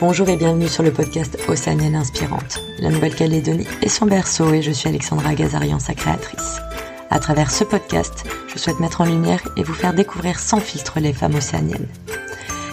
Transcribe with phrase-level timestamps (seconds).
[0.00, 2.62] Bonjour et bienvenue sur le podcast Océanienne Inspirante.
[2.78, 6.62] La Nouvelle-Calédonie est son berceau et je suis Alexandra Gazarian, sa créatrice.
[7.10, 11.00] À travers ce podcast, je souhaite mettre en lumière et vous faire découvrir sans filtre
[11.00, 11.86] les femmes océaniennes.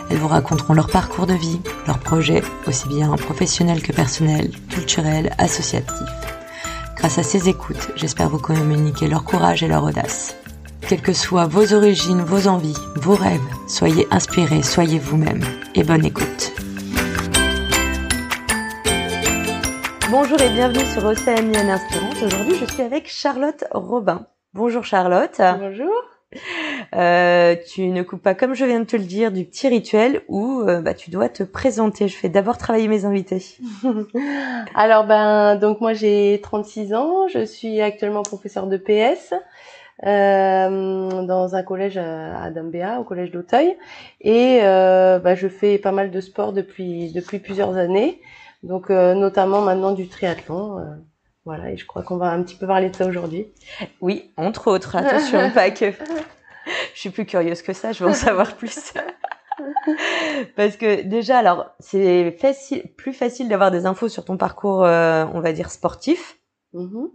[0.10, 5.36] Elles vous raconteront leur parcours de vie, leurs projets, aussi bien professionnels que personnels, culturels,
[5.38, 5.92] associatifs.
[6.96, 10.38] Grâce à ces écoutes, j'espère vous communiquer leur courage et leur audace.
[10.80, 15.44] Quelles que soient vos origines, vos envies, vos rêves, soyez inspirés, soyez vous-même
[15.76, 16.54] et bonne écoute.
[20.10, 22.16] Bonjour et bienvenue sur Océanienne Inspirante.
[22.24, 24.26] Aujourd'hui, je suis avec Charlotte Robin.
[24.54, 25.42] Bonjour Charlotte.
[25.60, 25.92] Bonjour.
[26.96, 30.22] Euh, tu ne coupes pas, comme je viens de te le dire, du petit rituel
[30.30, 32.08] où euh, bah, tu dois te présenter.
[32.08, 33.44] Je fais d'abord travailler mes invités.
[34.76, 39.34] Alors ben donc moi j'ai 36 ans, je suis actuellement professeur de PS
[40.06, 43.76] euh, dans un collège à Dambéa, au collège d'Auteuil,
[44.22, 48.22] et euh, bah, je fais pas mal de sport depuis depuis plusieurs années,
[48.64, 50.78] donc euh, notamment maintenant du triathlon.
[51.46, 53.48] voilà, et je crois qu'on va un petit peu parler de ça aujourd'hui.
[54.02, 55.92] Oui, entre autres, attention, pas que.
[56.94, 58.94] Je suis plus curieuse que ça, je veux en savoir plus.
[60.56, 65.40] Parce que déjà, alors, c'est facile, plus facile d'avoir des infos sur ton parcours, on
[65.40, 66.38] va dire, sportif,
[66.74, 67.08] Mhm.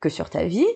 [0.00, 0.66] que sur ta vie.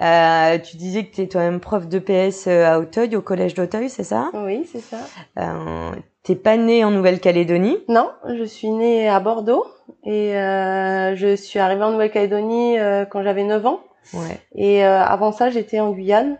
[0.00, 3.88] Euh, tu disais que tu es toi-même prof de PS à Auteuil, au collège d'Auteuil,
[3.90, 4.30] c'est ça?
[4.34, 4.98] Oui, c'est ça.
[5.38, 5.90] euh,
[6.26, 7.78] T'es pas né en Nouvelle-Calédonie?
[7.88, 9.64] Non, je suis née à Bordeaux
[10.02, 13.80] et euh, je suis arrivée en Nouvelle-Calédonie euh, quand j'avais 9 ans.
[14.12, 14.40] Ouais.
[14.56, 16.36] Et euh, avant ça, j'étais en Guyane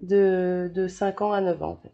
[0.00, 1.90] de, de 5 ans à 9 ans en fait.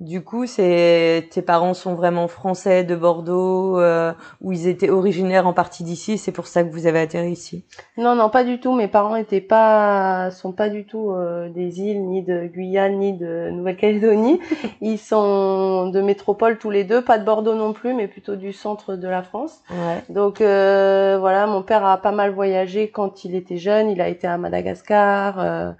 [0.00, 5.46] Du coup, c'est tes parents sont vraiment français de Bordeaux, euh, ou ils étaient originaires
[5.46, 6.18] en partie d'ici.
[6.18, 7.64] C'est pour ça que vous avez atterri ici?
[7.96, 8.74] Non, non, pas du tout.
[8.74, 13.12] Mes parents étaient pas, sont pas du tout euh, des îles, ni de Guyane, ni
[13.12, 14.40] de Nouvelle-Calédonie.
[14.80, 18.52] Ils sont de métropole tous les deux, pas de Bordeaux non plus, mais plutôt du
[18.52, 19.62] centre de la France.
[19.70, 20.02] Ouais.
[20.08, 23.88] Donc euh, voilà, mon père a pas mal voyagé quand il était jeune.
[23.90, 25.70] Il a été à Madagascar, euh,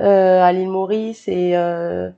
[0.00, 2.08] euh, à l'île Maurice et euh,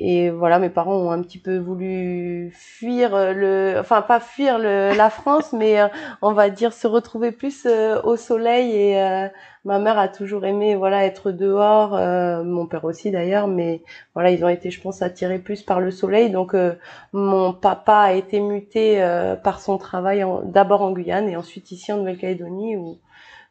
[0.00, 5.10] et voilà, mes parents ont un petit peu voulu fuir le, enfin pas fuir la
[5.10, 5.88] France, mais euh,
[6.22, 8.70] on va dire se retrouver plus euh, au soleil.
[8.76, 9.26] Et euh,
[9.64, 13.82] ma mère a toujours aimé voilà être dehors, euh, mon père aussi d'ailleurs, mais
[14.14, 16.30] voilà ils ont été, je pense, attirés plus par le soleil.
[16.30, 16.74] Donc euh,
[17.12, 21.92] mon papa a été muté euh, par son travail d'abord en Guyane et ensuite ici
[21.92, 22.98] en Nouvelle-Calédonie où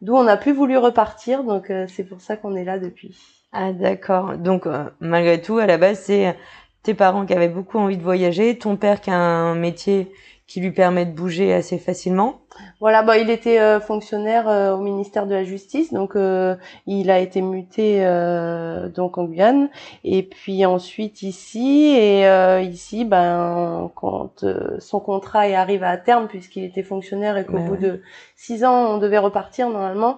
[0.01, 1.43] d'où on a plus voulu repartir.
[1.43, 3.36] Donc euh, c'est pour ça qu'on est là depuis.
[3.59, 4.37] Ah d'accord.
[4.37, 6.37] Donc euh, malgré tout, à la base, c'est
[6.83, 10.11] tes parents qui avaient beaucoup envie de voyager, ton père qui a un métier
[10.47, 12.39] qui lui permet de bouger assez facilement.
[12.79, 16.55] Voilà, bah il était euh, fonctionnaire euh, au ministère de la Justice, donc euh,
[16.87, 19.69] il a été muté euh, donc en Guyane
[20.03, 25.97] et puis ensuite ici et euh, ici ben quand euh, son contrat est arrivé à
[25.97, 27.77] terme puisqu'il était fonctionnaire et qu'au Ouais, bout ouais.
[27.77, 28.01] de
[28.35, 30.17] six ans on devait repartir normalement.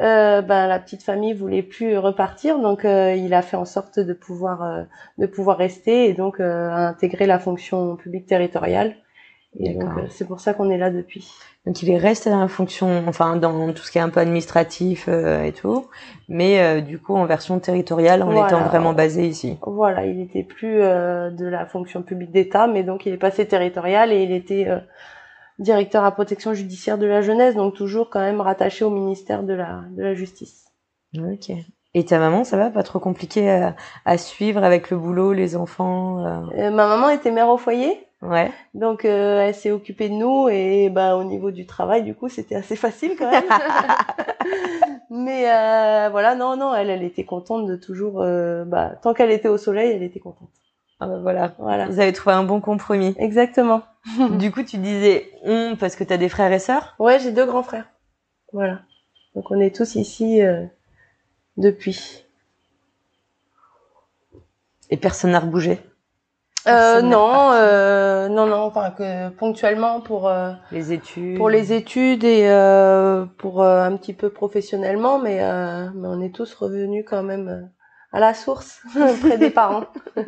[0.00, 3.98] Euh, ben la petite famille voulait plus repartir donc euh, il a fait en sorte
[3.98, 4.82] de pouvoir euh,
[5.18, 8.94] de pouvoir rester et donc a intégré la fonction publique territoriale
[9.58, 11.28] et donc c'est pour ça qu'on est là depuis.
[11.66, 14.20] Donc il est resté dans la fonction, enfin dans tout ce qui est un peu
[14.20, 15.88] administratif et tout,
[16.28, 18.46] mais du coup en version territoriale en Voilà.
[18.46, 19.58] étant vraiment basé ici.
[19.66, 24.12] Voilà, il était plus de la fonction publique d'État, mais donc il est passé territorial
[24.12, 24.68] et il était
[25.60, 29.52] directeur à protection judiciaire de la jeunesse, donc toujours quand même rattaché au ministère de
[29.54, 30.64] la de la justice.
[31.16, 31.52] Ok.
[31.92, 32.70] Et ta maman, ça va?
[32.70, 37.10] Pas trop compliqué à, à suivre avec le boulot, les enfants euh, Euh, ma maman
[37.10, 38.50] était mère au foyer, Ouais.
[38.74, 42.28] donc euh, elle s'est occupée de nous et ben au niveau du travail, du coup,
[42.28, 43.42] c'était assez facile quand même.
[45.10, 45.42] mais
[46.10, 48.22] voilà, non, non, elle, elle était contente de toujours,
[48.66, 50.48] bah, tant qu'elle était au soleil, elle était contente.
[51.00, 51.54] Ah bah voilà.
[51.58, 53.14] Voilà, Vous avez trouvé un bon compromis.
[53.18, 53.82] exactement.
[54.38, 56.94] du coup, tu disais on parce que t'as des frères et sœurs?
[56.98, 57.86] Ouais, j'ai deux grands frères.
[58.52, 58.80] Voilà.
[59.34, 60.64] Donc on est tous ici euh,
[61.56, 62.24] depuis.
[64.90, 65.78] et personne n'a rebougé?
[66.66, 71.38] Euh, non, euh, non, non, enfin que ponctuellement pour euh, Les études.
[71.38, 76.20] pour les études et euh, pour euh, un petit peu professionnellement, mais euh, mais on
[76.20, 77.70] est tous revenus quand même
[78.12, 78.82] à la source
[79.22, 79.84] près des parents.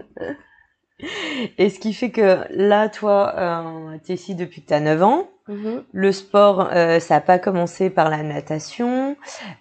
[1.58, 5.28] Et ce qui fait que là, toi, euh, t'es ici depuis que t'as 9 ans.
[5.48, 5.82] Mhm.
[5.92, 9.16] Le sport, euh, ça a pas commencé par la natation.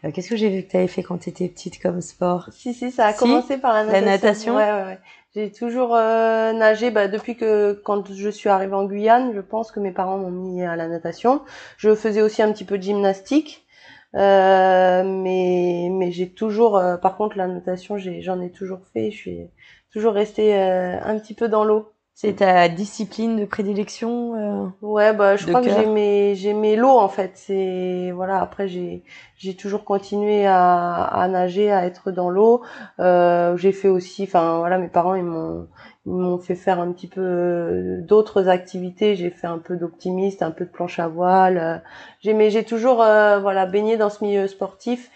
[0.05, 2.49] Euh, Qu'est-ce que j'ai vu que t'avais fait quand t'étais petite comme sport?
[2.51, 4.05] Si si, ça a Si, commencé par la natation.
[4.05, 4.99] natation Ouais ouais ouais.
[5.33, 9.71] J'ai toujours euh, nagé bah, depuis que quand je suis arrivée en Guyane, je pense
[9.71, 11.41] que mes parents m'ont mis à la natation.
[11.77, 13.65] Je faisais aussi un petit peu de gymnastique.
[14.13, 19.09] Euh, mais mais j'ai toujours euh, par contre la natation j'ai j'en ai toujours fait
[19.09, 19.47] je suis
[19.91, 25.13] toujours restée euh, un petit peu dans l'eau C'est ta discipline de prédilection euh, Ouais,
[25.13, 27.31] bah je crois que j'aimais j'aimais l'eau en fait.
[27.35, 28.41] C'est voilà.
[28.41, 29.03] Après j'ai
[29.37, 32.61] j'ai toujours continué à, à nager, à être dans l'eau.
[32.99, 35.67] Euh, j'ai fait aussi, enfin voilà, mes parents ils m'ont
[36.05, 39.15] ils m'ont fait faire un petit peu euh, d'autres activités.
[39.15, 41.83] J'ai fait un peu d'optimiste, un peu de planche à voile.
[42.21, 45.09] J'aimais, j'ai toujours euh, voilà baigné dans ce milieu sportif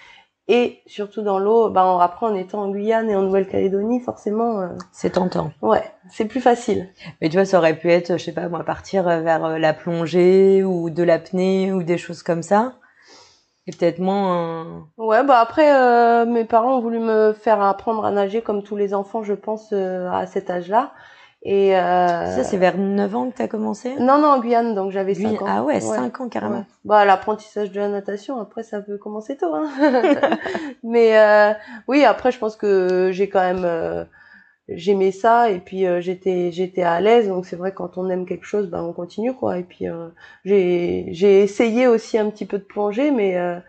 [0.48, 1.70] et surtout dans l'eau.
[1.70, 5.52] Ben après en étant en Guyane et en Nouvelle-Calédonie, forcément, euh, C'est tentant.
[5.62, 6.90] ouais, c'est plus facile.
[7.22, 9.74] Mais tu vois, ça aurait pu être, je sais pas moi, partir vers euh, la
[9.74, 12.74] plongée ou de l'apnée ou des choses comme ça.
[13.68, 14.66] Et peut-être moins...
[14.66, 18.62] euh, Ouais, bah après, euh, mes parents ont voulu me faire apprendre à nager comme
[18.62, 20.92] tous les enfants, je pense, euh, à cet âge-là.
[21.48, 23.94] Et euh, Ça, c'est vers 9 ans que t'as commencé?
[24.00, 25.48] Non, non, en Guyane, donc j'avais Guyane- 5 ans.
[25.48, 26.56] Ah ouais, 5 ans carrément.
[26.58, 26.64] Ouais.
[26.86, 29.54] Bah l'apprentissage de la natation, après ça peut commencer tôt.
[29.54, 29.70] Hein.
[30.84, 31.54] Mais euh,
[31.88, 34.06] oui, après je pense que j'ai quand même euh,
[34.70, 37.28] j'aimais ça et puis euh, j'étais j'étais à l'aise.
[37.28, 39.60] Donc c'est vrai quand on aime quelque chose, ben on continue quoi.
[39.60, 40.08] Et puis euh,
[40.46, 43.60] j'ai j'ai essayé aussi un petit peu de plonger, mais euh,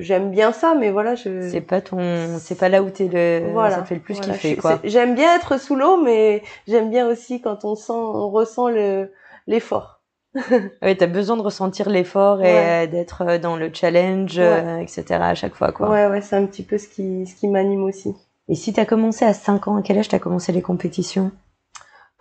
[0.00, 0.74] j'aime bien ça.
[0.78, 3.94] Mais voilà, je C'est pas ton, c'est pas là où t'es le, voilà, ça fait
[3.96, 4.78] le plus voilà, kiffer, je- quoi.
[4.84, 9.12] J'aime bien être sous l'eau, mais j'aime bien aussi quand on sent, on ressent le
[9.46, 10.00] l'effort.
[10.82, 12.84] Ouais, t'as besoin de ressentir l'effort et Ouais.
[12.84, 15.26] euh, d'être euh, dans le challenge, euh, etc.
[15.26, 15.88] à chaque fois, quoi.
[15.90, 18.14] Ouais, ouais, c'est un petit peu ce qui ce qui m'anime aussi.
[18.48, 21.32] Et si t'as commencé à 5 ans, à quel âge t'as commencé les compétitions?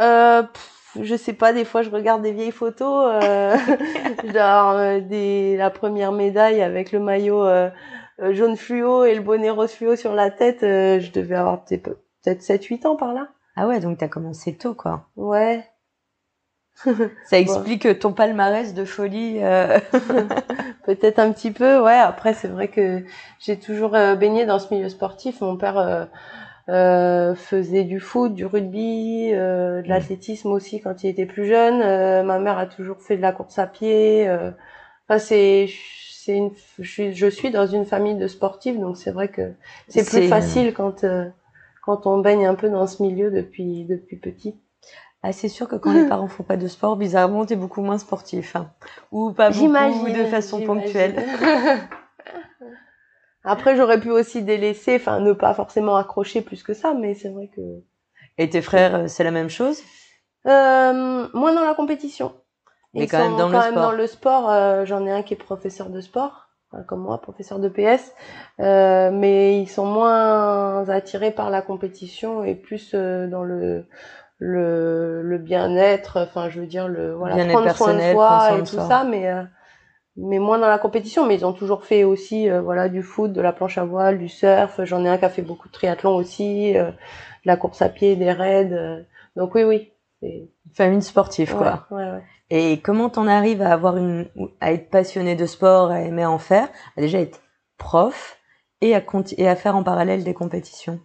[0.02, 3.56] Euh, pff, je sais pas, des fois je regarde des vieilles photos, euh,
[4.33, 7.69] genre euh, des, la première médaille avec le maillot euh,
[8.21, 11.63] euh, jaune fluo et le bonnet rose fluo sur la tête, euh, je devais avoir
[11.63, 13.30] peut-être peut-être 7-8 ans par là.
[13.56, 15.07] Ah ouais, donc t'as commencé tôt, quoi.
[15.15, 15.65] Ouais,
[17.25, 19.39] Ça explique ton palmarès de folie.
[19.44, 19.80] euh,
[20.85, 21.97] peut-être un petit peu, ouais.
[21.97, 23.03] Après, c'est vrai que
[23.39, 25.42] j'ai toujours baigné dans ce milieu sportif.
[25.42, 26.07] Mon père
[26.69, 31.81] euh, faisait du foot, du rugby, euh, de l'athlétisme aussi quand il était plus jeune.
[31.81, 34.27] Euh, ma mère a toujours fait de la course à pied.
[34.27, 34.51] euh.
[35.07, 35.68] Enfin, c'est
[36.12, 39.54] c'est une je suis je suis dans une famille de sportifs, donc c'est vrai que
[39.88, 41.25] c'est plus facile quand euh,
[41.83, 44.56] quand on baigne un peu dans ce milieu depuis depuis petit.
[45.24, 47.98] Ah, c'est sûr que quand les parents font pas de sport, bizarrement, t'es beaucoup moins
[47.98, 48.56] sportif.
[48.56, 48.69] hein.
[49.12, 51.16] Ou pas beaucoup, de façon ponctuelle.
[53.44, 57.30] Après, j'aurais pu aussi délaisser, enfin, ne pas forcément accrocher plus que ça, mais c'est
[57.30, 57.62] vrai que.
[58.38, 59.81] Et tes frères, euh, c'est la même chose?
[60.47, 62.33] Euh, moi, dans la compétition.
[62.94, 63.83] Mais Ils quand même sont dans le quand même sport.
[63.83, 64.50] dans le sport.
[64.50, 66.50] euh, J'en ai un qui est professeur de sport,
[66.88, 68.13] comme moi, professeur de PS,
[68.59, 73.85] euh, mais ils sont moins attirés par la compétition et plus euh, dans le
[74.39, 76.18] le, le bien-être.
[76.18, 78.68] Enfin, je veux dire le voilà, prendre soin de prendre soi soin et de tout
[78.68, 78.83] soi.
[78.88, 79.44] ça, mais euh,
[80.19, 81.25] mais moins dans la compétition.
[81.25, 84.19] Mais ils ont toujours fait aussi euh, voilà du foot, de la planche à voile,
[84.19, 84.80] du surf.
[84.83, 86.95] J'en ai un qui a fait beaucoup de triathlon aussi, euh, de
[87.45, 88.71] la course à pied, des raids.
[88.74, 89.01] euh.
[89.36, 89.92] donc oui, oui.
[90.21, 91.88] c'est- Famille sportive, quoi.
[91.92, 92.24] Ouais, ouais, ouais.
[92.51, 94.27] Et comment t'en arrives à avoir une,
[94.62, 96.68] à être passionné de sport, à aimer en faire,
[96.98, 97.42] à déjà être
[97.77, 98.38] prof
[98.81, 99.04] et à
[99.38, 101.00] et à faire en parallèle des compétitions?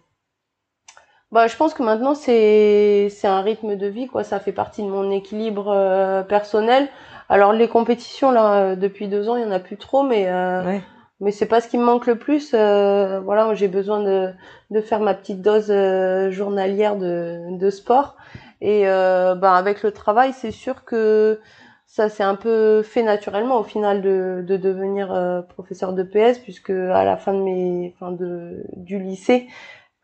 [1.35, 4.23] Bah, je pense que maintenant c'est c'est un rythme de vie quoi.
[4.23, 6.87] Ça fait partie de mon équilibre euh, personnel.
[7.27, 10.29] Alors les compétitions là euh, depuis deux ans il y en a plus trop, mais
[10.29, 10.81] euh, Ouais.
[11.19, 12.53] mais c'est pas ce qui me manque le plus.
[12.53, 14.31] Euh, voilà, j'ai besoin de
[14.71, 18.15] de faire ma petite dose euh, journalière de de sport.
[18.61, 21.41] Et euh, bah avec le travail c'est sûr que
[21.85, 26.69] ça s'est un peu fait naturellement au final de de devenir professeur de PS puisque
[26.69, 29.47] à la fin de mes fin de du lycée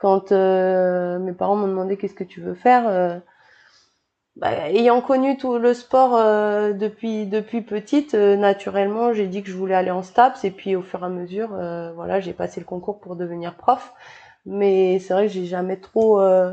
[0.01, 3.19] quand euh, mes parents m'ont demandé qu'est-ce que tu veux faire, euh,
[4.35, 9.49] bah, ayant connu tout le sport euh, depuis depuis petite, euh, naturellement, j'ai dit que
[9.49, 12.33] je voulais aller en STAPS et puis au fur et à mesure, euh, voilà, j'ai
[12.33, 13.93] passé le concours pour devenir prof.
[14.47, 16.51] Mais c'est vrai que j'ai jamais trop, euh,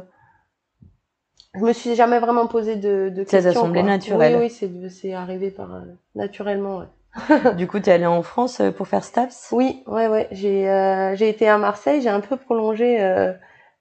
[1.54, 3.62] je me suis jamais vraiment posé de, de Ça t'a questions.
[3.62, 4.34] semblé naturel.
[4.34, 5.80] Oui, oui, c'est c'est arrivé par euh,
[6.14, 6.78] naturellement.
[6.80, 6.86] Ouais.
[7.56, 9.48] du coup, t'es allé en France euh, pour faire STAPS?
[9.52, 10.28] Oui, ouais, ouais.
[10.30, 13.32] J'ai euh, j'ai été à Marseille, j'ai un peu prolongé euh,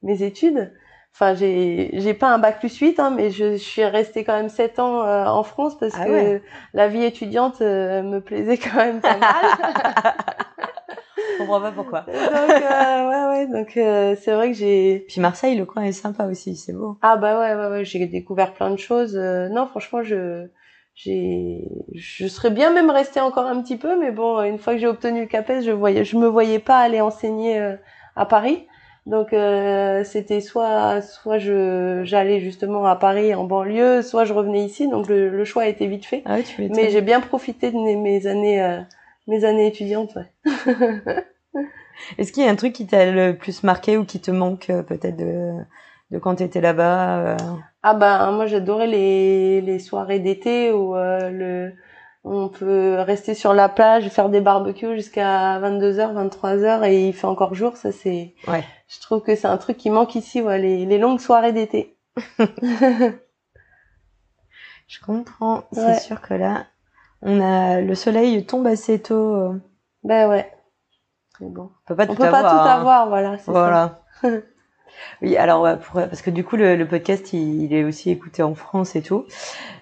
[0.01, 0.73] mes études.
[1.13, 4.35] Enfin, j'ai j'ai pas un bac plus 8, hein, mais je, je suis restée quand
[4.35, 6.41] même 7 ans euh, en France parce Ah que ouais.
[6.73, 9.45] la vie étudiante euh, me plaisait quand même pas mal.
[11.33, 12.01] Je comprends pas pourquoi.
[12.07, 15.05] donc, euh, ouais, ouais, donc euh, c'est vrai que j'ai...
[15.07, 16.97] Puis Marseille, le coin est sympa aussi, c'est beau.
[17.01, 19.15] Ah bah ouais, ouais, ouais, j'ai découvert plein de choses.
[19.15, 20.47] Euh, non, franchement, je...
[20.97, 24.79] J'ai, je serais bien même restée encore un petit peu, mais bon, une fois que
[24.79, 27.75] j'ai obtenu le CAPES, je voyais, je me voyais pas aller enseigner euh,
[28.15, 28.65] à Paris.
[29.05, 34.65] Donc euh, c'était soit soit je j'allais justement à Paris en banlieue, soit je revenais
[34.65, 34.89] ici.
[34.89, 36.23] Donc le, le choix a été vite fait.
[36.25, 36.67] Ah ouais, tu.
[36.67, 38.81] Mais j'ai bien profité de mes, mes années euh,
[39.27, 40.15] mes années étudiantes.
[40.15, 40.53] Ouais.
[42.17, 44.71] Est-ce qu'il y a un truc qui t'a le plus marqué ou qui te manque
[44.71, 45.53] euh, peut-être de
[46.11, 47.37] de quand tu étais là-bas
[47.83, 51.73] Ah bah moi j'adorais les, les soirées d'été où le
[52.29, 57.27] on peut rester sur la plage, faire des barbecues jusqu'à 22h, 23h et il fait
[57.27, 57.77] encore jour.
[57.77, 58.63] Ça, c'est, ouais.
[58.87, 61.97] je trouve que c'est un truc qui manque ici, ouais, les, les longues soirées d'été.
[64.87, 65.63] je comprends.
[65.71, 66.65] C'est sûr que là,
[67.21, 69.35] on a, le soleil tombe assez tôt.
[69.35, 69.61] Euh.
[70.03, 70.51] Ben ouais.
[71.39, 71.71] bon.
[71.85, 72.43] On peut pas on tout peut avoir.
[72.43, 72.65] pas tout hein.
[72.65, 73.37] avoir, voilà.
[73.45, 74.01] Voilà.
[75.21, 79.01] Oui, alors parce que du coup le, podcast il, est aussi écouté en France et
[79.01, 79.25] tout.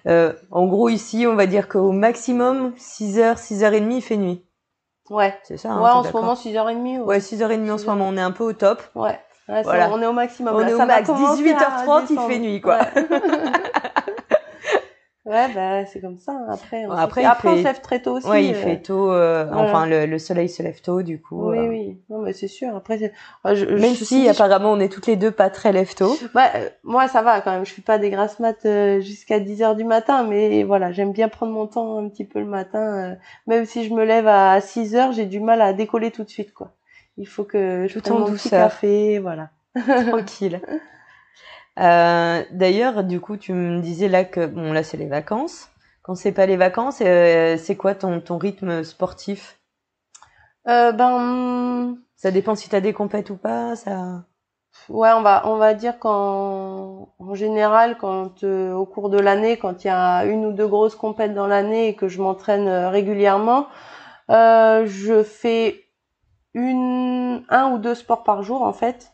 [0.08, 4.44] Euh, en gros ici, on va dire qu'au maximum 6h, 6h30 il fait nuit.
[5.10, 5.38] Ouais.
[5.44, 5.72] C'est ça.
[5.72, 7.02] Hein, ouais, en ce moment 6h30.
[7.02, 8.82] Ouais, 6h30 en ce moment, on est un peu au top.
[8.96, 9.20] Ouais.
[9.48, 9.92] voilà.
[9.92, 10.56] on est au maximum.
[10.56, 12.80] On est au max 18h30, il fait nuit quoi.
[12.80, 13.08] Ouais,
[15.26, 16.34] bah, c'est comme ça.
[16.34, 16.46] Hein.
[16.50, 18.28] Après, on, après, après on se lève très tôt aussi.
[18.28, 18.62] Ouais, il euh.
[18.62, 19.12] fait tôt.
[19.12, 21.50] Euh, enfin, le, le, soleil se lève tôt, du coup.
[21.50, 21.98] Oui, oui.
[22.10, 22.76] Non, mais c'est sûr.
[22.76, 26.16] Après, je, même si apparemment on est toutes les deux pas très lève tôt.
[26.34, 27.66] Bah, euh, moi, ça va quand même.
[27.66, 28.68] Je suis pas des grasses maths
[29.00, 32.40] jusqu'à 10 heures du matin, mais voilà, j'aime bien prendre mon temps un petit peu
[32.40, 33.18] le matin.
[33.48, 36.30] même si je me lève à 6 heures, j'ai du mal à décoller tout de
[36.30, 36.74] suite, quoi.
[37.18, 39.50] Il faut que je prenne mon petit café, voilà.
[40.08, 40.62] Tranquille.
[41.80, 45.70] Euh, D'ailleurs, du coup, tu me disais là que bon, là c'est les vacances.
[46.04, 49.60] Quand c'est pas les vacances, euh, c'est quoi ton, ton rythme sportif?
[50.68, 53.76] Euh, Ben, ça dépend si t'as des compètes ou pas.
[53.76, 54.26] Ça.
[54.90, 59.58] Ouais, on va on va dire qu'en en général, quand euh, au cours de l'année,
[59.58, 62.68] quand il y a une ou deux grosses compètes dans l'année et que je m'entraîne
[62.68, 63.68] euh, régulièrement,
[64.30, 65.86] je fais
[66.54, 69.12] une un ou deux sports par jour en fait.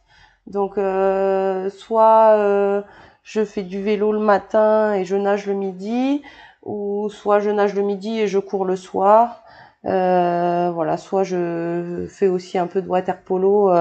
[0.47, 2.81] Donc euh, soit euh,
[3.23, 6.21] je fais du vélo le matin et je nage le midi,
[6.63, 9.43] ou soit je nage le midi et je cours le soir.
[9.85, 13.71] Euh, voilà, soit je fais aussi un peu de water polo,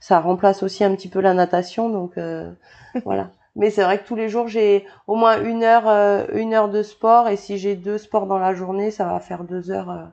[0.00, 2.14] ça remplace aussi un petit peu la natation, donc
[3.04, 3.30] voilà.
[3.54, 5.86] Mais c'est vrai que tous les jours j'ai au moins une heure,
[6.32, 9.44] une heure de sport, et si j'ai deux sports dans la journée, ça va faire
[9.44, 10.08] deux heures,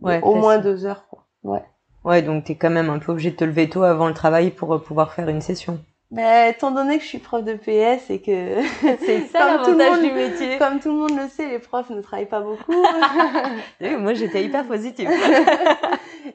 [0.00, 1.24] ouais, au moins deux heures, quoi.
[1.44, 1.62] Ouais.
[2.04, 4.50] Ouais, donc t'es quand même un peu obligé de te lever tôt avant le travail
[4.50, 5.78] pour euh, pouvoir faire une session.
[6.10, 8.62] Mais étant donné que je suis prof de PS et que
[9.04, 10.56] c'est ça l'avantage du métier.
[10.58, 12.72] Comme tout le monde le sait, les profs ne travaillent pas beaucoup.
[13.98, 15.10] moi, j'étais hyper positive.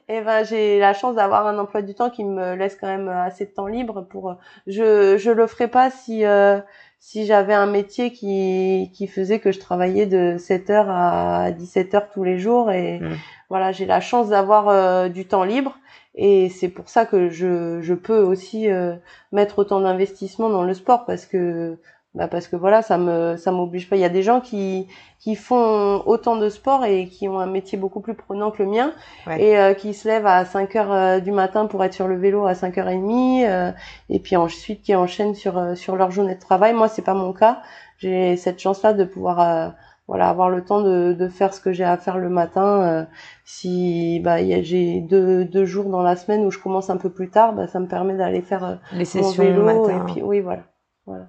[0.10, 3.08] et ben, j'ai la chance d'avoir un emploi du temps qui me laisse quand même
[3.08, 4.36] assez de temps libre pour.
[4.68, 6.60] Je je le ferais pas si euh,
[7.00, 12.24] si j'avais un métier qui qui faisait que je travaillais de 7h à 17h tous
[12.24, 13.16] les jours et mmh.
[13.50, 15.76] Voilà, j'ai la chance d'avoir euh, du temps libre
[16.16, 18.96] et c'est pour ça que je, je peux aussi euh,
[19.32, 21.78] mettre autant d'investissement dans le sport parce que
[22.16, 23.96] bah parce que voilà ça me ça m'oblige pas.
[23.96, 24.88] Il y a des gens qui
[25.20, 28.70] qui font autant de sport et qui ont un métier beaucoup plus prenant que le
[28.70, 28.94] mien
[29.38, 32.46] et euh, qui se lèvent à 5 heures du matin pour être sur le vélo
[32.46, 33.74] à 5h30
[34.10, 36.74] et puis ensuite qui enchaînent sur sur leur journée de travail.
[36.74, 37.62] Moi c'est pas mon cas.
[37.98, 39.74] J'ai cette chance là de pouvoir
[40.10, 43.06] voilà avoir le temps de, de faire ce que j'ai à faire le matin euh,
[43.46, 47.30] si bah j'ai deux, deux jours dans la semaine où je commence un peu plus
[47.30, 50.08] tard bah, ça me permet d'aller faire euh, les sessions vélo le matin.
[50.08, 50.64] et puis oui voilà
[51.06, 51.28] voilà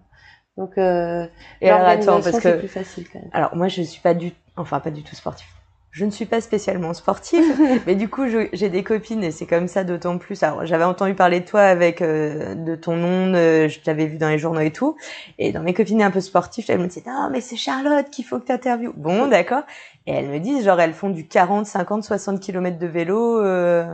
[0.56, 1.26] donc euh,
[1.60, 3.28] et alors attends parce que plus facile quand même.
[3.34, 5.46] alors moi je suis pas du enfin pas du tout sportif
[5.90, 7.44] je ne suis pas spécialement sportive,
[7.86, 10.42] mais du coup, j'ai des copines et c'est comme ça d'autant plus.
[10.42, 14.28] Alors, j'avais entendu parler de toi avec euh, de ton nom, je t'avais vu dans
[14.28, 14.96] les journaux et tout.
[15.38, 18.24] Et dans mes copines un peu sportives, elles me disaient "Non, mais c'est Charlotte qu'il
[18.24, 19.62] faut que tu interviewes." Bon, d'accord.
[20.06, 23.84] Et elles me disent genre elles font du 40, 50, 60 km de vélo euh,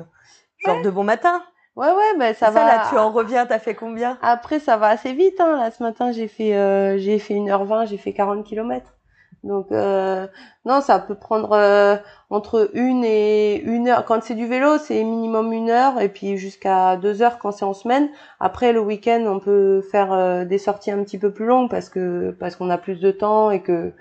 [0.64, 1.42] genre de bon matin.
[1.76, 2.64] Ouais ouais, ben ça, ça va.
[2.64, 4.16] là, tu en reviens, t'as fait combien?
[4.22, 5.58] Après ça va assez vite hein.
[5.58, 8.95] Là ce matin, j'ai fait euh, j'ai fait 1h20, j'ai fait 40 km.
[9.46, 10.26] Donc euh,
[10.64, 11.96] non, ça peut prendre euh,
[12.30, 14.04] entre une et une heure.
[14.04, 17.64] Quand c'est du vélo, c'est minimum une heure et puis jusqu'à deux heures quand c'est
[17.64, 18.08] en semaine.
[18.40, 21.88] Après le week-end, on peut faire euh, des sorties un petit peu plus longues parce
[21.88, 23.92] que parce qu'on a plus de temps et que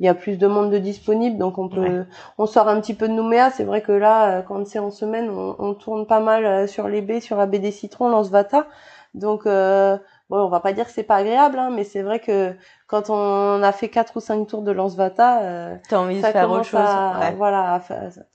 [0.00, 1.38] il y a plus de monde de disponible.
[1.38, 2.04] Donc on peut
[2.36, 3.50] on sort un petit peu de Nouméa.
[3.50, 7.00] C'est vrai que là, quand c'est en semaine, on, on, tourne pas mal sur les
[7.00, 8.66] baies, sur la baie des Citrons, Lance Vata.
[9.14, 9.46] Donc
[10.30, 12.54] bon, on va pas dire que c'est pas agréable, hein, mais c'est vrai que
[12.86, 16.50] quand on a fait quatre ou cinq tours de lance-vata, euh, t'as envie de faire
[16.50, 16.80] autre chose.
[17.36, 17.82] Voilà,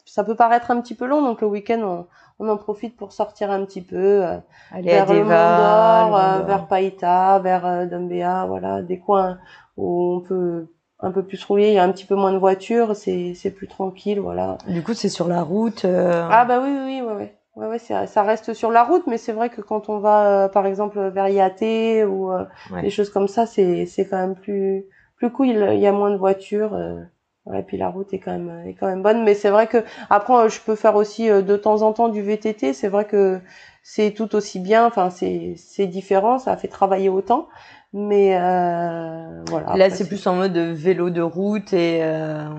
[0.06, 2.06] ça peut paraître un petit peu long, donc le week-end on,
[2.46, 4.38] on en profite pour sortir un petit peu euh,
[4.72, 9.40] Aller vers à Deva, le euh, vers Païta, vers Dumbéa, voilà, des coins
[9.78, 10.68] où on peut
[11.00, 13.52] un peu plus rouler, il y a un petit peu moins de voitures, c'est c'est
[13.52, 14.58] plus tranquille, voilà.
[14.68, 15.86] Du coup, c'est sur la route.
[15.86, 17.38] Ah bah oui, oui, oui, ouais, ouais.
[17.56, 20.48] Ouais, ouais, ça reste sur la route, mais c'est vrai que quand on va, euh,
[20.50, 22.44] par exemple, vers Yaté ou euh,
[22.82, 24.86] des choses comme ça, c'est c'est quand même plus
[25.16, 25.48] plus cool.
[25.48, 26.74] Il y a moins de voitures.
[26.74, 27.02] Euh,
[27.48, 29.68] Ouais, et puis la route est quand même est quand même bonne, mais c'est vrai
[29.68, 29.78] que
[30.10, 32.74] après je peux faire aussi de temps en temps du VTT.
[32.74, 33.40] C'est vrai que
[33.84, 34.88] c'est tout aussi bien.
[34.88, 37.48] Enfin, c'est c'est différent, ça fait travailler autant,
[37.94, 39.78] mais euh, voilà.
[39.78, 42.00] Là, c'est plus en mode vélo de route et.
[42.02, 42.50] Euh...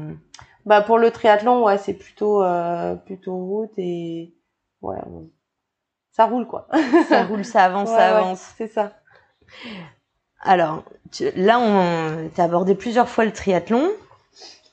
[0.67, 4.35] Bah pour le triathlon, ouais, c'est plutôt euh, plutôt route et
[4.83, 4.99] ouais,
[6.13, 6.69] ça roule quoi.
[7.09, 8.55] ça roule, ça avance, ça avance.
[8.57, 8.93] c'est ça.
[10.43, 10.85] Alors
[11.37, 13.91] là, on t'as abordé plusieurs fois le triathlon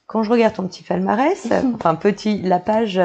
[0.05, 3.01] quand je regarde ton petit palmarès, enfin petit, la page,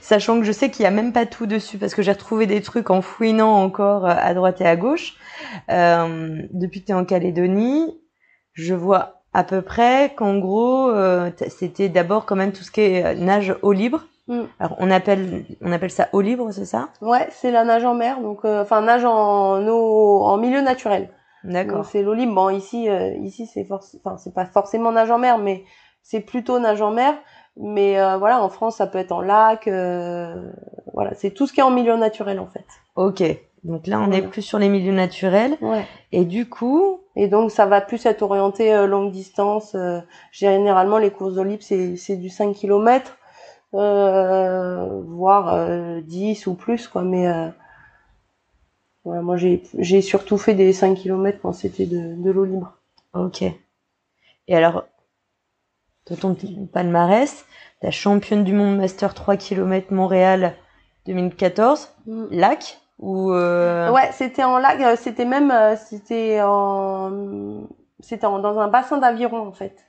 [0.00, 2.46] sachant que je sais qu'il y a même pas tout dessus parce que j'ai retrouvé
[2.46, 5.14] des trucs en fouinant encore euh, à droite et à gauche.
[5.70, 7.98] Euh, depuis que tu es en Calédonie,
[8.52, 12.82] je vois à peu près qu'en gros, euh, c'était d'abord quand même tout ce qui
[12.82, 14.04] est euh, nage eau libre.
[14.32, 14.48] Mm.
[14.58, 16.88] Alors on appelle on appelle ça eau libre, c'est ça?
[17.00, 21.10] Ouais, c'est la nage en mer, donc enfin nage en eau en milieu naturel.
[21.44, 21.84] D'accord.
[21.84, 22.34] C'est l'eau libre.
[22.34, 22.88] Bon ici
[23.20, 25.64] ici c'est enfin c'est pas forcément nage en mer, mais
[26.02, 27.14] c'est plutôt nage en mer.
[27.56, 29.68] Mais euh, voilà, en France, ça peut être en lac.
[29.68, 30.50] Euh,
[30.94, 32.64] voilà, c'est tout ce qui est en milieu naturel en fait.
[32.96, 33.22] Ok.
[33.64, 35.56] Donc là, on est plus sur les milieux naturels.
[35.60, 35.86] Ouais.
[36.10, 37.00] Et du coup.
[37.14, 39.76] Et donc, ça va plus être orienté euh, longue distance.
[40.32, 43.18] généralement, les courses de c'est c'est du 5 km,
[43.72, 47.02] voire 10 ou plus quoi.
[47.02, 47.26] Mais
[49.04, 52.74] voilà, moi, j'ai j'ai surtout fait des 5 km quand c'était de, de l'eau libre.
[53.14, 53.42] Ok.
[53.42, 54.84] Et alors,
[56.06, 56.36] de ton
[56.72, 57.44] palmarès,
[57.82, 60.54] la championne du monde Master 3 km Montréal
[61.06, 62.24] 2014, mm.
[62.30, 63.90] lac ou euh...
[63.90, 67.66] Ouais, c'était en lac, euh, c'était même euh, c'était en
[67.98, 69.84] c'était dans un bassin d'aviron en fait.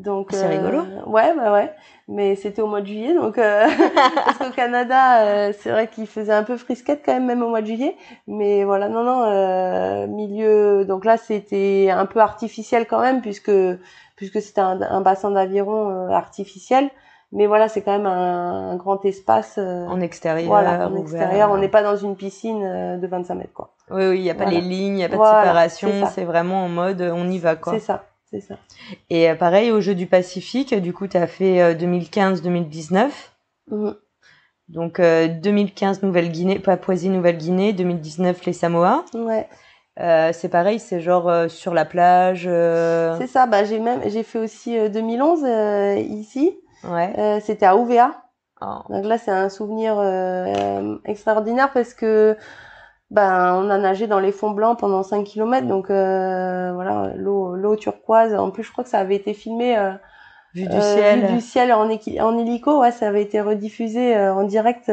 [0.00, 0.78] Donc c'est rigolo.
[0.78, 1.72] Euh, ouais, bah ouais,
[2.08, 6.42] mais c'était au mois de juillet donc parce qu'au Canada, c'est vrai qu'il faisait un
[6.42, 11.04] peu frisquette quand même même au mois de juillet, mais voilà, non non, milieu donc
[11.04, 13.52] là c'était un peu artificiel quand même puisque
[14.20, 16.90] puisque c'était un, bassin d'aviron euh, artificiel.
[17.32, 19.54] Mais voilà, c'est quand même un, grand espace.
[19.56, 20.48] Euh, en extérieur.
[20.48, 21.50] Voilà, en extérieur.
[21.50, 23.70] On n'est pas dans une piscine euh, de 25 mètres, quoi.
[23.90, 25.90] Oui, oui, il n'y a pas les lignes, il n'y a pas de séparation.
[26.12, 27.72] C'est vraiment en mode on y va, quoi.
[27.72, 28.56] C'est ça, c'est ça.
[29.08, 33.10] Et pareil, au Jeux du Pacifique, du coup, tu as fait 2015-2019.
[33.70, 33.96] Mhm.
[34.68, 39.04] Donc 2015 Nouvelle-Guinée, Papouasie Nouvelle-Guinée, 2019 les Samoa.
[39.14, 39.48] Ouais.
[39.98, 42.44] Euh, c'est pareil, c'est genre euh, sur la plage.
[42.48, 43.16] Euh.
[43.18, 43.46] C'est ça.
[43.46, 45.44] Bah j'ai même j'ai fait aussi 2011
[46.08, 46.58] ici.
[46.84, 47.40] Ouais.
[47.42, 48.22] C'était à Ouvéa.
[48.62, 48.78] Oh.
[48.88, 50.00] Donc là c'est un souvenir
[51.04, 52.36] extraordinaire parce que
[53.10, 57.76] ben on a nagé dans les fonds blancs pendant 5 km donc voilà l'eau l'eau
[57.76, 58.34] turquoise.
[58.34, 59.76] En plus je crois que ça avait été filmé.
[60.52, 61.26] Vu du ciel.
[61.26, 64.90] Vu du ciel en, en hélico, ouais, ça avait été rediffusé en direct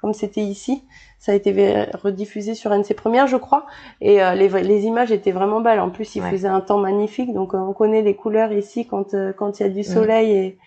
[0.00, 0.84] comme c'était ici.
[1.20, 3.66] Ça a été rediffusé sur NC Première, je crois.
[4.00, 5.78] Et euh, les, les, images étaient vraiment belles.
[5.78, 7.34] En plus, il faisait un temps magnifique.
[7.34, 9.84] Donc, euh, on connaît les couleurs ici quand euh, quand il y a du mm.
[9.84, 10.58] soleil et,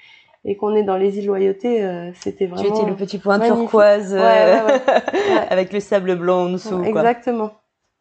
[0.46, 2.12] et qu'on est dans les îles Loyauté.
[2.16, 2.64] C'était vraiment.
[2.64, 4.16] Tu étais le petit point turquoise
[5.50, 6.84] avec le sable blanc en dessous.
[6.84, 7.52] Exactement.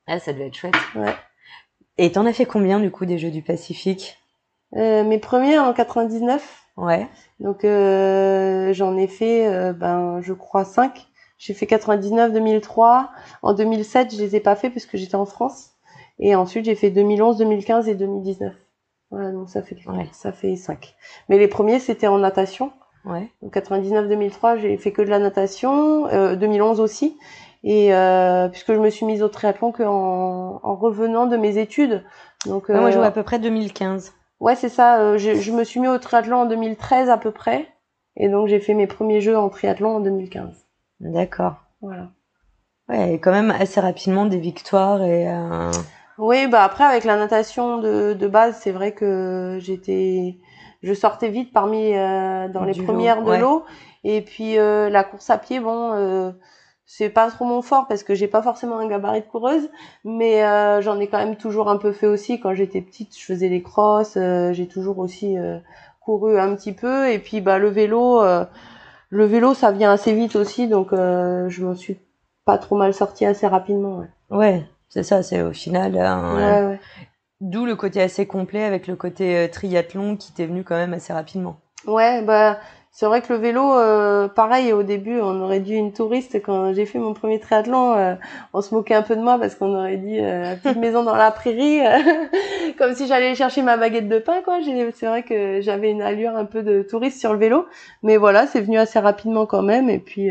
[0.06, 0.74] Ah, ça devait être chouette.
[0.96, 1.14] Ouais.
[1.98, 4.18] Et t'en as fait combien du coup des Jeux du Pacifique?
[4.72, 6.66] Mes premiers en 99.
[6.76, 7.06] Ouais.
[7.38, 11.06] Donc j'en ai fait, ben je crois 5.
[11.38, 13.10] J'ai fait 99, 2003.
[13.42, 15.70] En 2007, je les ai pas fait parce que j'étais en France.
[16.20, 18.54] Et ensuite, j'ai fait 2011, 2015 et 2019.
[19.12, 19.76] Voilà, donc ça fait
[20.12, 20.94] ça fait 5.
[21.28, 22.72] Mais les premiers, c'était en natation.
[23.04, 23.30] Ouais.
[23.42, 26.06] Donc 99, 2003, j'ai fait que de la natation.
[26.06, 27.18] Euh, 2011 aussi.
[27.62, 32.02] Et euh, puisque je me suis mise au triathlon qu'en en revenant de mes études.
[32.46, 34.14] Donc moi, je joue à peu près 2015.
[34.40, 34.98] Ouais, c'est ça.
[35.00, 37.68] Euh, je, je me suis mis au triathlon en 2013 à peu près.
[38.16, 40.66] Et donc j'ai fait mes premiers jeux en triathlon en 2015.
[41.00, 41.56] D'accord.
[41.82, 42.08] Voilà.
[42.88, 45.28] Ouais, et quand même assez rapidement des victoires et.
[46.18, 46.22] Euh...
[46.22, 50.38] Oui, bah après avec la natation de, de base, c'est vrai que j'étais,
[50.82, 53.64] je sortais vite parmi euh, dans les premières de l'eau.
[54.04, 56.32] Et puis euh, la course à pied, bon, euh,
[56.86, 59.70] c'est pas trop mon fort parce que j'ai pas forcément un gabarit de coureuse,
[60.04, 62.40] mais euh, j'en ai quand même toujours un peu fait aussi.
[62.40, 65.36] Quand j'étais petite, je faisais les crosses, j'ai toujours aussi
[66.00, 67.10] couru un petit peu.
[67.10, 68.20] Et puis bah le vélo
[69.12, 71.98] le vélo, ça vient assez vite aussi, donc euh, je m'en suis
[72.46, 73.98] pas trop mal sortie assez rapidement.
[73.98, 75.96] Ouais, ouais c'est ça, c'est au final.
[75.96, 76.80] Hein, ouais, ouais.
[77.40, 80.92] D'où le côté assez complet avec le côté euh, triathlon qui t'est venu quand même
[80.92, 81.56] assez rapidement.
[81.86, 82.58] Ouais, bah
[82.90, 86.42] c'est vrai que le vélo, euh, pareil, au début, on aurait dit une touriste.
[86.42, 88.16] Quand j'ai fait mon premier triathlon, euh,
[88.52, 91.02] on se moquait un peu de moi parce qu'on aurait dit euh, la petite maison
[91.02, 91.80] dans la prairie,
[92.78, 94.58] comme si j'allais chercher ma baguette de pain, quoi.
[94.94, 97.64] C'est vrai que j'avais une allure un peu de touriste sur le vélo,
[98.02, 99.88] mais voilà, c'est venu assez rapidement quand même.
[99.88, 100.30] Et puis,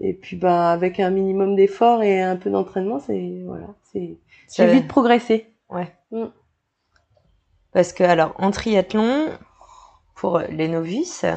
[0.00, 4.16] et puis, bah, avec un minimum d'effort et un peu d'entraînement, c'est voilà, c'est
[4.54, 5.46] j'ai vite progressé.
[5.70, 5.92] Ouais.
[6.10, 6.24] Mm.
[7.72, 9.26] Parce que alors en triathlon,
[10.14, 11.24] pour les novices.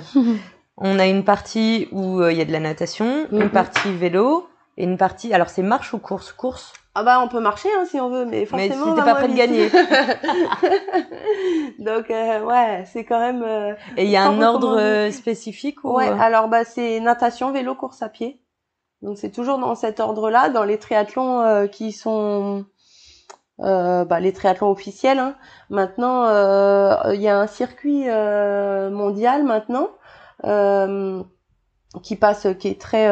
[0.79, 3.49] On a une partie où il y a de la natation, une Mhm.
[3.49, 5.33] partie vélo et une partie.
[5.33, 6.31] Alors c'est marche ou course?
[6.31, 6.71] Course?
[6.93, 8.85] Ah bah on peut marcher hein, si on veut, mais Mais forcément.
[8.85, 9.69] si on t'es pas prêt de gagner.
[11.79, 13.41] Donc euh, ouais, c'est quand même.
[13.43, 16.99] euh, Et il y a un ordre euh, spécifique ou Ouais, euh, alors bah c'est
[16.99, 18.39] natation, vélo, course à pied.
[19.01, 22.65] Donc c'est toujours dans cet ordre-là, dans les triathlons euh, qui sont
[23.59, 25.19] euh, bah, les triathlons officiels.
[25.19, 25.35] hein.
[25.69, 29.89] Maintenant, euh, il y a un circuit euh, mondial maintenant
[30.45, 31.21] euh,
[32.03, 33.07] qui passe, qui est très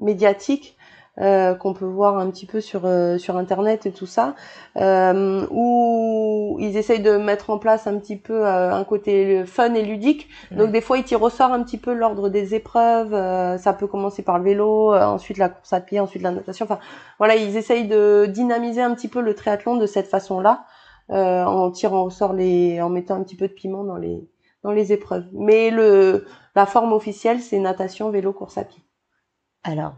[0.00, 0.73] médiatique.
[1.20, 4.34] Euh, qu'on peut voir un petit peu sur euh, sur internet et tout ça
[4.76, 9.74] euh, où ils essayent de mettre en place un petit peu euh, un côté fun
[9.74, 10.28] et ludique.
[10.50, 13.72] Donc des fois ils tirent au sort un petit peu l'ordre des épreuves euh, ça
[13.72, 16.64] peut commencer par le vélo euh, ensuite la course à pied ensuite la natation.
[16.64, 16.80] Enfin
[17.18, 20.64] voilà ils essayent de dynamiser un petit peu le triathlon de cette façon là
[21.10, 24.26] en tirant au sort les en mettant un petit peu de piment dans les
[24.62, 25.26] dans les épreuves.
[25.32, 26.24] Mais le
[26.56, 28.82] la forme officielle c'est natation vélo course à pied.
[29.64, 29.94] Alors,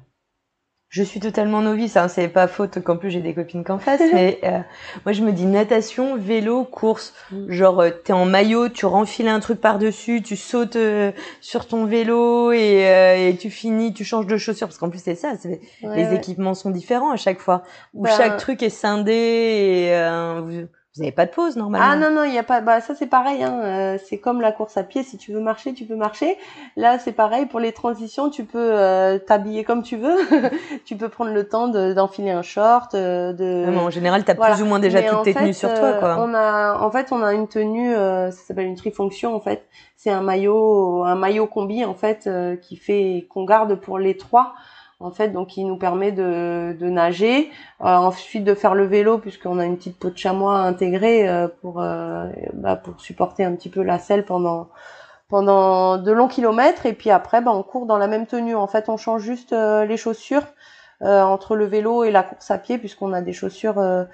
[0.88, 4.01] je suis totalement novice, hein, c'est pas faute qu'en plus j'ai des copines qu'en face,
[4.14, 4.61] mais euh,
[5.05, 7.12] moi je me dis natation, vélo, course.
[7.33, 7.51] Mm.
[7.51, 11.85] Genre, euh, t'es en maillot, tu renfiles un truc par-dessus, tu sautes euh, sur ton
[11.87, 15.33] vélo et, euh, et tu finis, tu changes de chaussures, parce qu'en plus c'est ça,
[15.38, 16.16] c'est- Ouais, les ouais.
[16.16, 20.64] équipements sont différents à chaque fois, où Ben- chaque truc est scindé et euh,
[20.96, 21.87] vous, vous avez pas de pause normalement.
[21.88, 24.40] Ah non non, il y a pas bah ça c'est pareil hein, euh, c'est comme
[24.40, 26.37] la course à pied si tu veux marcher, tu peux marcher.
[26.76, 30.16] Là, c'est pareil pour les transitions, tu peux euh, t'habiller comme tu veux.
[30.85, 34.35] tu peux prendre le temps de- d'enfiler un short euh, de Ah, en général, t'as
[34.35, 34.54] Voilà.
[34.54, 36.16] plus ou moins déjà Mais toutes tes tenues sur toi, euh, quoi.
[36.20, 39.66] On a, en fait, on a une tenue, euh, ça s'appelle une trifonction en fait.
[39.96, 44.16] C'est un maillot, un maillot combi en fait euh, qui fait qu'on garde pour les
[44.16, 44.54] trois
[44.98, 47.50] en fait, donc qui nous permet de, nager,
[47.82, 51.48] euh, ensuite de faire le vélo puisqu'on a une petite peau de chamois intégrée euh,
[51.61, 54.68] pour euh, bah, pour supporter un petit peu la selle pendant
[55.28, 56.87] pendant de longs kilomètres.
[56.87, 58.54] Et puis après bah, on court dans la même tenue.
[58.56, 60.44] En fait, on change juste euh, les chaussures
[61.02, 64.06] entre le vélo et la course à pied puisqu'on a des chaussures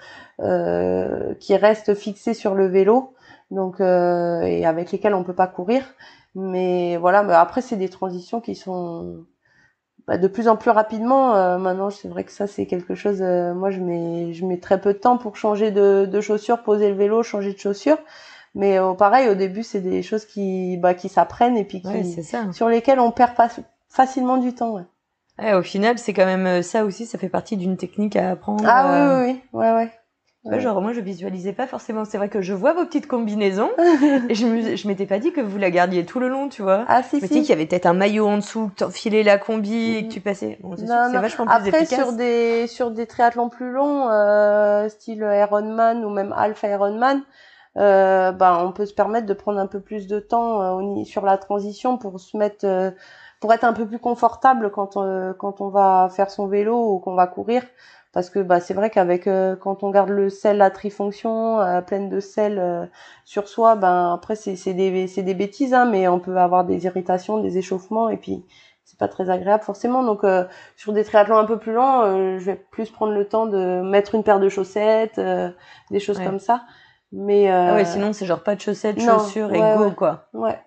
[1.38, 3.14] qui restent fixées sur le vélo.
[3.52, 5.84] Donc et avec lesquelles on peut pas courir.
[6.34, 9.24] Mais voilà mais après c'est des transitions qui sont
[10.06, 13.18] bah, de plus en plus rapidement euh, maintenant c'est vrai que ça c'est quelque chose
[13.22, 16.62] euh, moi je mets je mets très peu de temps pour changer de, de chaussures
[16.62, 17.98] poser le vélo changer de chaussures
[18.54, 21.88] mais euh, pareil au début c'est des choses qui bah, qui s'apprennent et puis qui,
[21.88, 22.52] Ouais, c'est ça.
[22.52, 23.48] sur lesquelles on perd pas
[23.88, 24.82] facilement du temps ouais.
[25.38, 28.32] Ouais, au final, c'est quand même euh, ça aussi, ça fait partie d'une technique à
[28.32, 28.64] apprendre.
[28.66, 29.90] ah euh, oui oui oui ouais ouais
[30.42, 32.04] tu vois, genre, moi, je visualisais pas forcément.
[32.04, 33.70] C'est vrai que je vois vos petites combinaisons
[34.28, 36.62] et je me, je m'étais pas dit que vous la gardiez tout le long, tu
[36.62, 36.84] vois.
[36.88, 38.84] ah si je me si dis qu'il y avait peut-être un maillot en dessous, que
[38.84, 40.12] t'enfilais la combi et que Mhm.
[40.12, 40.58] tu passais.
[40.62, 41.20] Bon, c'est sûr Non, que c'est non.
[41.20, 41.98] vachement plus Après, efficace.
[42.00, 47.22] sur des sur des triathlons plus longs, euh, style Ironman ou même Half Ironman,
[47.76, 51.24] euh, bah, on peut se permettre de prendre un peu plus de temps euh, sur
[51.24, 52.90] la transition pour se mettre, euh,
[53.40, 56.98] pour être un peu plus confortable quand on, quand on va faire son vélo ou
[56.98, 57.62] qu'on va courir.
[58.12, 61.80] Parce que bah, c'est vrai qu'avec euh, quand on garde le sel à trifonction euh,
[61.80, 62.84] pleine de sel euh,
[63.24, 66.64] sur soi, ben après c'est c'est des c'est des bêtises hein, mais on peut avoir
[66.64, 68.44] des irritations, des échauffements et puis
[68.84, 70.02] c'est pas très agréable forcément.
[70.02, 70.44] Donc euh,
[70.76, 73.80] sur des triathlons un peu plus longs, euh, je vais plus prendre le temps de
[73.80, 75.48] mettre une paire de chaussettes, euh,
[75.90, 76.24] des choses Ouais.
[76.26, 76.64] comme ça.
[77.12, 79.90] Mais euh, Ah ouais, sinon, c'est genre pas de chaussettes, non, chaussures et ouais, go,
[79.92, 80.28] quoi.
[80.34, 80.58] ouais.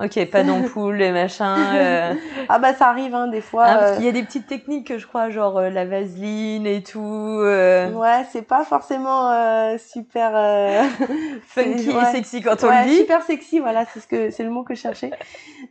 [0.00, 1.56] Ok, pas d'ampoule et machin.
[1.74, 2.14] euh.
[2.48, 3.64] Ah bah ça arrive hein, des fois.
[3.66, 6.82] Ah, euh, qu'il y a des petites techniques, je crois, genre euh, la vaseline et
[6.84, 7.00] tout.
[7.02, 10.82] euh, Ouais, c'est pas forcément euh, super euh,
[11.42, 12.96] Funky et sexy quand on Ouais, le dit.
[12.98, 15.10] super sexy, voilà, c'est ce que c'est le mot que je cherchais.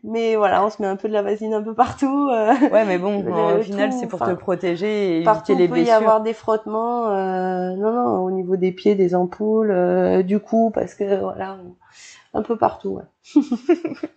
[0.04, 2.30] Mais voilà, on se met un peu de la vaseline un peu partout.
[2.30, 5.64] euh, Ouais, mais bon, Le- au final, c'est pour te protéger et partout éviter les
[5.66, 5.96] il peut y blessures.
[5.96, 7.08] avoir des frottements.
[7.12, 11.58] euh, non, non, au niveau des pieds, des ampoules, euh, du cou, parce que voilà,
[11.64, 11.76] on-
[12.38, 13.00] un peu partout.
[13.36, 13.42] Ouais.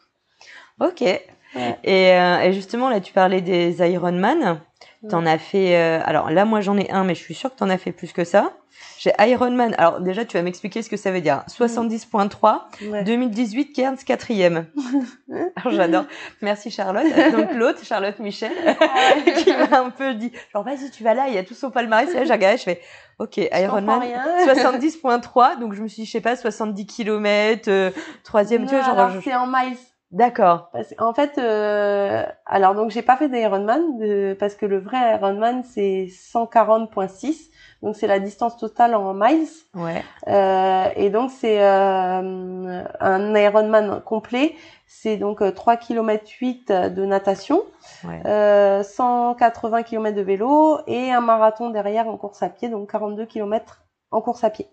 [0.80, 1.02] Ok.
[1.02, 4.60] Et, euh, et justement, là, tu parlais des Ironman.
[5.08, 5.76] T'en as fait.
[5.76, 7.92] euh, alors là, moi, j'en ai un, mais je suis sûre que t'en as fait
[7.92, 8.52] plus que ça.
[8.98, 9.74] J'ai Ironman.
[9.78, 11.42] Alors déjà, tu vas m'expliquer ce que ça veut dire.
[11.48, 13.04] 70.3, Ouais.
[13.04, 14.66] 2018, Cairns, quatrième.
[15.56, 16.04] Alors j'adore.
[16.42, 17.06] Merci Charlotte.
[17.32, 18.52] Donc l'autre, Charlotte Michel,
[19.38, 21.70] qui m'a un peu dit, genre vas-y, tu vas là, il y a tout son
[21.70, 22.10] palmarès.
[22.10, 22.80] Et là, j'ai regardé, je fais,
[23.18, 24.00] ok, Ironman.
[24.00, 24.22] rien.
[24.46, 27.90] 70.3, donc je me suis dit, je sais pas, 70 km, euh,
[28.24, 29.76] troisième, tu vois, genre, alors, je- c'est en miles.
[30.10, 30.70] d'accord.
[30.72, 33.80] Parce- en fait, euh, alors donc j'ai pas fait d'Ironman
[34.38, 37.49] parce que le vrai Ironman c'est 140.6,
[37.82, 39.46] donc c'est la distance totale en miles.
[39.74, 40.02] Ouais.
[40.28, 44.54] Euh, et donc c'est euh, un Ironman complet,
[44.86, 47.62] c'est donc euh, 3 km 8 de natation,
[48.06, 48.20] Ouais.
[48.26, 53.26] euh, 180 km de vélo et un marathon derrière en course à pied, donc 42
[53.26, 54.66] km en course à pied.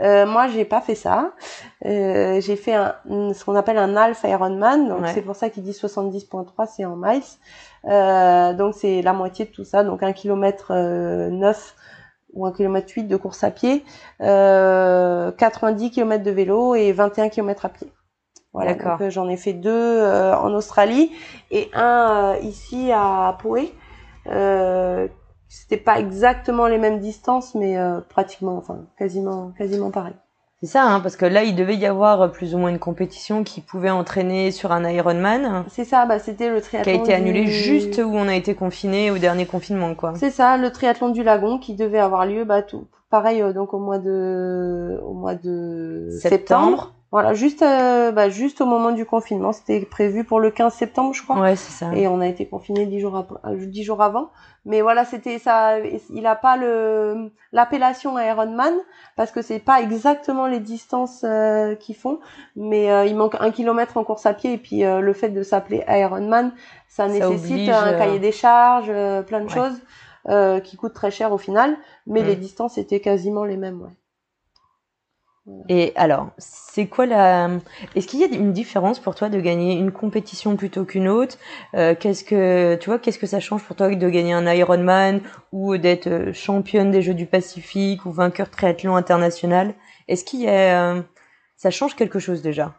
[0.00, 1.32] Euh, moi, j'ai pas fait ça.
[1.84, 2.94] Euh, j'ai fait un,
[3.34, 6.94] ce qu'on appelle un half Ironman, donc c'est pour ça qu'il dit 70.3, c'est en
[6.96, 7.22] miles.
[7.86, 11.74] Euh, donc c'est la moitié de tout ça, donc un kilomètre 9
[12.36, 13.84] ou un kilomètre 8 de course à pied,
[14.20, 17.92] 90 km de vélo et 21 km à pied.
[18.52, 21.10] Voilà, donc j'en ai fait deux en Australie
[21.50, 23.74] et un ici à Poé.
[24.28, 25.08] Euh,
[25.48, 30.14] c'était pas exactement les mêmes distances, mais euh, pratiquement, enfin quasiment, quasiment pareil.
[30.62, 33.44] C'est ça, hein, parce que là, il devait y avoir plus ou moins une compétition
[33.44, 35.64] qui pouvait entraîner sur un Ironman.
[35.68, 36.90] C'est ça, bah, c'était le triathlon.
[36.90, 40.14] Qui a été annulé juste où on a été confiné au dernier confinement, quoi.
[40.16, 43.74] C'est ça, le triathlon du lagon qui devait avoir lieu, bah, tout, pareil, euh, donc
[43.74, 46.95] au mois de, au mois de septembre.
[47.16, 51.14] Voilà, juste, euh, bah, juste au moment du confinement, c'était prévu pour le 15 septembre,
[51.14, 51.40] je crois.
[51.40, 51.90] Ouais, c'est ça.
[51.94, 53.24] Et on a été confiné dix jours,
[53.54, 54.28] dix jours avant.
[54.66, 55.78] Mais voilà, c'était ça.
[56.10, 58.74] Il a pas le l'appellation Ironman
[59.16, 62.18] parce que c'est pas exactement les distances euh, qu'ils font,
[62.54, 65.30] mais euh, il manque un kilomètre en course à pied et puis euh, le fait
[65.30, 66.52] de s'appeler Ironman,
[66.86, 68.92] ça, nécessite un cahier des charges,
[69.24, 69.80] plein de choses
[70.64, 72.26] qui coûtent très cher au final, mais mm.
[72.26, 73.80] les distances étaient quasiment les mêmes.
[73.80, 73.88] Ouais.
[75.68, 77.50] Et alors, c'est quoi la
[77.94, 81.38] Est-ce qu'il y a une différence pour toi de gagner une compétition plutôt qu'une autre?
[81.74, 85.20] Euh, Qu'est-ce que tu vois Qu'est-ce que ça change pour toi de gagner un Ironman
[85.52, 89.74] ou d'être euh, championne des Jeux du Pacifique ou vainqueur triathlon international?
[90.08, 91.02] Est-ce qu'il y a euh,
[91.56, 92.74] ça change quelque chose déjà?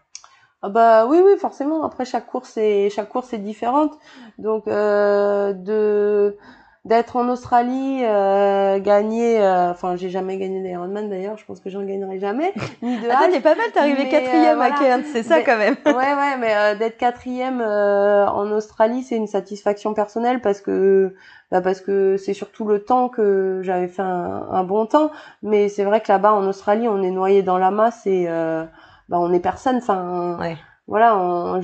[0.62, 1.84] Ah bah oui oui forcément.
[1.84, 3.94] Après chaque course est chaque course est différente.
[4.40, 6.38] Donc de
[6.88, 11.70] d'être en Australie, euh, gagner, euh, enfin j'ai jamais gagné d'Ironman d'ailleurs, je pense que
[11.70, 12.54] j'en gagnerai jamais.
[12.82, 15.76] Ni de Attends, t'es pas mal, t'es arrivé quatrième à Cairns, c'est ça quand même.
[15.86, 21.14] ouais ouais, mais euh, d'être quatrième en Australie, c'est une satisfaction personnelle parce que
[21.52, 25.12] bah parce que c'est surtout le temps que j'avais fait un, un, bon temps,
[25.44, 29.18] mais c'est vrai que là-bas en Australie, on est noyé dans la masse et bah
[29.20, 30.38] on est personne, enfin.
[30.40, 30.58] Ouais.
[30.88, 31.16] Voilà,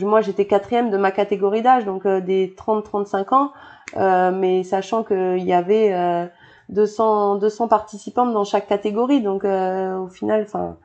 [0.01, 3.51] moi j'étais quatrième de ma catégorie d'âge, donc des 30-35 ans.
[3.97, 6.29] Euh, mais sachant qu'il y avait
[6.69, 10.77] 200, euh, 200 participantes dans chaque catégorie, donc euh, au final, enfin,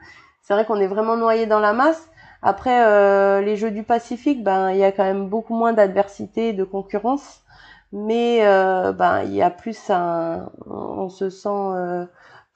[0.43, 2.09] c'est vrai qu'on est vraiment noyé dans la masse.
[2.43, 6.63] Après, les Jeux du Pacifique, ben, il y a quand même beaucoup moins d'adversité, de
[6.63, 7.43] concurrence,
[7.93, 8.39] mais
[8.93, 12.07] ben, il y a plus un, on se sent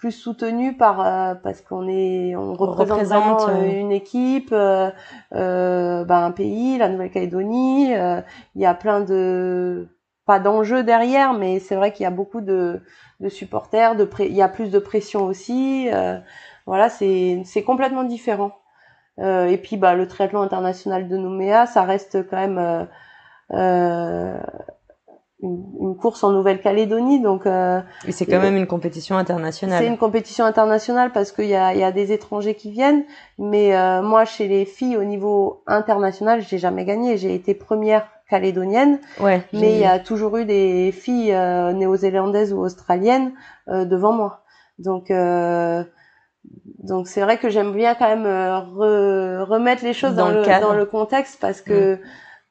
[0.03, 0.97] plus soutenu par
[1.43, 4.91] parce qu'on est on représente, une équipe euh,
[5.31, 9.87] ben, un pays la Nouvelle-Calédonie il y a plein de
[10.25, 12.81] pas d'enjeu derrière, mais c'est vrai qu'il y a beaucoup de,
[13.21, 15.89] de supporters, de il y a plus de pression aussi.
[15.93, 16.19] Euh,
[16.67, 18.53] voilà, c'est c'est complètement différent.
[19.19, 22.85] Euh, et puis bah le triathlon international de Nouméa, ça reste quand même euh,
[23.53, 24.39] euh
[25.43, 27.47] une, une, course en Nouvelle-Calédonie, donc.
[27.47, 29.83] Euh, et c'est quand même une compétition internationale.
[29.83, 33.05] C'est une compétition internationale parce qu'il y a, y a des étrangers qui viennent,
[33.39, 37.17] mais moi chez les filles au niveau international, j'ai jamais gagné.
[37.17, 38.99] J'ai été première calédonienne.
[39.21, 43.33] Ouais, mais il y a toujours eu des filles euh, néo-zélandaises ou australiennes
[43.69, 44.41] euh, devant moi.
[44.79, 45.85] Donc euh,
[46.83, 50.87] donc c'est vrai que j'aime bien quand même remettre les choses dans, le, dans le
[50.87, 51.99] contexte parce que mm.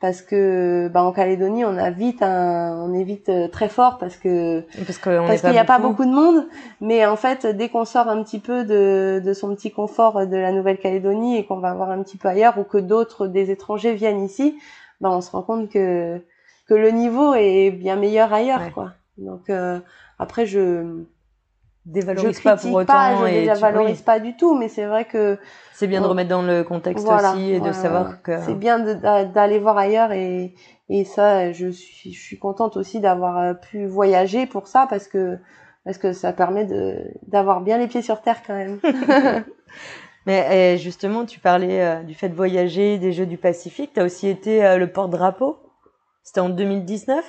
[0.02, 4.18] Parce que bah en Calédonie on a vite un, on est vite très fort parce
[4.18, 6.06] que parce qu'il n'y a pas beaucoup.
[6.06, 6.48] de monde.
[6.82, 10.36] Mais en fait dès qu'on sort un petit peu de, de son petit confort de
[10.36, 13.94] la Nouvelle-Calédonie et qu'on va voir un petit peu ailleurs ou que d'autres des étrangers
[13.94, 14.58] viennent ici
[15.00, 16.20] ben, on se rend compte que
[16.68, 18.94] que le niveau est bien meilleur ailleurs quoi.
[19.18, 19.80] Donc euh,
[20.18, 21.04] après je
[21.86, 25.40] dévalorise pas pour autant pas, je et dévalorise pas du tout mais c'est vrai que
[25.74, 29.60] c'est bien de remettre dans le contexte aussi et de savoir que c'est bien d'aller
[29.60, 30.54] voir ailleurs et
[30.90, 35.08] et ça je suis je suis contente aussi d'avoir euh, pu voyager pour ça parce
[35.08, 35.38] que
[35.84, 38.80] parce que ça permet de d'avoir bien les pieds sur terre quand même
[40.26, 43.94] Mais eh, justement, tu parlais euh, du fait de voyager, des Jeux du Pacifique.
[43.94, 45.58] Tu as aussi été euh, le porte-drapeau?
[46.24, 47.26] C'était en 2019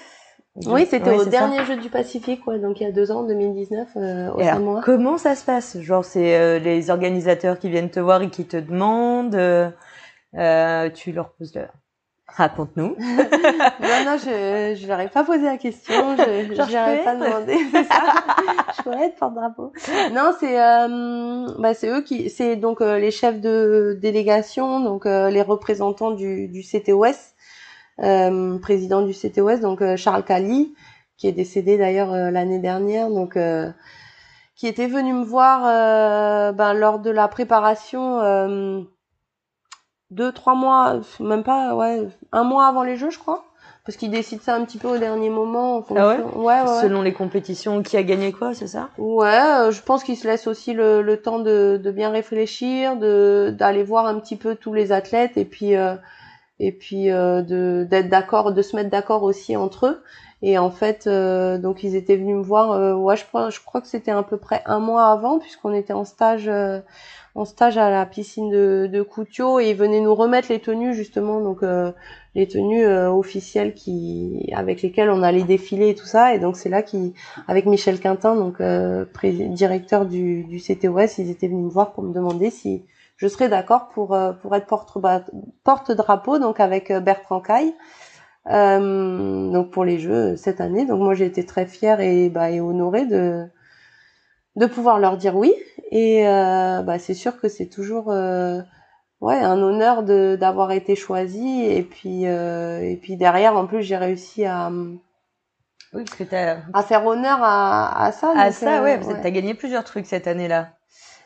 [0.55, 3.89] Oui, c'était au dernier Jeux du Pacifique, ouais, donc il y a deux ans, 2019,
[3.97, 5.81] euh, au alors, Comment ça se passe?
[5.81, 9.33] Genre, c'est euh, les organisateurs qui viennent te voir et qui te demandent.
[10.95, 11.63] tu leur poses le,
[12.37, 12.97] Raconte-nous.
[12.99, 16.23] non, non, je, je leur ai pas posé la question, je,
[16.55, 18.03] je leur pas demandé, c'est ça.
[18.77, 19.73] je pourrais être porte-drapeau.
[20.13, 25.05] Non, c'est, euh, bah, c'est eux qui, c'est donc euh, les chefs de délégation, donc
[25.05, 27.13] euh, les représentants du, du CTOS, euh,
[27.99, 30.75] président du CTOS, donc Charles Cali,
[31.17, 33.39] qui est décédé d'ailleurs l'année dernière, donc
[34.57, 35.63] qui était venu me voir
[36.55, 38.87] ben, lors de la préparation
[40.11, 43.45] deux trois mois même pas ouais un mois avant les jeux je crois
[43.85, 45.79] parce qu'ils décident ça un petit peu au dernier moment.
[45.79, 48.91] En ah ouais, ouais, Selon les compétitions, qui a gagné quoi, c'est ça?
[48.97, 53.53] Ouais, je pense qu'ils se laissent aussi le, le temps de, de, bien réfléchir, de
[53.59, 55.75] d'aller voir un petit peu tous les athlètes et puis
[56.63, 60.03] et puis de d'être d'accord, de se mettre d'accord aussi entre eux.
[60.43, 62.73] Et en fait, euh, donc ils étaient venus me voir.
[62.73, 65.73] Euh, ouais, je crois, je crois que c'était à peu près un mois avant, puisqu'on
[65.73, 66.81] était en stage, euh,
[67.37, 70.95] en stage à la piscine de, de Coutio, et ils venaient nous remettre les tenues
[70.95, 71.63] justement, donc
[72.35, 76.35] les tenues officielles qui, avec lesquelles on allait défiler et tout ça.
[76.35, 77.15] Et donc c'est là qui,
[77.49, 78.61] avec Michel Quintin, donc
[79.55, 82.83] directeur du, du CTOS, ils étaient venus me voir pour me demander si
[83.23, 84.99] je serais d'accord pour pour être porte
[85.63, 87.73] porte drapeau, donc avec Bertrand Caille.
[88.49, 90.85] Euh, donc pour les Jeux cette année.
[90.85, 93.47] Donc moi j'ai été très fière et, bah, et honorée de
[94.57, 95.55] de pouvoir leur dire oui.
[95.93, 98.61] Et euh, bah, c'est sûr que c'est toujours euh,
[99.21, 101.65] ouais un honneur de d'avoir été choisie.
[101.65, 104.73] Et puis euh, et puis derrière en plus j'ai réussi à
[105.95, 106.25] oui, parce que
[106.73, 108.33] à faire honneur à, à ça.
[108.37, 110.71] À ça, euh, ouais, parce que t'as gagné plusieurs trucs cette année-là.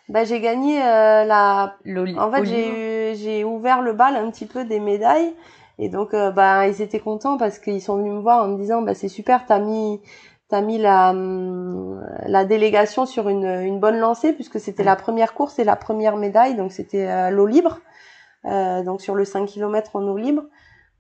[0.09, 1.77] Bah, j'ai gagné euh, la.
[2.19, 5.35] En fait, j'ai j'ai ouvert le bal un petit peu des médailles
[5.79, 8.57] et donc, euh, bah, ils étaient contents parce qu'ils sont venus me voir en me
[8.57, 10.01] disant, bah, c'est super, t'as mis,
[10.49, 15.35] t'as mis la, hum, la délégation sur une, une bonne lancée puisque c'était la première
[15.35, 17.81] course et la première médaille, donc c'était à l'eau libre,
[18.47, 20.45] euh, donc sur le 5 km en eau libre.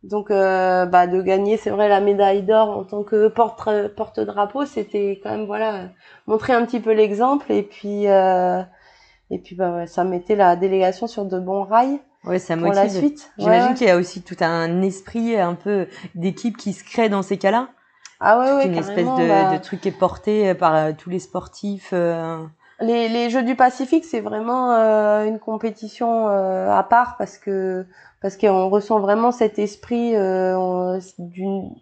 [0.03, 4.21] Donc, euh, bah, de gagner, c'est vrai, la médaille d'or en tant que porte porte
[4.21, 5.88] drapeau, c'était quand même voilà
[6.27, 8.62] montrer un petit peu l'exemple et puis euh,
[9.30, 12.00] et puis bah, ça mettait la délégation sur de bons rails.
[12.24, 12.74] Ouais, ça motive.
[12.74, 13.30] la suite.
[13.38, 17.22] J'imagine qu'il y a aussi tout un esprit un peu d'équipe qui se crée dans
[17.22, 17.68] ces cas-là.
[18.18, 19.56] Ah ouais, ouais, Une espèce de, bah...
[19.56, 21.90] de, truc qui est porté par euh, tous les sportifs.
[21.92, 22.42] Euh...
[22.80, 27.86] Les, les Jeux du Pacifique, c'est vraiment euh, une compétition euh, à part parce que
[28.20, 30.12] parce qu'on ressent vraiment cet esprit.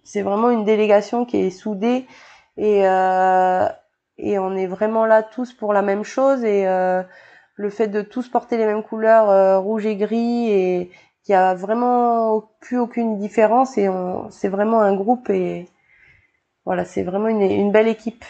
[0.04, 2.06] c'est vraiment une délégation qui est soudée
[2.56, 2.84] et
[4.16, 6.66] et on est vraiment là tous pour la même chose et
[7.54, 10.90] le fait de tous porter les mêmes couleurs euh, rouge et gris et
[11.26, 13.88] il y a vraiment plus aucune différence et
[14.30, 15.66] c'est vraiment un groupe et
[16.66, 18.24] voilà c'est vraiment une, une, belle équipe.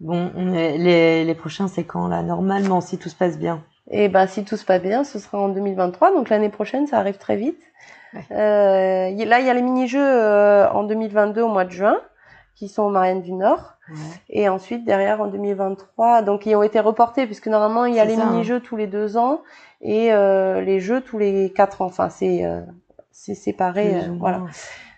[0.00, 2.22] Bon, les, les prochains c'est quand là?
[2.22, 3.62] Normalement si tout se passe bien.
[3.90, 6.86] Et eh ben si tout se passe bien, ce sera en 2023 donc l'année prochaine
[6.86, 7.60] ça arrive très vite.
[8.30, 12.00] Euh, là il y a les mini-jeux euh, en 2022 au mois de juin
[12.54, 13.73] qui sont aux Mariannes du Nord.
[14.30, 18.04] Et ensuite, derrière, en 2023, donc ils ont été reportés puisque normalement il y a
[18.04, 19.42] les mini-jeux tous les deux ans
[19.80, 21.86] et euh, les jeux tous les quatre ans.
[21.86, 22.62] Enfin, c'est euh,
[23.10, 24.42] c'est séparé, euh, voilà.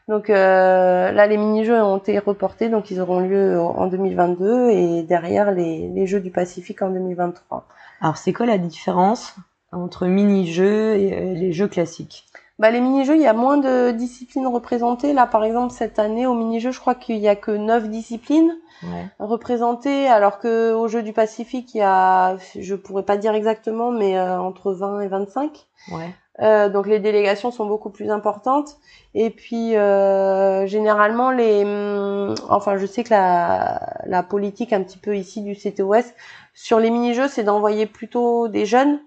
[0.09, 5.51] Donc là, les mini-jeux ont été reportés, donc ils auront lieu en 2022 et derrière
[5.51, 7.67] les, les Jeux du Pacifique en 2023.
[8.01, 9.35] Alors, c'est quoi la différence
[9.73, 12.25] entre mini-jeux et les jeux classiques?
[12.59, 15.13] Bah, les mini-jeux, il y a moins de disciplines représentées.
[15.13, 18.57] Là, par exemple, cette année, au mini-jeux, je crois qu'il y a que neuf disciplines
[18.83, 19.09] ouais.
[19.19, 23.91] représentées, alors que au Jeux du Pacifique, il y a, je pourrais pas dire exactement,
[23.91, 25.67] mais euh, entre 20 et 25.
[25.93, 26.15] Ouais.
[26.41, 28.77] Euh, donc les délégations sont beaucoup plus importantes.
[29.15, 34.99] Et puis euh, généralement les, hum, enfin je sais que la, la politique un petit
[34.99, 36.13] peu ici du CTOS
[36.53, 38.99] sur les mini-jeux, c'est d'envoyer plutôt des jeunes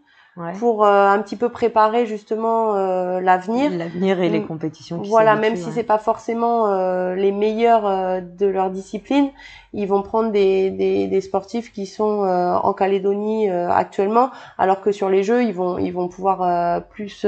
[0.58, 3.72] pour euh, un petit peu préparer justement euh, l'avenir.
[3.72, 5.02] L'avenir et les compétitions.
[5.02, 9.30] Qui voilà, même si c'est pas forcément euh, les meilleurs de leur discipline,
[9.74, 15.10] ils vont prendre des, des, des sportifs qui sont en Calédonie actuellement, alors que sur
[15.10, 17.26] les Jeux, ils vont ils vont pouvoir plus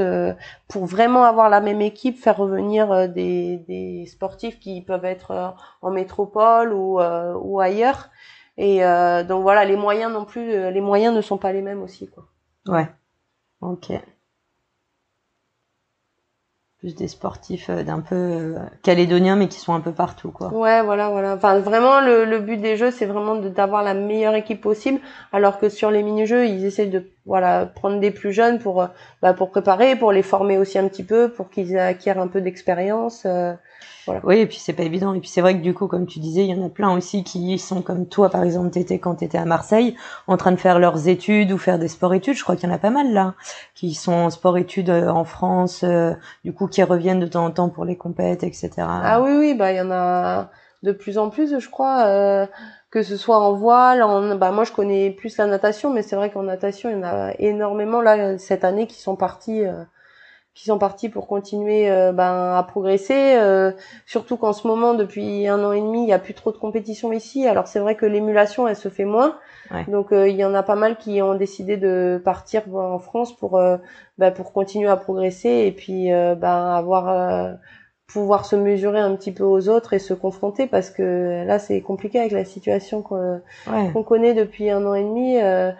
[0.68, 5.90] pour vraiment avoir la même équipe, faire revenir des, des sportifs qui peuvent être en
[5.90, 8.10] métropole ou ou ailleurs.
[8.58, 8.80] Et
[9.28, 12.24] donc voilà, les moyens non plus, les moyens ne sont pas les mêmes aussi quoi.
[12.68, 12.88] Ouais.
[13.62, 13.88] Ok.
[16.80, 20.52] Plus des sportifs euh, d'un peu euh, calédoniens, mais qui sont un peu partout, quoi.
[20.52, 21.34] Ouais, voilà, voilà.
[21.34, 25.00] Enfin, vraiment, le, le but des jeux, c'est vraiment d'avoir la meilleure équipe possible,
[25.32, 28.86] alors que sur les mini-jeux, ils essaient de voilà prendre des plus jeunes pour euh,
[29.22, 32.40] bah, pour préparer, pour les former aussi un petit peu, pour qu'ils acquièrent un peu
[32.40, 33.26] d'expérience.
[34.24, 35.14] Oui, et puis c'est pas évident.
[35.14, 36.92] Et puis c'est vrai que du coup, comme tu disais, il y en a plein
[36.92, 40.56] aussi qui sont comme toi, par exemple, t'étais quand t'étais à Marseille, en train de
[40.56, 42.34] faire leurs études ou faire des sports-études.
[42.34, 43.34] Je crois qu'il y en a pas mal là,
[43.74, 47.50] qui sont en sport-études euh, en France, euh, du coup, qui reviennent de temps en
[47.50, 48.70] temps pour les compètes, etc.
[48.78, 50.50] Ah oui, oui, bah il y en a
[50.82, 52.06] de plus en plus, je crois.
[52.06, 52.46] Euh,
[52.90, 56.14] que ce soit en voile, en, bah moi je connais plus la natation, mais c'est
[56.14, 59.64] vrai qu'en natation il y en a énormément là cette année qui sont partis
[60.54, 63.36] qui sont partis pour continuer euh, ben, à progresser.
[63.36, 63.72] Euh,
[64.04, 66.58] surtout qu'en ce moment, depuis un an et demi, il n'y a plus trop de
[66.58, 67.46] compétition ici.
[67.46, 69.38] Alors c'est vrai que l'émulation, elle se fait moins.
[69.88, 73.34] Donc euh, il y en a pas mal qui ont décidé de partir en France
[73.34, 73.58] pour
[74.18, 77.56] ben, pour continuer à progresser et puis ben, avoir
[78.12, 81.80] pouvoir se mesurer un petit peu aux autres et se confronter parce que là c'est
[81.80, 85.72] compliqué avec la situation qu'on connaît depuis un an et demi euh,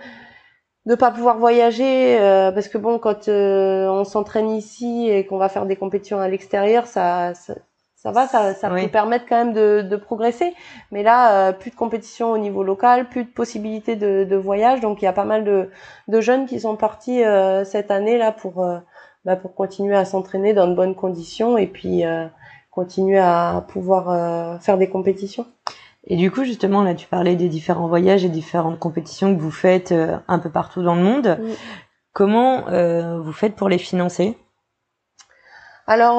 [0.87, 5.39] de pas pouvoir voyager euh, parce que bon quand euh, on s'entraîne ici et qu'on
[5.39, 9.53] va faire des compétitions à l'extérieur ça, ça, va ça, ça peut permettre quand même
[9.53, 10.55] de, de progresser.
[10.91, 14.81] Mais là euh, plus de compétition au niveau local plus de possibilités de, de voyage.
[14.81, 15.71] Donc il y a pas mal de,
[16.09, 17.23] de jeunes qui sont partis
[17.65, 18.67] cette année là pour
[19.25, 22.27] bah, pour continuer à s'entraîner dans de bonnes conditions et puis euh,
[22.71, 25.47] continuer à pouvoir euh, faire des compétitions.
[26.09, 29.53] Et du coup, justement, là, tu parlais des différents voyages et différentes compétitions que vous
[29.53, 31.39] faites euh, un peu partout dans le monde.
[32.13, 32.65] Comment
[33.23, 34.37] vous faites pour les financer?
[35.87, 36.19] Alors,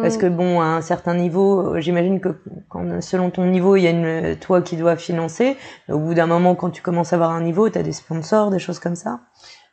[0.00, 2.30] parce que bon, à un certain niveau, j'imagine que
[2.70, 5.58] quand, selon ton niveau, il y a une toi qui dois financer.
[5.90, 8.50] Au bout d'un moment, quand tu commences à avoir un niveau, tu as des sponsors,
[8.50, 9.20] des choses comme ça?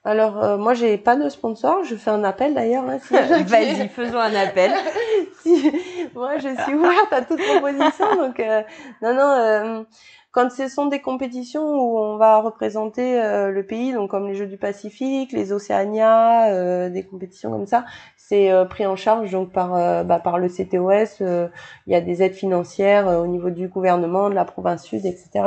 [0.05, 2.83] Alors euh, moi j'ai pas de sponsor, je fais un appel d'ailleurs.
[2.89, 3.13] Hein, si
[3.45, 4.71] Vas-y, faisons un appel.
[5.41, 5.71] si,
[6.13, 8.61] moi je suis ouverte à toute proposition, donc euh,
[9.01, 9.21] non non.
[9.21, 9.83] Euh,
[10.33, 14.47] quand ce sont des compétitions où on va représenter le pays, donc comme les Jeux
[14.47, 17.85] du Pacifique, les Océania, des compétitions comme ça,
[18.17, 21.21] c'est pris en charge donc par bah, par le CTOS.
[21.85, 25.43] Il y a des aides financières au niveau du gouvernement, de la province sud, etc.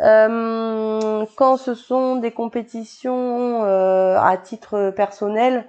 [0.00, 5.66] Euh, quand ce sont des compétitions euh, à titre personnel,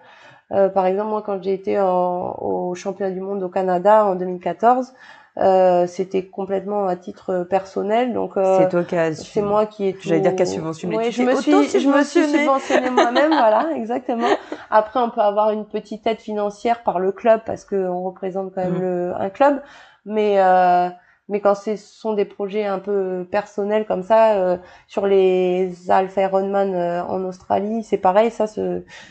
[0.51, 4.93] euh, par exemple moi quand j'ai été au championnat du monde au Canada en 2014,
[5.37, 9.89] euh, c'était complètement à titre personnel donc euh, c'est toi qui as c'est moi qui
[9.89, 10.95] ai tout j'allais dire qu'à subventionné.
[10.95, 14.29] Oui, je me suis je me suis subventionné moi-même voilà exactement.
[14.71, 18.53] Après on peut avoir une petite aide financière par le club parce que on représente
[18.55, 18.81] quand même mmh.
[18.81, 19.61] le, un club
[20.05, 20.87] mais euh,
[21.27, 24.57] mais quand ce sont des projets un peu personnels comme ça, euh,
[24.87, 28.45] sur les Alpha Ironman euh, en Australie, c'est pareil, ça,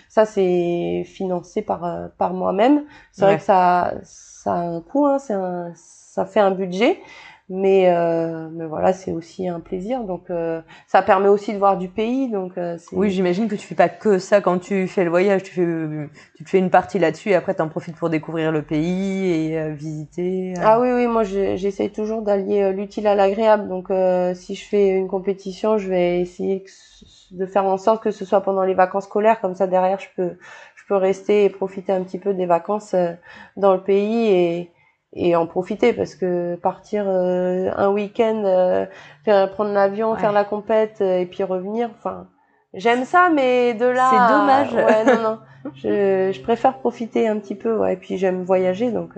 [0.09, 2.85] ça c'est financé par euh, par moi-même.
[3.13, 7.01] C'est vrai que ça ça a un coût, hein, c'est un, ça fait un budget,
[7.51, 10.05] mais euh, mais voilà c'est aussi un plaisir.
[10.05, 12.31] Donc euh, ça permet aussi de voir du pays.
[12.31, 14.41] Donc euh, oui j'imagine que tu fais pas que ça.
[14.41, 17.61] Quand tu fais le voyage tu fais tu fais une partie là-dessus et après tu
[17.61, 22.73] en profites pour découvrir le pays et visiter ah oui oui moi j'essaye toujours d'allier
[22.73, 23.69] l'utile à l'agréable.
[23.69, 23.89] Donc
[24.35, 26.65] si je fais une compétition je vais essayer
[27.31, 29.41] de faire en sorte que ce soit pendant les vacances scolaires.
[29.43, 30.39] Comme ça derrière je peux
[30.77, 32.95] je peux rester et profiter un petit peu des vacances
[33.57, 34.71] dans le pays et
[35.15, 38.87] et en profiter parce que partir euh, un week-end, euh,
[39.25, 42.27] faire prendre l'avion, faire la compète euh, et puis revenir, enfin
[42.75, 44.75] j'aime ça, mais de là c'est dommage.
[44.75, 45.39] Ouais, non non,
[45.77, 49.13] je, je préfère profiter un petit peu, ouais, et puis j'aime voyager donc.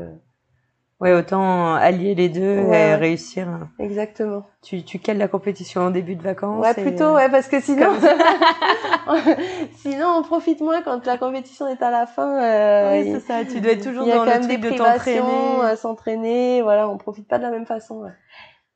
[0.99, 3.47] Ouais, autant allier les deux et réussir.
[3.79, 4.47] Exactement.
[4.63, 7.91] Tu, tu cales la compétition en début de vacances Ouais, plutôt, ouais, parce que sinon,
[9.77, 12.43] sinon on profite moins quand la compétition est à la fin.
[12.43, 13.45] Euh, oui, c'est ça.
[13.45, 16.63] Tu dois être toujours dans le truc de t'entraîner, s'entraîner.
[16.63, 17.97] Voilà, on profite pas de la même façon.
[17.97, 18.13] Ouais.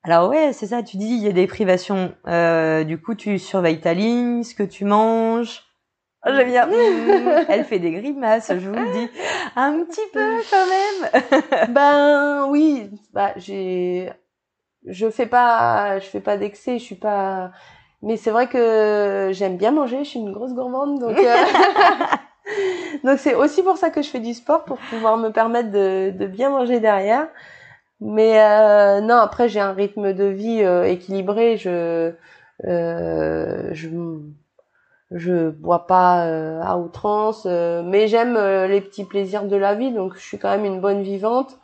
[0.02, 0.82] Alors ouais, c'est ça.
[0.82, 2.12] Tu dis il y a des privations.
[2.26, 5.62] Euh, du coup, tu surveilles ta ligne, ce que tu manges.
[6.26, 6.66] Oh, j'aime bien.
[6.70, 9.10] Mmh, elle fait des grimaces, je vous le dis.
[9.56, 11.68] Un petit peu quand même.
[11.74, 14.10] ben oui, bah j'ai
[14.86, 17.52] je fais pas je fais pas d'excès, je suis pas
[18.02, 21.34] mais c'est vrai que j'aime bien manger, je suis une grosse gourmande donc euh,
[23.04, 26.10] donc c'est aussi pour ça que je fais du sport pour pouvoir me permettre de,
[26.10, 27.28] de bien manger derrière.
[28.00, 32.12] Mais euh, non, après j'ai un rythme de vie euh, équilibré, je
[32.66, 33.88] euh, je
[35.10, 39.74] je bois pas euh, à outrance, euh, mais j'aime euh, les petits plaisirs de la
[39.74, 41.58] vie, donc je suis quand même une bonne vivante.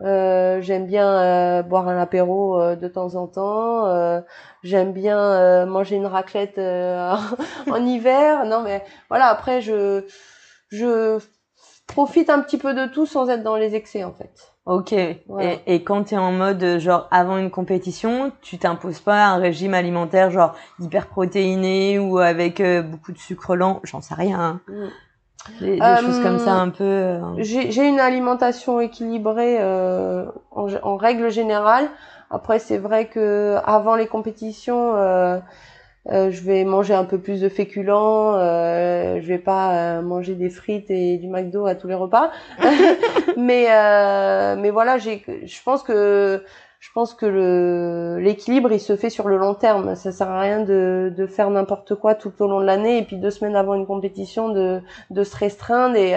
[0.00, 4.22] j'aime bien boire un apéro de temps en temps.
[4.62, 6.58] j'aime bien manger une raclette
[7.70, 8.46] en hiver.
[8.46, 9.26] Non, mais voilà.
[9.26, 10.04] Après, je
[10.70, 11.18] je
[11.86, 14.54] profite un petit peu de tout sans être dans les excès, en fait.
[14.70, 14.92] Ok.
[14.92, 15.18] Et,
[15.66, 19.74] et, quand tu es en mode genre avant une compétition, tu t'imposes pas un régime
[19.74, 24.38] alimentaire genre hyper protéiné ou avec euh, beaucoup de sucre lent, j'en sais rien.
[24.38, 24.60] Hein.
[24.68, 24.88] Mm.
[25.60, 26.84] Des, choses comme ça euh, un peu.
[26.84, 27.20] Euh.
[27.38, 31.88] J'ai une alimentation équilibrée en, en, règle générale.
[32.30, 34.94] Après c'est vrai que avant les compétitions
[36.08, 40.34] euh, je vais manger un peu plus de féculents, euh, je vais pas euh, manger
[40.34, 42.30] des frites et du McDo à tous les repas.
[43.36, 46.42] mais euh, mais voilà, j'ai je pense que
[46.78, 49.94] je pense que le l'équilibre il se fait sur le long terme.
[49.94, 53.02] Ça sert à rien de de faire n'importe quoi tout au long de l'année et
[53.02, 54.80] puis deux semaines avant une compétition de
[55.10, 56.14] de se restreindre et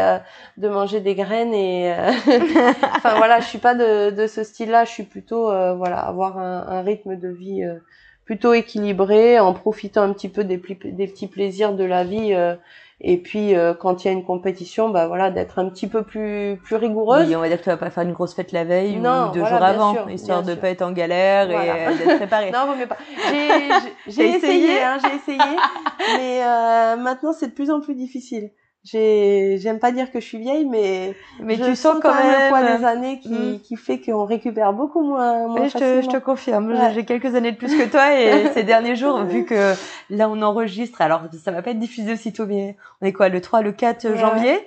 [0.57, 1.93] de manger des graines et
[2.95, 6.65] enfin voilà, je suis pas de de ce style-là, je suis plutôt voilà, avoir un,
[6.69, 7.65] un rythme de vie
[8.25, 12.33] plutôt équilibré, en profitant un petit peu des, des petits plaisirs de la vie.
[12.33, 12.55] Euh,
[13.05, 16.03] et puis euh, quand il y a une compétition, bah voilà, d'être un petit peu
[16.03, 17.27] plus plus rigoureuse.
[17.27, 19.33] Oui, on va dire que tu vas pas faire une grosse fête la veille ou
[19.33, 22.51] deux jours avant, histoire de pas être en galère et euh, d'être préparé.
[22.53, 22.97] non, mais pas.
[24.07, 25.37] J'ai essayé, hein, j'ai essayé,
[26.17, 28.51] mais euh, maintenant c'est de plus en plus difficile
[28.83, 32.49] j'ai j'aime pas dire que je suis vieille mais mais tu sens quand même le
[32.49, 33.59] poids des années qui mm.
[33.61, 37.53] qui fait qu'on récupère beaucoup moins, moins je, te, je te confirme j'ai quelques années
[37.53, 39.73] de plus que toi et ces derniers jours vu que
[40.09, 43.39] là on enregistre alors ça va pas être diffusé aussitôt mais on est quoi le
[43.39, 44.59] 3 le 4 janvier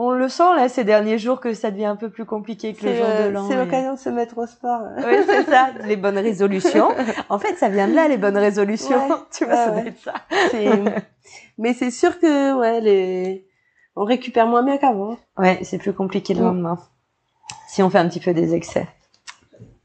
[0.00, 2.86] on le sent là ces derniers jours que ça devient un peu plus compliqué que
[2.86, 3.48] le jour de l'an.
[3.48, 4.82] C'est l'occasion de se mettre au sport.
[4.98, 6.90] oui, c'est ça, les bonnes résolutions.
[7.28, 9.08] En fait, ça vient de là les bonnes résolutions.
[9.36, 10.14] tu vois, ça doit être ça.
[11.58, 13.48] Mais c'est sûr que ouais, les
[13.96, 15.16] on récupère moins bien qu'avant.
[15.36, 16.78] Ouais, c'est plus compliqué le lendemain.
[17.66, 18.86] Si on fait un petit peu des excès.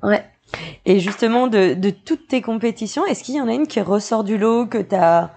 [0.04, 0.24] Ouais.
[0.86, 4.24] Et justement, de, de toutes tes compétitions, est-ce qu'il y en a une qui ressort
[4.24, 5.32] du lot que t'as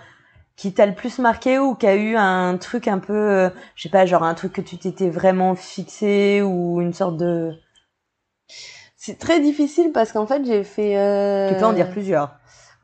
[0.56, 3.82] qui t'a le plus marqué ou qui a eu un truc un peu, euh, je
[3.82, 7.52] sais pas, genre un truc que tu t'étais vraiment fixé ou une sorte de.
[8.96, 10.98] C'est très difficile parce qu'en fait j'ai fait.
[10.98, 11.50] Euh...
[11.50, 12.36] Tu peux en dire plusieurs.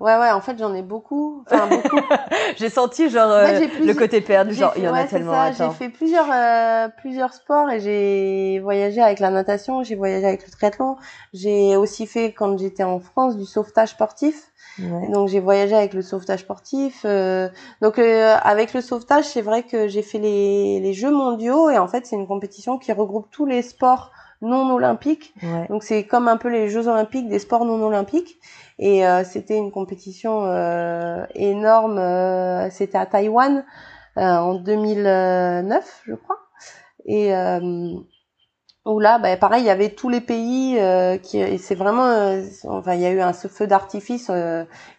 [0.02, 1.44] Ouais, ouais, en fait, j'en ai beaucoup.
[1.46, 2.00] Enfin, beaucoup.
[2.56, 5.52] j'ai senti, genre, euh, le côté perdu, genre, il y en a tellement.
[5.52, 10.44] J'ai fait plusieurs, euh, plusieurs sports et j'ai voyagé avec la natation, j'ai voyagé avec
[10.44, 10.96] le triathlon.
[11.32, 14.50] J'ai aussi fait, quand j'étais en France, du sauvetage sportif.
[14.78, 17.02] Donc, j'ai voyagé avec le sauvetage sportif.
[17.04, 17.48] Euh,
[17.80, 21.86] donc, avec le sauvetage, c'est vrai que j'ai fait les, les Jeux mondiaux et en
[21.86, 24.10] fait, c'est une compétition qui regroupe tous les sports
[24.42, 25.34] non olympiques.
[25.70, 28.38] Donc, c'est comme un peu les Jeux olympiques des sports non olympiques.
[28.78, 31.98] Et euh, c'était une compétition euh, énorme.
[31.98, 33.64] Euh, c'était à Taïwan
[34.16, 36.38] en 2009, je crois.
[37.06, 37.32] Et
[38.84, 40.78] où là, bah, pareil, il y avait tous les pays
[41.22, 44.30] qui, c'est vraiment, enfin, il y a eu un feu d'artifice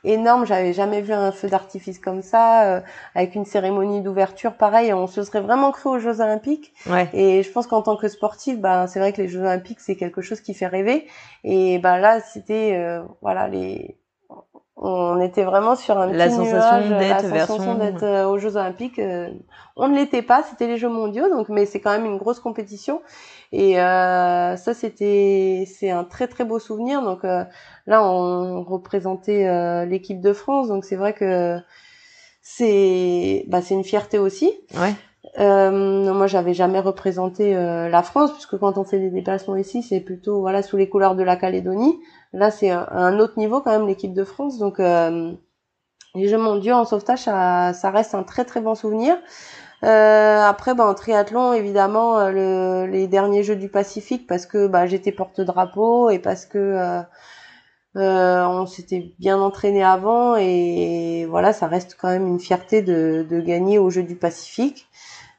[0.03, 0.45] énorme.
[0.45, 2.81] J'avais jamais vu un feu d'artifice comme ça,
[3.13, 4.53] avec une cérémonie d'ouverture.
[4.53, 6.73] Pareil, on se serait vraiment cru aux Jeux Olympiques.
[6.89, 7.09] Ouais.
[7.13, 9.97] Et je pense qu'en tant que sportif, bah, c'est vrai que les Jeux Olympiques, c'est
[9.97, 11.07] quelque chose qui fait rêver.
[11.43, 12.79] Et bah là, c'était,
[13.21, 13.97] voilà, les
[14.75, 18.57] on était vraiment sur un la petit sensation nuage, la sensation d'être euh, aux Jeux
[18.57, 18.99] Olympiques.
[18.99, 19.29] Euh,
[19.75, 22.39] on ne l'était pas, c'était les Jeux Mondiaux, donc mais c'est quand même une grosse
[22.39, 23.01] compétition.
[23.56, 27.04] Et euh, ça, c'était c'est un très très beau souvenir.
[27.04, 31.60] Donc là, on représentait l'équipe de France, donc c'est vrai que
[32.41, 34.51] c'est bah, c'est une fierté aussi.
[34.76, 34.95] Ouais.
[35.39, 39.99] Euh, moi, j'avais jamais représenté la France, puisque quand on fait des déplacements ici, c'est
[39.99, 41.99] plutôt voilà sous les couleurs de la Calédonie.
[42.34, 44.58] Là, c'est un autre niveau quand même l'équipe de France.
[44.58, 45.32] Donc, euh,
[46.16, 49.16] les Jeux mondiaux en sauvetage, ça, ça, reste un très très bon souvenir.
[49.84, 54.67] Euh, après, bah, en triathlon, évidemment, euh, le, les derniers Jeux du Pacifique, parce que
[54.67, 57.01] bah, j'étais porte-drapeau et parce que euh,
[57.97, 63.25] euh, on s'était bien entraîné avant et, voilà, ça reste quand même une fierté de,
[63.29, 64.88] de gagner aux Jeux du Pacifique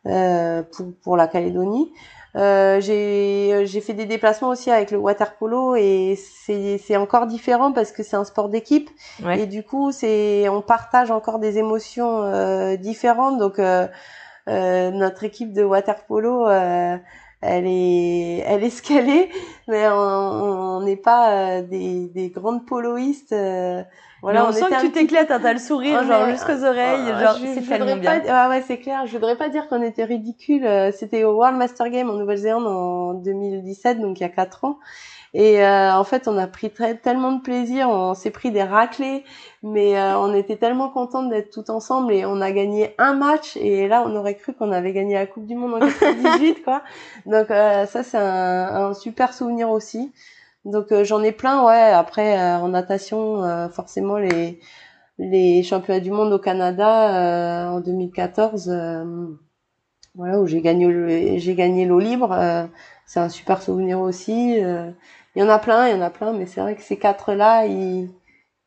[0.07, 1.92] euh, pour, pour la Calédonie.
[2.36, 7.28] Euh, j'ai j'ai fait des déplacements aussi avec le water polo et c'est c'est encore
[7.28, 8.90] différent parce que c'est un sport d'équipe
[9.24, 13.86] et du coup c'est on partage encore des émotions euh, différentes donc euh
[14.47, 16.97] notre équipe de water polo euh,
[17.40, 19.28] elle est elle est est
[19.68, 23.34] mais on n'est pas des des grandes poloistes
[24.24, 27.61] voilà, on, sent que tu t'éclates, hein, t'as le sourire, genre jusqu'aux oreilles, genre c'est
[27.61, 28.20] tellement bien.
[28.20, 29.05] Pas, ouais, c'est clair.
[29.05, 30.64] Je voudrais pas dire qu'on était ridicule.
[30.64, 34.64] Euh, c'était au World Master Game en Nouvelle-Zélande en 2017, donc il y a quatre
[34.64, 34.78] ans.
[35.35, 38.62] Et euh, en fait, on a pris très, tellement de plaisir, on s'est pris des
[38.62, 39.24] raclés,
[39.62, 43.57] mais euh, on était tellement contents d'être tout ensemble et on a gagné un match.
[43.57, 46.82] Et là, on aurait cru qu'on avait gagné la Coupe du Monde en 2018, quoi.
[47.26, 50.12] Donc ça, c'est un, un, super souvenir aussi.
[50.64, 51.74] Donc euh, j'en ai plein, ouais.
[51.74, 54.61] Après euh, en natation, euh, forcément les
[55.18, 58.68] les championnats du monde au Canada en 2014,
[60.16, 62.37] voilà où j'ai gagné j'ai gagné l'eau libre.
[63.07, 64.59] c'est un super souvenir aussi.
[65.35, 66.99] Il y en a plein, il y en a plein, mais c'est vrai que ces
[66.99, 68.11] quatre là, ils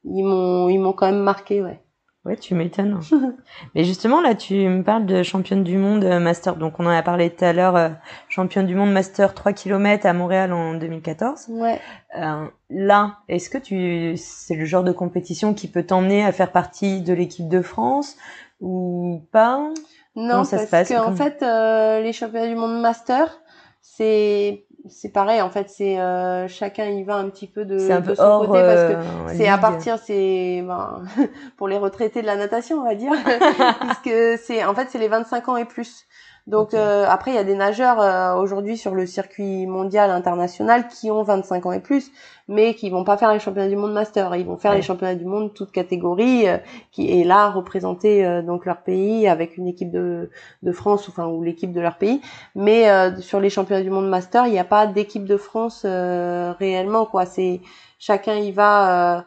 [0.03, 1.81] ils m'ont ils m'ont quand même marqué, ouais.
[2.27, 2.99] Ouais, tu m'étonnes.
[3.73, 6.57] Mais justement, là, tu me parles de championne du monde euh, master.
[6.57, 7.87] Donc, on en a parlé tout à l'heure, euh,
[8.27, 11.45] championne du monde master 3 km à Montréal en 2014.
[11.47, 11.79] Ouais.
[12.17, 16.51] Euh, là, est-ce que tu, c'est le genre de compétition qui peut t'emmener à faire
[16.51, 18.17] partie de l'équipe de France
[18.59, 19.71] ou pas?
[20.17, 23.39] Non, ça parce se passe en fait, euh, les championnats du monde master,
[23.81, 28.15] c'est c'est pareil en fait c'est euh, chacun y va un petit peu de, de
[28.15, 31.03] son côté parce que euh, c'est à partir c'est ben,
[31.57, 33.11] pour les retraités de la natation on va dire
[33.81, 36.05] puisque c'est en fait c'est les 25 ans et plus
[36.47, 41.21] Donc après, il y a des nageurs aujourd'hui sur le circuit mondial international qui ont
[41.21, 42.09] 25 ans et plus,
[42.47, 44.33] mais qui vont pas faire les championnats du monde master.
[44.37, 46.45] Ils vont faire les championnats du monde toute catégorie,
[46.91, 50.29] qui est là représenter donc leur pays avec une équipe de,
[50.63, 52.21] de France, enfin ou l'équipe de leur pays.
[52.55, 52.87] Mais
[53.19, 57.25] sur les championnats du monde master, il n'y a pas d'équipe de France réellement quoi.
[57.25, 57.59] C'est
[57.99, 59.25] chacun y va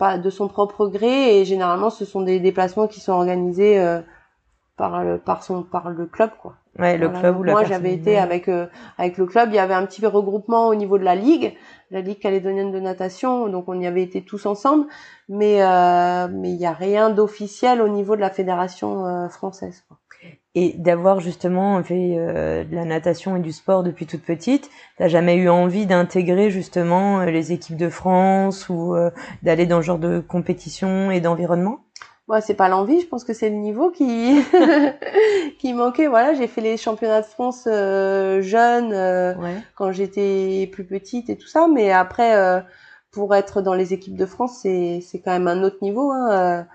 [0.00, 4.00] pas de son propre gré et généralement ce sont des déplacements qui sont organisés euh,
[4.80, 6.54] par le par son par le club quoi.
[6.78, 8.66] Ouais, le club ou la Moi, j'avais été avec euh,
[8.96, 11.54] avec le club, il y avait un petit regroupement au niveau de la ligue,
[11.90, 14.86] la ligue calédonienne de natation, donc on y avait été tous ensemble,
[15.28, 19.98] mais euh, mais il y a rien d'officiel au niveau de la fédération française quoi.
[20.56, 24.68] Et d'avoir justement fait euh, de la natation et du sport depuis toute petite,
[24.98, 29.10] t'as jamais eu envie d'intégrer justement euh, les équipes de France ou euh,
[29.44, 31.84] d'aller dans ce genre de compétition et d'environnement?
[32.30, 34.40] Moi, c'est pas l'envie, je pense que c'est le niveau qui
[35.58, 36.06] qui manquait.
[36.06, 39.36] Voilà, j'ai fait les championnats de France jeunes
[39.74, 42.64] quand j'étais plus petite et tout ça, mais après
[43.10, 46.12] pour être dans les équipes de France, c'est c'est quand même un autre niveau.
[46.12, 46.66] Hein,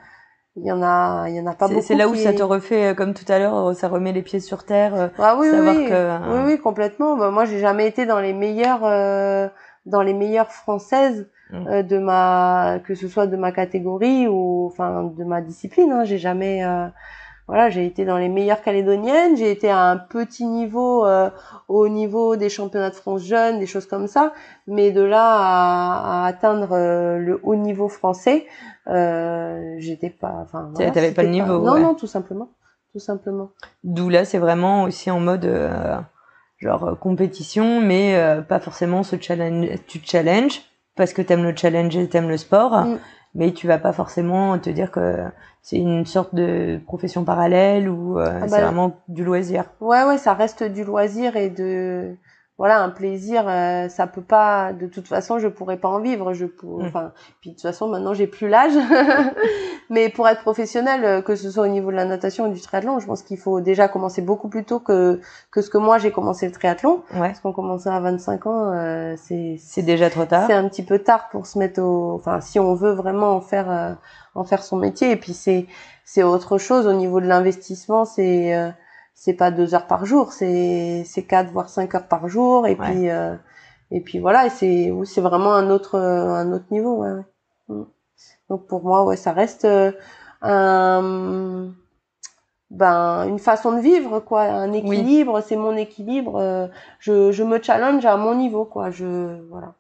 [0.57, 2.43] il y en a il y en a pas beaucoup c'est là où ça te
[2.43, 5.35] refait euh, comme tout à l'heure euh, ça remet les pieds sur terre euh, ah
[5.37, 7.17] oui savoir oui, que, oui oui complètement.
[7.17, 8.81] Bah, moi j'ai jamais été dans les meilleures
[9.85, 11.83] dans les meilleures françaises mmh.
[11.83, 16.03] de ma que ce soit de ma catégorie ou enfin de ma discipline hein.
[16.03, 16.63] j'ai jamais
[17.47, 21.29] voilà, j'ai été dans les meilleures calédoniennes, j'ai été à un petit niveau euh,
[21.67, 24.33] au niveau des championnats de France jeunes, des choses comme ça,
[24.65, 28.47] mais de là à, à atteindre euh, le haut niveau français,
[28.87, 32.49] euh, j'étais pas enfin voilà, t'avais pas le niveau non non tout simplement.
[32.93, 33.51] Tout simplement.
[33.83, 35.97] D'où là c'est vraiment aussi en mode euh,
[36.57, 38.17] genre compétition mais
[38.47, 40.61] pas forcément ce challenge tu challenge
[40.95, 42.97] parce que t'aimes le challenge et t'aimes le sport mm
[43.35, 45.25] mais tu vas pas forcément te dire que
[45.61, 49.65] c'est une sorte de profession parallèle ou euh, ah c'est bah, vraiment du loisir.
[49.81, 52.15] Ouais ouais, ça reste du loisir et de
[52.57, 56.33] voilà un plaisir euh, ça peut pas de toute façon je pourrais pas en vivre
[56.33, 56.85] je pour, mm.
[56.85, 58.71] enfin puis de toute façon maintenant j'ai plus l'âge
[59.89, 62.61] mais pour être professionnel euh, que ce soit au niveau de la natation ou du
[62.61, 65.19] triathlon je pense qu'il faut déjà commencer beaucoup plus tôt que
[65.51, 67.27] que ce que moi j'ai commencé le triathlon ouais.
[67.27, 70.83] parce qu'on commençait à 25 ans euh, c'est c'est déjà trop tard c'est un petit
[70.83, 73.93] peu tard pour se mettre au enfin si on veut vraiment en faire euh,
[74.33, 75.67] en faire son métier et puis c'est
[76.05, 78.73] c'est autre chose au niveau de l'investissement c'est
[79.16, 82.76] c'est pas deux heures par jour, c'est c'est quatre voire cinq heures par jour et
[82.76, 83.36] puis euh,
[83.89, 87.22] et puis voilà et c'est c'est vraiment un autre un autre niveau ouais,
[87.70, 87.84] mm.
[88.49, 89.93] donc pour moi ouais ça reste euh,
[90.41, 91.72] un
[92.72, 96.68] ben une façon de vivre quoi un équilibre c'est mon équilibre euh,
[96.99, 99.74] je je me challenge à mon niveau quoi je voilà.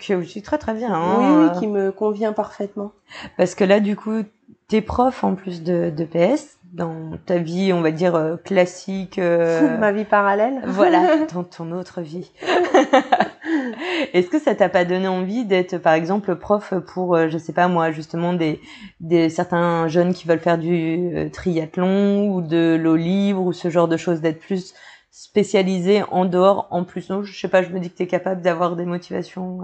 [0.00, 1.16] Qui est aussi très très bien hein.
[1.18, 2.92] oui oui qui me convient parfaitement.
[3.36, 4.22] Parce que là du coup
[4.68, 9.18] t'es prof en plus de de PS dans ta vie, on va dire euh, classique.
[9.18, 10.60] Euh, Ma vie parallèle.
[10.66, 12.30] voilà, dans ton autre vie.
[14.12, 17.52] Est-ce que ça t'a pas donné envie d'être, par exemple, prof pour, euh, je sais
[17.52, 18.60] pas moi, justement des,
[19.00, 23.88] des certains jeunes qui veulent faire du triathlon ou de l'eau libre ou ce genre
[23.88, 24.74] de choses, d'être plus
[25.10, 27.08] spécialisé en dehors, en plus?
[27.08, 29.60] Non, je sais pas, je me dis que tu es capable d'avoir des motivations.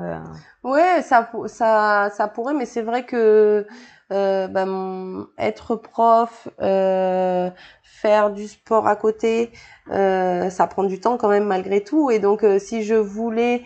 [0.64, 3.66] Ouais, ça, ça, ça pourrait, mais c'est vrai que
[4.10, 7.50] euh, ben, être prof, euh,
[7.82, 9.50] faire du sport à côté,
[9.90, 12.10] euh, ça prend du temps quand même malgré tout.
[12.10, 13.62] Et donc, si je voulais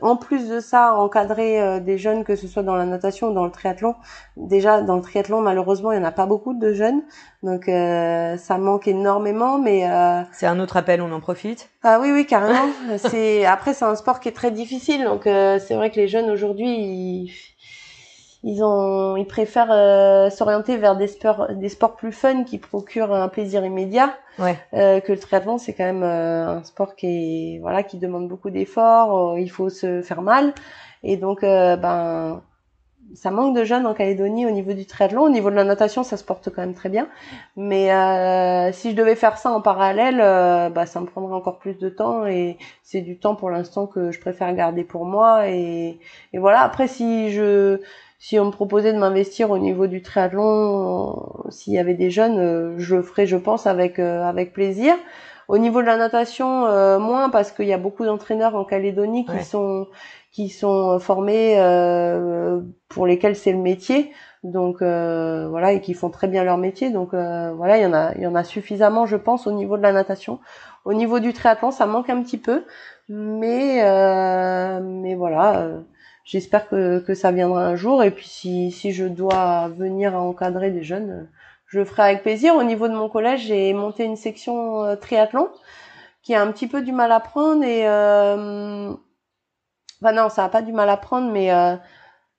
[0.00, 3.44] en plus de ça, encadrer des jeunes, que ce soit dans la natation ou dans
[3.44, 3.94] le triathlon.
[4.38, 7.02] Déjà, dans le triathlon, malheureusement, il n'y en a pas beaucoup de jeunes,
[7.42, 9.58] donc ça manque énormément.
[9.58, 9.86] Mais
[10.32, 11.68] c'est un autre appel, on en profite.
[11.82, 12.70] Ah oui, oui, carrément.
[12.96, 16.30] c'est après, c'est un sport qui est très difficile, donc c'est vrai que les jeunes
[16.30, 17.55] aujourd'hui, ils
[18.46, 23.12] ils ont, ils préfèrent euh, s'orienter vers des sports, des sports plus fun qui procurent
[23.12, 24.14] un plaisir immédiat.
[24.38, 24.56] Ouais.
[24.72, 28.28] Euh, que le triathlon, c'est quand même euh, un sport qui est, voilà, qui demande
[28.28, 29.36] beaucoup d'efforts.
[29.36, 30.54] il faut se faire mal,
[31.02, 32.40] et donc, ben,
[33.14, 35.22] ça manque de jeunes en Calédonie au niveau du triathlon.
[35.22, 37.08] Au niveau de la natation, ça se porte quand même très bien.
[37.56, 37.86] Mais
[38.72, 40.18] si je devais faire ça en parallèle,
[40.72, 44.10] bah, ça me prendrait encore plus de temps et c'est du temps pour l'instant que
[44.10, 45.48] je préfère garder pour moi.
[45.48, 46.00] Et,
[46.32, 46.62] et voilà.
[46.62, 47.80] Après, si je
[48.18, 52.10] si on me proposait de m'investir au niveau du triathlon, euh, s'il y avait des
[52.10, 54.94] jeunes, euh, je le ferais, je pense, avec euh, avec plaisir.
[55.48, 56.66] Au niveau de la natation,
[56.98, 59.86] moins parce qu'il y a beaucoup d'entraîneurs en Calédonie qui sont
[60.32, 61.54] qui sont formés
[62.88, 64.10] pour lesquels c'est le métier.
[64.42, 66.90] Donc voilà et qui font très bien leur métier.
[66.90, 69.76] Donc voilà, il y en a il y en a suffisamment, je pense, au niveau
[69.76, 70.40] de la natation.
[70.84, 72.64] Au niveau du triathlon, ça manque un petit peu,
[73.08, 73.84] mais
[74.80, 75.68] mais voilà
[76.26, 78.02] j'espère que, que ça viendra un jour.
[78.02, 81.28] Et puis si, si je dois venir à encadrer des jeunes,
[81.66, 82.54] je le ferai avec plaisir.
[82.54, 85.48] Au niveau de mon collège, j'ai monté une section euh, triathlon
[86.22, 88.92] qui a un petit peu du mal à prendre et euh,
[90.02, 91.76] enfin non, ça a pas du mal à prendre, mais euh,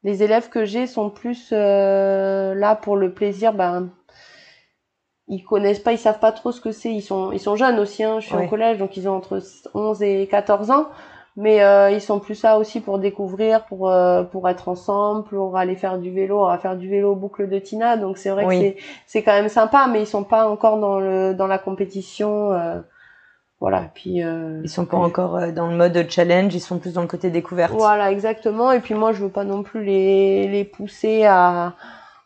[0.04, 3.54] les élèves que j'ai sont plus euh, là pour le plaisir.
[3.54, 3.90] Ben,
[5.30, 6.94] ils connaissent pas, ils savent pas trop ce que c'est.
[6.94, 8.04] Ils sont, ils sont jeunes aussi.
[8.04, 8.20] Hein.
[8.20, 9.42] Je suis au collège, donc ils ont entre
[9.74, 10.90] 11 et 14 ans
[11.38, 15.56] mais euh, ils sont plus là aussi pour découvrir, pour euh, pour être ensemble, pour
[15.56, 18.46] aller faire du vélo, on va faire du vélo boucle de Tina, donc c'est vrai
[18.46, 18.76] que c'est
[19.06, 22.80] c'est quand même sympa, mais ils sont pas encore dans le dans la compétition, euh,
[23.60, 23.84] voilà.
[23.94, 27.30] Puis ils sont pas encore dans le mode challenge, ils sont plus dans le côté
[27.30, 27.74] découverte.
[27.74, 28.72] Voilà, exactement.
[28.72, 31.76] Et puis moi, je veux pas non plus les les pousser à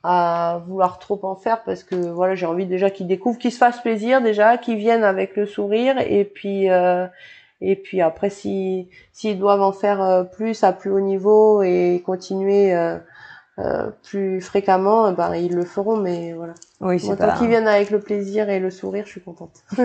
[0.04, 3.60] à vouloir trop en faire parce que voilà j'ai envie déjà qu'ils découvrent qu'ils se
[3.60, 6.68] fassent plaisir déjà qu'ils viennent avec le sourire et puis
[7.62, 12.02] et puis après, si s'ils doivent en faire euh, plus à plus haut niveau et
[12.06, 12.98] continuer euh,
[13.60, 15.98] euh, plus fréquemment, eh ben ils le feront.
[15.98, 16.54] Mais voilà.
[16.80, 19.62] Oui, Moi, tant qu'ils viennent avec le plaisir et le sourire, je suis contente.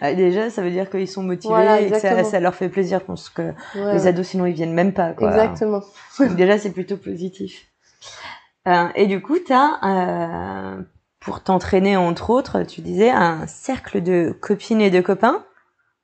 [0.00, 3.02] Ah, déjà, ça veut dire qu'ils sont motivés et que ça, ça, leur fait plaisir.
[3.02, 5.12] Parce que les ados, sinon, ils viennent même pas.
[5.12, 5.28] Quoi.
[5.28, 5.82] Exactement.
[6.36, 7.68] déjà, c'est plutôt positif.
[8.68, 10.82] Euh, et du coup, tu as, euh,
[11.20, 15.44] pour t'entraîner, entre autres, tu disais, un cercle de copines et de copains.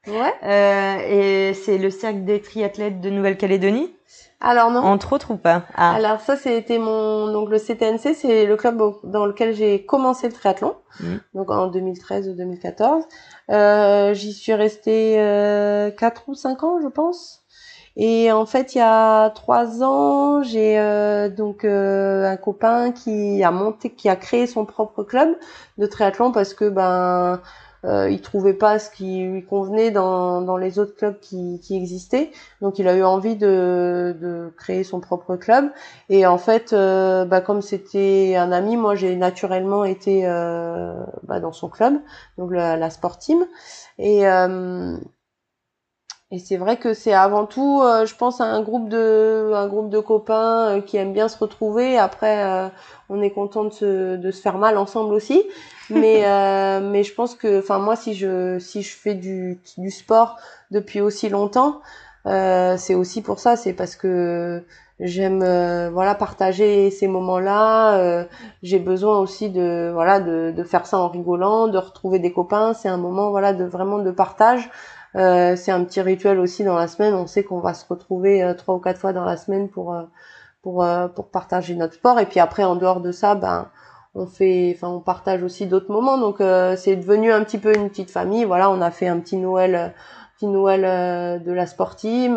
[0.09, 0.33] Ouais.
[0.43, 3.95] Euh, et c'est le cercle des triathlètes de Nouvelle-Calédonie
[4.41, 4.81] Alors non.
[4.81, 5.95] Entre autres ou pas ah.
[5.95, 10.33] Alors ça, c'était mon donc le CTNC, c'est le club dans lequel j'ai commencé le
[10.33, 11.15] triathlon, mmh.
[11.35, 13.05] donc en 2013 ou 2014.
[13.51, 17.45] Euh, J'y suis restée euh, 4 ou 5 ans, je pense.
[18.01, 23.43] Et en fait, il y a trois ans, j'ai euh, donc euh, un copain qui
[23.43, 25.37] a monté, qui a créé son propre club
[25.79, 27.41] de triathlon parce que ben
[27.85, 31.77] euh, il trouvait pas ce qui lui convenait dans, dans les autres clubs qui, qui
[31.77, 32.31] existaient.
[32.61, 35.71] Donc il a eu envie de, de créer son propre club.
[36.09, 41.41] Et en fait, euh, bah, comme c'était un ami, moi j'ai naturellement été euh, bah,
[41.41, 41.95] dans son club,
[42.37, 43.47] donc la, la Sport Team.
[43.99, 44.97] Et, euh,
[46.31, 49.89] et c'est vrai que c'est avant tout, euh, je pense, un groupe de, un groupe
[49.89, 51.97] de copains euh, qui aiment bien se retrouver.
[51.97, 52.69] Après, euh,
[53.09, 55.43] on est content de se, de se faire mal ensemble aussi.
[55.89, 56.25] Mais,
[56.83, 60.37] mais je pense que, enfin, moi, si je, si je fais du, du sport
[60.71, 61.81] depuis aussi longtemps,
[62.27, 63.57] c'est aussi pour ça.
[63.57, 64.63] C'est parce que
[65.01, 65.39] j'aime,
[65.95, 68.27] voilà, partager ces moments-là.
[68.63, 72.75] J'ai besoin aussi de, voilà, de, de faire ça en rigolant, de retrouver des copains.
[72.75, 74.69] C'est un moment, voilà, de vraiment de partage.
[75.17, 77.15] Euh, c'est un petit rituel aussi dans la semaine.
[77.15, 79.95] On sait qu'on va se retrouver euh, trois ou quatre fois dans la semaine pour
[79.95, 80.05] euh,
[80.63, 82.19] pour pour partager notre sport.
[82.21, 83.71] Et puis après, en dehors de ça, ben
[84.15, 86.19] on fait, enfin on partage aussi d'autres moments.
[86.19, 86.39] Donc
[86.77, 88.45] c'est devenu un petit peu une petite famille.
[88.45, 89.95] Voilà, on a fait un petit Noël
[90.37, 92.35] petit Noël de la sport team.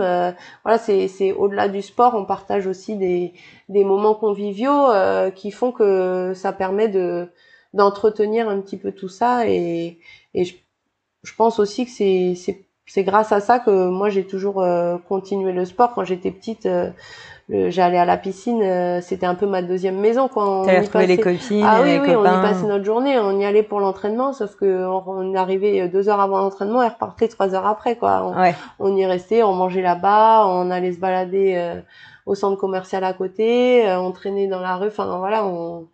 [0.63, 3.33] voilà, c'est c'est au-delà du sport, on partage aussi des
[3.69, 4.89] des moments conviviaux
[5.35, 7.31] qui font que ça permet de
[7.73, 9.99] d'entretenir un petit peu tout ça et
[10.33, 10.55] et je
[11.23, 14.97] je pense aussi que c'est c'est c'est grâce à ça que moi j'ai toujours euh,
[15.07, 15.93] continué le sport.
[15.93, 16.89] Quand j'étais petite euh,
[17.47, 21.07] j'allais à la piscine euh, c'était un peu ma deuxième maison quand on y passait...
[21.07, 24.31] les copines ah oui oui on y passait notre journée on y allait pour l'entraînement
[24.31, 28.23] sauf que on, arrivait deux heures avant l'entraînement et repartait trois heures après quoi.
[28.25, 28.55] On, ouais.
[28.79, 31.81] on y restait on mangeait là-bas on allait se balader
[32.25, 35.87] au centre commercial à côté on traînait dans la rue enfin voilà on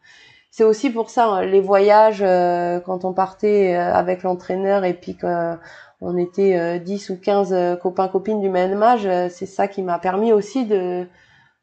[0.58, 4.96] c'est aussi pour ça hein, les voyages euh, quand on partait euh, avec l'entraîneur et
[4.96, 9.84] puis qu'on était 10 euh, ou 15 copains copines du même âge, c'est ça qui
[9.84, 11.06] m'a permis aussi de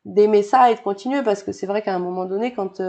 [0.04, 2.80] d'aimer ça et de continuer parce que c'est vrai qu'à un moment donné quand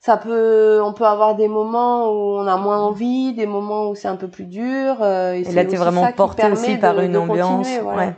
[0.00, 3.94] ça peut on peut avoir des moments où on a moins envie, des moments où
[3.94, 7.16] c'est un peu plus dur et, et là tu es vraiment porté aussi par une
[7.16, 8.12] ambiance ouais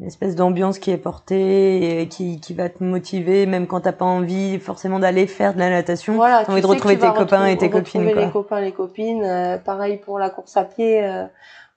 [0.00, 3.92] une espèce d'ambiance qui est portée et qui, qui va te motiver même quand t'as
[3.92, 7.46] pas envie forcément d'aller faire de la natation voilà, t'as envie de retrouver tes copains
[7.46, 8.24] et tes copines quoi.
[8.24, 11.24] les copains les copines euh, pareil pour la course à pied euh,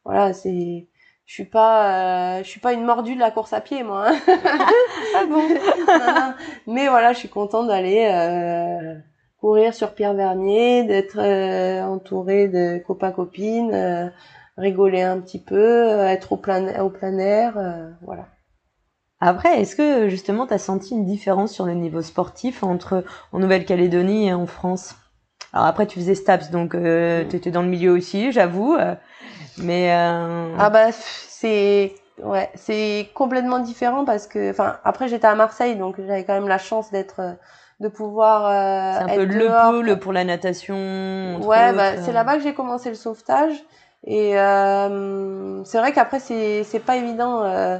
[0.05, 0.87] voilà c'est
[1.25, 4.09] je suis pas euh, je suis pas une mordue de la course à pied moi
[4.09, 4.15] hein.
[5.15, 5.41] ah bon
[6.67, 8.07] mais voilà je suis contente d'aller
[9.39, 11.17] courir sur Pierre Vernier d'être
[11.87, 14.11] entourée de copains copines
[14.61, 18.27] rigoler un petit peu, euh, être au plein, au plein air, euh, voilà.
[19.19, 23.03] Après, est-ce que justement tu as senti une différence sur le niveau sportif entre
[23.33, 24.95] en Nouvelle-Calédonie et en France?
[25.53, 27.27] Alors après, tu faisais STAPS, donc euh, mm.
[27.27, 28.77] tu étais dans le milieu aussi, j'avoue.
[29.57, 31.93] mais ah bah c'est
[32.23, 36.47] ouais, c'est complètement différent parce que enfin après j'étais à Marseille, donc j'avais quand même
[36.47, 37.21] la chance d'être
[37.79, 38.49] de pouvoir
[38.97, 41.41] c'est un peu le pôle pour la natation.
[41.41, 43.53] Ouais, bah, c'est là-bas que j'ai commencé le sauvetage.
[44.05, 47.77] Et euh, c'est vrai qu'après c'est c'est pas évident euh,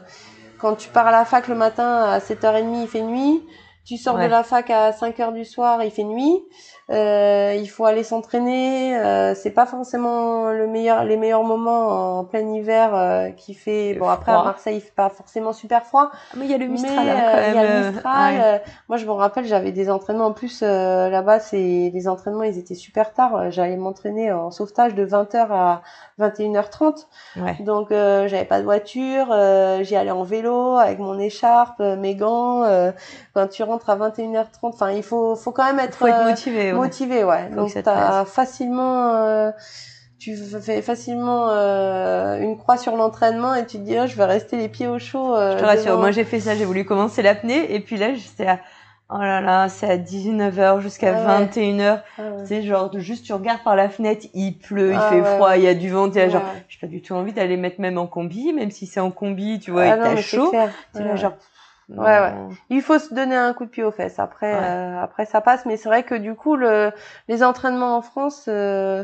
[0.59, 3.43] quand tu pars à la fac le matin à 7h30, il fait nuit.
[3.83, 6.43] Tu sors de la fac à 5 heures du soir, il fait nuit.
[6.91, 8.97] Euh, il faut aller s'entraîner.
[8.97, 13.93] Euh, c'est pas forcément le meilleur, les meilleurs moments en plein hiver euh, qui fait.
[13.93, 16.09] Bon après à Marseille il fait pas forcément super froid.
[16.13, 17.05] Ah, mais il y a le Mistral.
[17.05, 18.61] Mais, hein, quand euh, il y a le Mistral.
[18.89, 21.39] moi je me rappelle j'avais des entraînements en plus là-bas.
[21.39, 23.51] C'est les entraînements ils étaient super tard.
[23.51, 25.81] J'allais m'entraîner en sauvetage de 20h à
[26.19, 27.07] 21h30.
[27.37, 27.55] Ouais.
[27.61, 29.27] Donc j'avais pas de voiture.
[29.83, 32.65] J'y allais en vélo avec mon écharpe, mes gants.
[33.33, 36.73] quand tu rentres à 21h30, enfin il faut faut quand même être, faut être motivé.
[36.73, 36.80] Ouais.
[36.83, 37.49] Motivé, ouais.
[37.49, 39.51] Faut Donc t'as facilement, euh,
[40.19, 44.25] tu fais facilement euh, une croix sur l'entraînement et tu te dis oh, je vais
[44.25, 45.35] rester les pieds au chaud.
[45.35, 45.99] Euh, Je te rassure, devant.
[46.01, 48.59] moi j'ai fait ça, j'ai voulu commencer l'apnée et puis là j'étais à
[49.13, 51.45] oh là là, c'est à 19h jusqu'à Ah ouais.
[51.47, 51.99] 21h.
[52.17, 52.41] Ah ouais.
[52.43, 55.35] Tu sais genre juste tu regardes par la fenêtre, il pleut, il Ah fait ouais,
[55.35, 57.81] froid, il y a du vent, t'es genre j'ai pas du tout envie d'aller mettre
[57.81, 60.51] même en combi, même si c'est en combi, tu vois, Ah t'as mais c'est chaud.
[60.93, 61.17] T'es là ouais.
[61.17, 61.33] genre
[61.97, 62.33] Ouais, ouais.
[62.69, 64.19] Il faut se donner un coup de pied aux fesses.
[64.19, 64.71] Après, Ouais.
[64.97, 65.65] euh, après ça passe.
[65.65, 66.91] Mais c'est vrai que du coup, le,
[67.27, 69.03] les entraînements en France, euh,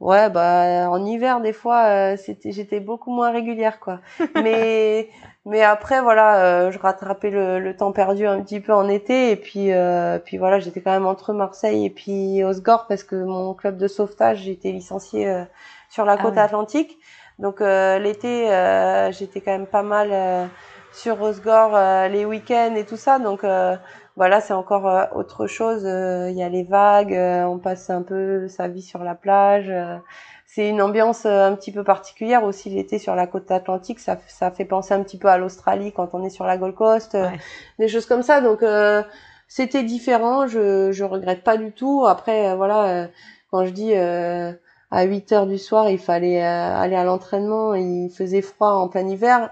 [0.00, 4.00] ouais, bah en hiver des fois, euh, c'était, j'étais beaucoup moins régulière, quoi.
[4.34, 5.10] mais,
[5.44, 9.30] mais après, voilà, euh, je rattrapais le, le temps perdu un petit peu en été.
[9.32, 13.16] Et puis, euh, puis voilà, j'étais quand même entre Marseille et puis Osgore parce que
[13.16, 15.44] mon club de sauvetage, j'étais licenciée euh,
[15.88, 16.38] sur la Ah côte ouais.
[16.38, 16.98] atlantique.
[17.38, 20.50] Donc euh, l'été, euh, j'étais quand même pas mal.
[20.92, 23.18] Sur Osgore euh, les week-ends et tout ça.
[23.18, 23.76] Donc euh,
[24.16, 25.82] voilà, c'est encore euh, autre chose.
[25.84, 29.14] Euh, Il y a les vagues, euh, on passe un peu sa vie sur la
[29.14, 29.68] plage.
[29.70, 29.96] euh,
[30.46, 34.00] c'est une ambiance euh, un petit peu particulière aussi l'été sur la côte atlantique.
[34.00, 36.74] Ça, ça fait penser un petit peu à l'Australie quand on est sur la Gold
[36.74, 37.38] Coast, Ouais.
[37.78, 38.40] des choses comme ça.
[38.40, 39.02] Donc euh,
[39.48, 40.46] c'était différent.
[40.48, 42.04] Je je regrette pas du tout.
[42.06, 43.06] Après euh, voilà, euh,
[43.52, 44.52] quand je dis euh,
[44.90, 47.74] à 8 heures du soir, il fallait aller à l'entraînement.
[47.74, 49.50] Il faisait froid en plein hiver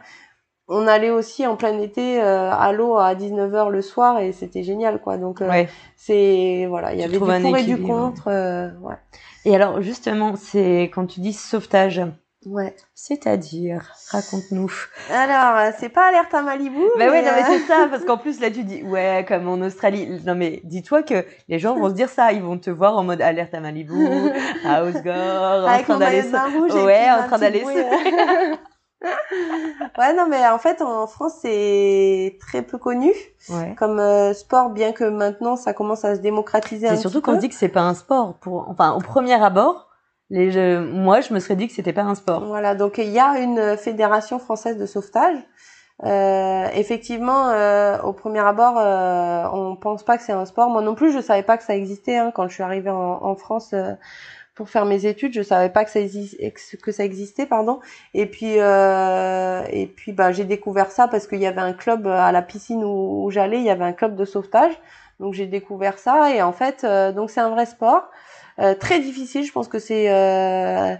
[0.69, 4.63] on allait aussi en plein été euh, à l'eau à 19h le soir et c'était
[4.63, 5.69] génial quoi donc euh, Ouais.
[5.97, 8.97] c'est voilà il y avait du pour et du contre euh, ouais
[9.45, 12.03] Et alors justement, c'est quand tu dis sauvetage,
[12.47, 14.71] ouais c'est-à-dire raconte-nous.
[15.11, 18.05] alors euh, c'est pas alerte à Malibu Bah ouais, non mais euh, c'est ça, parce
[18.07, 20.21] qu'en plus là tu dis ouais comme en Australie.
[20.27, 23.05] Non mais dis-toi que les gens vont se dire ça, ils vont te voir en
[23.05, 23.95] mode alerte à Malibu,
[24.67, 26.23] à Osgore, en train d'aller.
[26.85, 28.55] Ouais, en train d'aller euh.
[29.03, 33.13] Ouais non mais en fait en France c'est très peu connu
[33.51, 33.75] Ouais.
[33.79, 37.37] comme euh, sport bien que maintenant ça commence à se démocratiser un C'est surtout qu'on
[37.37, 38.35] dit que c'est pas un sport.
[38.41, 39.89] Pour, enfin, au premier abord,
[40.29, 42.45] les, je- moi, je me serais dit que c'était pas un sport.
[42.45, 45.39] Voilà, donc il y a une fédération française de sauvetage.
[46.05, 50.69] Euh, effectivement, euh, au premier abord, euh, on pense pas que c'est un sport.
[50.69, 53.19] Moi non plus, je savais pas que ça existait hein, quand je suis arrivée en,
[53.25, 53.95] en France euh,
[54.59, 55.33] pour faire mes études.
[55.33, 56.37] Je savais pas que ça, exi-
[56.83, 57.79] que ça existait, pardon.
[58.13, 62.09] Et puis, euh, et puis, bah, j'ai découvert ça parce qu'il y avait un club
[62.09, 63.59] à la piscine où, j'allais.
[63.59, 64.73] Il y avait un club de sauvetage.
[65.21, 68.09] Donc j'ai découvert ça et en fait, euh, donc c'est un vrai sport.
[68.61, 70.97] Euh, très difficile, je pense que c'est euh, euh,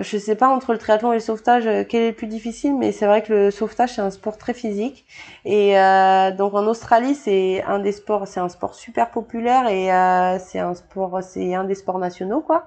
[0.00, 2.76] je sais pas entre le triathlon et le sauvetage euh, quel est le plus difficile,
[2.76, 5.04] mais c'est vrai que le sauvetage c'est un sport très physique.
[5.44, 9.92] Et euh, donc en Australie c'est un des sports, c'est un sport super populaire et
[9.92, 12.66] euh, c'est un sport, c'est un des sports nationaux quoi.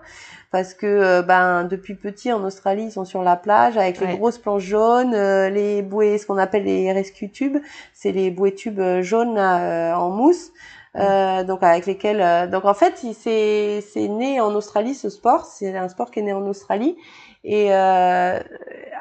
[0.51, 4.07] Parce que euh, ben depuis petit en Australie ils sont sur la plage avec les
[4.07, 4.17] Ouais.
[4.17, 7.57] grosses planches jaunes, euh, les bouées, ce qu'on appelle les rescue tubes,
[7.93, 10.51] c'est les bouées tubes euh, jaunes euh, en mousse.
[10.95, 15.45] Euh, donc avec lesquels euh, donc en fait c'est c'est né en Australie ce sport.
[15.45, 16.95] C'est un sport qui est né en Australie.
[17.43, 18.39] Et euh,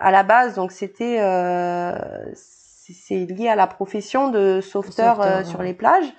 [0.00, 1.94] à la base donc c'était euh,
[2.34, 5.44] c'est lié à la profession de sauveteur, Sauveteur, euh, ouais.
[5.44, 6.12] sur les plages.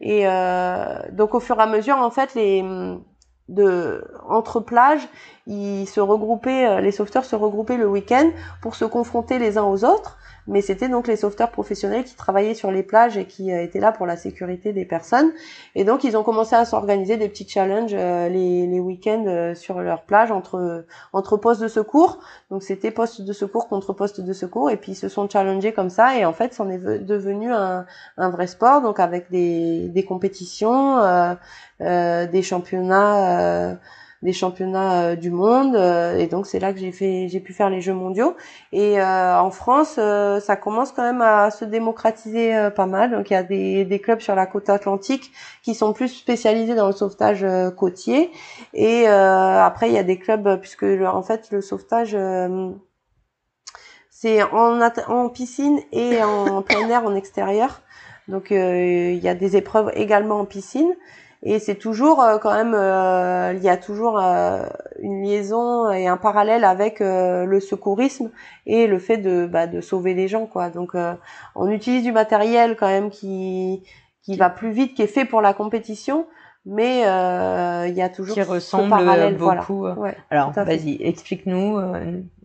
[0.00, 2.64] Et euh, donc au fur et à mesure en fait les
[3.48, 5.06] de entre plages
[5.46, 8.30] ils se regroupaient les sauveteurs se regroupaient le week-end
[8.62, 12.54] pour se confronter les uns aux autres mais c'était donc les sauveteurs professionnels qui travaillaient
[12.54, 15.30] sur les plages et qui euh, étaient là pour la sécurité des personnes.
[15.74, 19.54] Et donc ils ont commencé à s'organiser des petits challenges euh, les, les week-ends euh,
[19.54, 22.18] sur leur plage entre entre postes de secours.
[22.50, 25.72] Donc c'était poste de secours contre poste de secours et puis ils se sont challengés
[25.72, 27.86] comme ça et en fait c'en est ve- devenu un,
[28.16, 31.34] un vrai sport donc avec des, des compétitions, euh,
[31.80, 33.70] euh, des championnats.
[33.72, 33.74] euh,
[34.22, 37.54] des championnats euh, du monde euh, et donc c'est là que j'ai fait j'ai pu
[37.54, 38.36] faire les jeux mondiaux.
[38.72, 39.98] Et euh, en France
[40.40, 43.12] ça commence quand même à se démocratiser pas mal.
[43.12, 46.74] Donc il y a des, des clubs sur la côte atlantique qui sont plus spécialisés
[46.74, 47.46] dans le sauvetage
[47.76, 48.30] côtier.
[48.74, 52.16] Et après il y a des clubs puisque en fait le sauvetage
[54.10, 57.80] c'est en, en piscine et en plein air en extérieur.
[58.28, 60.94] Donc il y a des épreuves également en piscine
[61.42, 64.66] Et c'est toujours euh, quand même, euh, il y a toujours euh,
[65.00, 68.30] une liaison et un parallèle avec le secourisme
[68.66, 70.68] et le fait de, bah, de sauver les gens, quoi.
[70.70, 70.92] Donc,
[71.54, 73.82] on utilise du matériel quand même qui
[74.22, 76.26] qui va plus vite, qui est fait pour la compétition,
[76.70, 77.00] mais
[77.88, 79.86] il y a toujours qui ressemble beaucoup.
[80.30, 81.78] Alors, vas-y, explique-nous.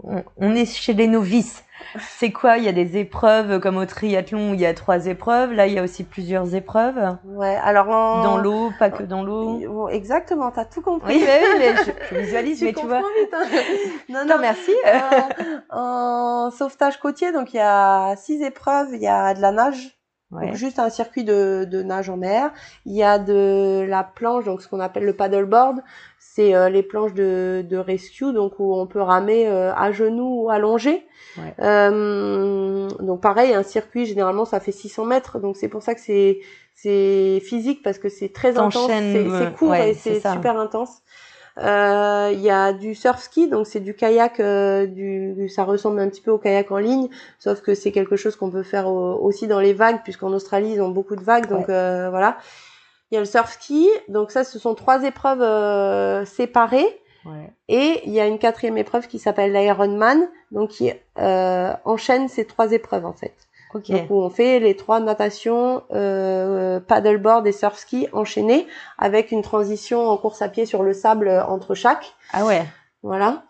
[0.04, 1.64] On, on, est chez les novices.
[2.18, 2.58] C'est quoi?
[2.58, 5.54] Il y a des épreuves comme au triathlon où il y a trois épreuves.
[5.54, 7.18] Là, il y a aussi plusieurs épreuves.
[7.26, 7.56] Ouais.
[7.64, 9.90] Alors dans l'eau, pas que dans l'eau.
[9.90, 10.52] Exactement.
[10.52, 11.16] T'as tout compris.
[11.16, 11.26] Oui,
[11.58, 13.02] mais, je, visualise, mais tu vois.
[13.18, 13.46] Vite, hein.
[14.10, 14.72] non, non, merci.
[15.70, 18.90] en sauvetage côtier, donc il y a six épreuves.
[18.94, 19.95] Il y a de la nage.
[20.42, 22.52] Donc juste un circuit de, de, nage en mer.
[22.86, 25.82] Il y a de la planche, donc ce qu'on appelle le paddleboard.
[26.20, 30.44] C'est euh, les planches de, de rescue, donc où on peut ramer euh, à genoux
[30.44, 31.06] ou allongé.
[31.60, 36.02] Euh, donc pareil, un circuit généralement ça fait 600 mètres, donc c'est pour ça que
[36.02, 36.40] c'est
[36.76, 41.02] c'est physique parce que c'est très intense, c'est court et c'est super intense.
[41.58, 46.00] Euh, il y a du surf ski, donc c'est du kayak, euh, du, ça ressemble
[46.00, 47.08] un petit peu au kayak en ligne,
[47.40, 50.82] sauf que c'est quelque chose qu'on peut faire aussi dans les vagues, puisqu'en Australie ils
[50.82, 52.38] ont beaucoup de vagues, donc euh, voilà.
[53.12, 57.02] Il y a le surf ski, donc ça ce sont trois épreuves séparées.
[57.68, 62.46] Et il y a une quatrième épreuve qui s'appelle l'Ironman, donc qui euh, enchaîne ces
[62.46, 63.34] trois épreuves en fait.
[63.76, 68.68] Donc où on fait les trois natations, euh, paddleboard et surf ski enchaînés
[68.98, 72.16] avec une transition en course à pied sur le sable entre chaque.
[72.34, 72.66] Ah ouais.
[73.04, 73.44] Voilà.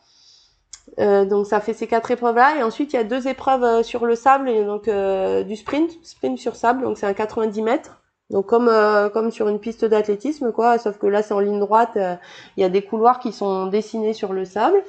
[0.99, 3.63] Euh, donc ça fait ces quatre épreuves là et ensuite il y a deux épreuves
[3.63, 7.13] euh, sur le sable et donc euh, du sprint, sprint sur sable donc c'est un
[7.13, 8.01] 90 mètres
[8.31, 11.59] donc comme euh, comme sur une piste d'athlétisme quoi, sauf que là c'est en ligne
[11.59, 12.15] droite, euh,
[12.57, 14.81] il y a des couloirs qui sont dessinés sur le sable.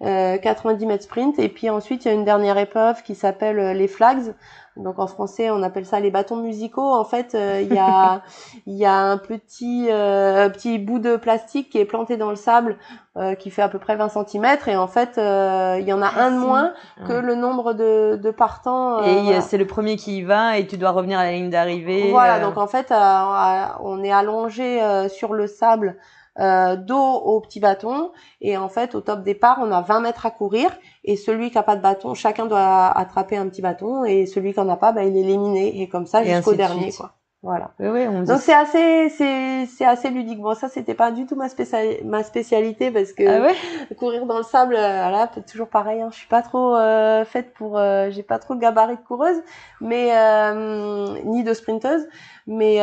[0.00, 3.76] 90 euh, mètres sprint et puis ensuite il y a une dernière épreuve qui s'appelle
[3.76, 4.34] les flags
[4.76, 6.92] donc en français on appelle ça les bâtons musicaux.
[6.92, 8.22] En fait il y a
[8.66, 12.76] y a un petit petit bout de plastique qui est planté dans le sable
[13.16, 16.02] euh, qui fait à peu près 20 cm et en fait euh, il y en
[16.02, 16.72] a un de moins
[17.06, 18.98] que le nombre de, de partants.
[19.04, 21.48] Euh, et c'est le premier qui y va et tu dois revenir à la ligne
[21.48, 22.10] d'arrivée.
[22.10, 25.96] Voilà, donc en fait on est allongé sur le sable
[26.36, 28.10] dos au petit bâton.
[28.40, 30.70] Et en fait au top départ on a 20 mètres à courir
[31.04, 34.52] et celui qui a pas de bâton chacun doit attraper un petit bâton et celui
[34.52, 37.14] qui en a pas bah, il est éliminé et comme ça jusqu'au dernier quoi.
[37.44, 37.72] Voilà.
[37.78, 40.40] Oui, Donc c'est assez, c'est, c'est assez ludique.
[40.40, 43.52] Bon, ça c'était pas du tout ma, spéciali ma spécialité parce que ah
[43.98, 46.00] courir dans le sable, euh, voilà, toujours pareil.
[46.00, 49.02] Hein, je suis pas trop euh, faite pour, euh, j'ai pas trop le gabarit de
[49.02, 49.36] coureuse,
[49.82, 52.08] mais euh, ni de sprinteuse,
[52.46, 52.78] mais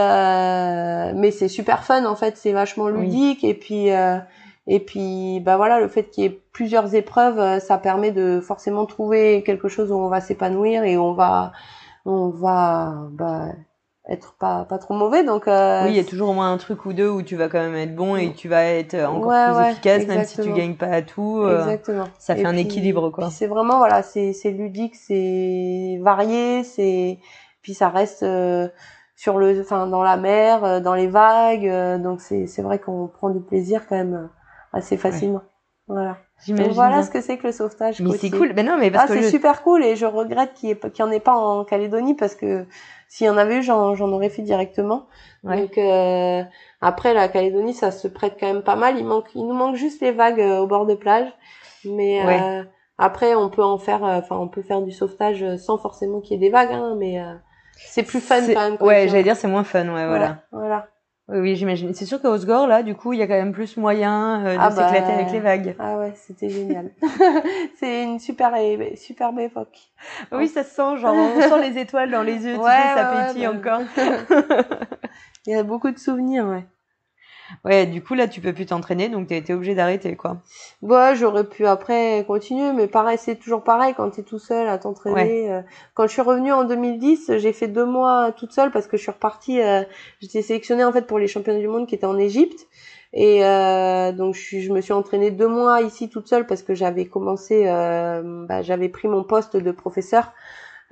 [1.16, 2.38] mais c'est super fun en fait.
[2.38, 3.90] C'est vachement ludique et puis
[4.68, 8.86] et puis bah voilà, le fait qu'il y ait plusieurs épreuves, ça permet de forcément
[8.86, 11.51] trouver quelque chose où on va s'épanouir et on va
[12.05, 13.49] on va bah
[14.07, 15.24] être pas pas trop mauvais.
[15.24, 17.36] Donc euh, oui il y a toujours au moins un truc ou deux où tu
[17.36, 20.51] vas quand même être bon et tu vas être encore plus efficace même si tu
[20.53, 22.05] gagnes pas à tout euh, exactement.
[22.20, 23.30] ça fait un équilibre quoi.
[23.30, 27.20] c'est vraiment voilà c'est c'est ludique c'est varié c'est
[27.62, 28.68] puis ça reste euh,
[29.16, 33.30] sur le enfin dans la mer dans les vagues donc c'est c'est vrai qu'on prend
[33.30, 34.30] du plaisir quand même
[34.74, 35.42] assez facilement
[35.88, 36.18] voilà
[36.48, 38.00] donc voilà ce que c'est que le sauvetage.
[38.02, 38.54] Mais c'est cool.
[38.56, 41.20] Mais non, mais parce ah, c'est super cool et je regrette qu'il n'y en ait
[41.20, 42.66] pas en Calédonie parce que
[43.08, 45.08] s'il y en avait eu, j'en, aurais fait directement.
[45.44, 46.44] Donc euh,
[46.82, 48.98] après la Calédonie, ça se prête quand même pas mal.
[48.98, 51.28] Il manque, il nous manque juste les vagues euh, au bord de plage,
[51.86, 52.64] mais euh,
[52.98, 56.36] après on peut en faire, enfin on peut faire du sauvetage sans forcément qu'il y
[56.36, 57.22] ait des vagues, hein, mais
[57.78, 58.78] c'est plus fun quand même.
[58.80, 60.44] Ouais, j'allais dire c'est moins fun, ouais, voilà.
[60.52, 60.88] Voilà.
[61.28, 61.94] Oui, j'imagine.
[61.94, 64.58] C'est sûr qu'au Osgore, là, du coup, il y a quand même plus moyen de
[64.60, 65.76] ah bah, s'éclater avec les vagues.
[65.80, 66.92] Ah ouais, c'était génial.
[67.80, 68.52] c'est une super,
[68.96, 69.78] superbe époque.
[70.32, 73.06] Oui, ça se sent, genre, on sent les étoiles dans les yeux, tu sais, ça
[73.06, 73.82] pétille bah encore.
[75.48, 76.66] il y a beaucoup de souvenirs, ouais.
[77.66, 80.38] Ouais, du coup là tu peux plus t'entraîner, donc t'as été obligé d'arrêter quoi.
[80.82, 84.78] Ouais, j'aurais pu après continuer, mais pareil, c'est toujours pareil quand t'es tout seul à
[84.78, 85.52] t'entraîner.
[85.52, 85.62] Euh.
[85.93, 89.04] Quand je suis revenue en 2010, j'ai fait deux mois toute seule parce que je
[89.04, 89.62] suis repartie.
[89.62, 89.84] Euh,
[90.22, 92.68] j'étais sélectionnée en fait pour les championnats du monde qui étaient en Égypte.
[93.14, 96.74] Et euh, donc je, je, me suis entraînée deux mois ici toute seule parce que
[96.74, 100.32] j'avais commencé, euh, bah, j'avais pris mon poste de professeur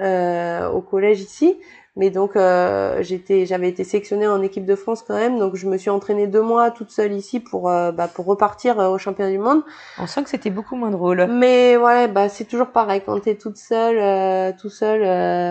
[0.01, 1.57] euh, au collège ici.
[1.95, 5.67] Mais donc euh, j'étais, j'avais été sélectionnée en équipe de France quand même, donc je
[5.67, 8.97] me suis entraînée deux mois toute seule ici pour euh, bah, pour repartir euh, au
[8.97, 9.63] championnat du monde.
[9.97, 11.27] On sent que c'était beaucoup moins drôle.
[11.27, 14.99] Mais ouais, bah c'est toujours pareil quand t'es toute seule, tout seul,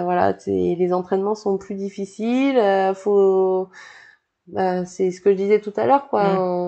[0.04, 2.60] voilà, les entraînements sont plus difficiles.
[2.94, 3.68] faut,
[4.46, 6.22] bah, c'est ce que je disais tout à l'heure, quoi.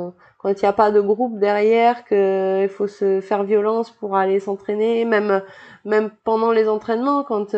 [0.08, 0.12] Mm.
[0.38, 4.16] quand il n'y a pas de groupe derrière, que il faut se faire violence pour
[4.16, 5.42] aller s'entraîner, même
[5.86, 7.54] même pendant les entraînements, quand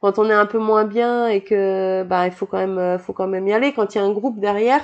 [0.00, 3.12] quand on est un peu moins bien et que bah il faut quand même faut
[3.12, 4.80] quand même y aller quand il y a un groupe derrière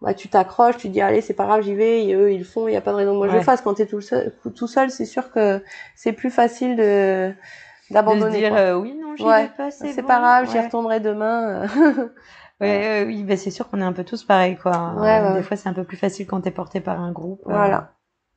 [0.00, 2.44] bah tu t'accroches, tu dis allez c'est pas grave j'y vais, et eux ils le
[2.44, 3.60] font, il y a pas de raison que moi je le fasse.
[3.60, 5.62] Quand t'es tout seul, tout seul, c'est sûr que
[5.94, 7.32] c'est plus facile de
[7.90, 8.38] d'abandonner.
[8.38, 9.42] dire euh, oui, non, j'y Ouais.
[9.44, 10.08] vais pas, c'est C'est bon.
[10.08, 11.66] pas grave, j'y retournerai demain.
[12.60, 14.94] Ouais, euh, oui, bah, c'est sûr qu'on est un peu tous pareils, quoi.
[14.98, 17.42] Euh, Des fois, c'est un peu plus facile quand t'es porté par un groupe.
[17.48, 17.52] euh.
[17.52, 17.90] voilà.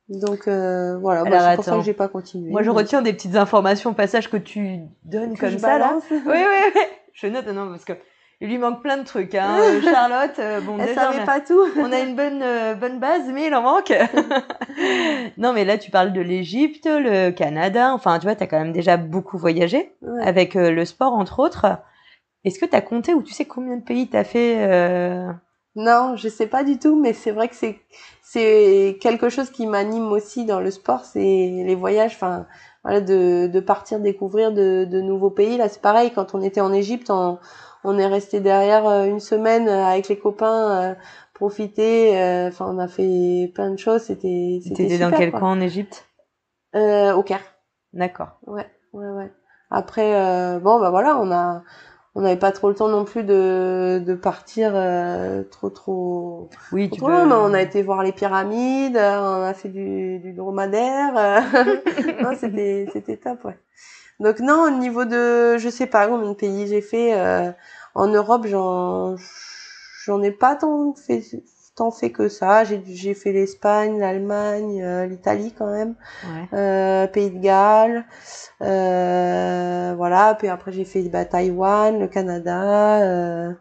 [0.08, 2.50] Donc euh, voilà, bah, Alors, c'est pour ça que j'ai pas continué.
[2.50, 5.98] Moi, je retiens des petites informations au passage que tu donnes Que comme ça, là.
[6.10, 6.32] Oui, oui,
[6.74, 6.82] oui.
[7.12, 7.94] Je note, non, parce que
[8.42, 9.56] il lui manque plein de trucs, hein.
[9.60, 11.60] Euh, Charlotte, euh, bon, Elle savait pas tout.
[11.78, 13.92] on a une bonne euh, bonne base, mais il en manque.
[15.38, 17.92] non, mais là, tu parles de l'Égypte, le Canada.
[17.94, 20.22] Enfin, tu vois, t'as quand même déjà beaucoup voyagé Ouais.
[20.22, 21.66] avec euh, le sport, entre autres.
[22.44, 25.32] Est-ce que t'as compté ou tu sais combien de pays t'as fait euh,
[25.74, 27.80] Non, je sais pas du tout, mais c'est vrai que c'est
[28.36, 32.46] c'est quelque chose qui m'anime aussi dans le sport, c'est les voyages, enfin
[32.84, 35.56] voilà, de, de partir découvrir de, de nouveaux pays.
[35.56, 37.38] Là, c'est pareil, quand on était en Égypte, on,
[37.84, 40.94] on est resté derrière euh, une semaine euh, avec les copains, euh,
[41.32, 42.20] profiter.
[42.20, 44.02] euh, Enfin, on a fait plein de choses.
[44.02, 45.40] C'était c'était T'étais dans quel quoi.
[45.40, 46.06] coin en Égypte?
[46.74, 47.44] Euh, Au Caire.
[47.94, 48.38] D'accord.
[48.46, 49.32] Ouais, ouais, ouais.
[49.70, 51.62] Après, bon, bah voilà, on a,
[52.16, 56.90] on n'avait pas trop le temps non plus de, de partir euh, trop, trop, Oui,
[56.90, 57.22] trop, tu peux.
[57.22, 61.16] Mais on a été voir les pyramides, euh, on a fait du, du dromadaire.
[61.16, 61.40] euh,
[62.20, 63.58] non, c'était, c'était top, ouais.
[64.20, 67.52] Donc non, au niveau de, je sais pas combien de pays j'ai fait euh,
[67.94, 69.16] en Europe, j'en,
[70.04, 71.22] j'en ai pas tant fait,
[71.76, 72.64] tant fait que ça.
[72.64, 76.48] J'ai, j'ai fait l'Espagne, l'Allemagne, euh, l'Italie quand même Ouais.
[76.54, 78.06] euh, Pays de Galles,
[78.62, 80.34] euh, voilà.
[80.38, 83.52] Puis après j'ai fait bah, Taïwan, le Canada, euh,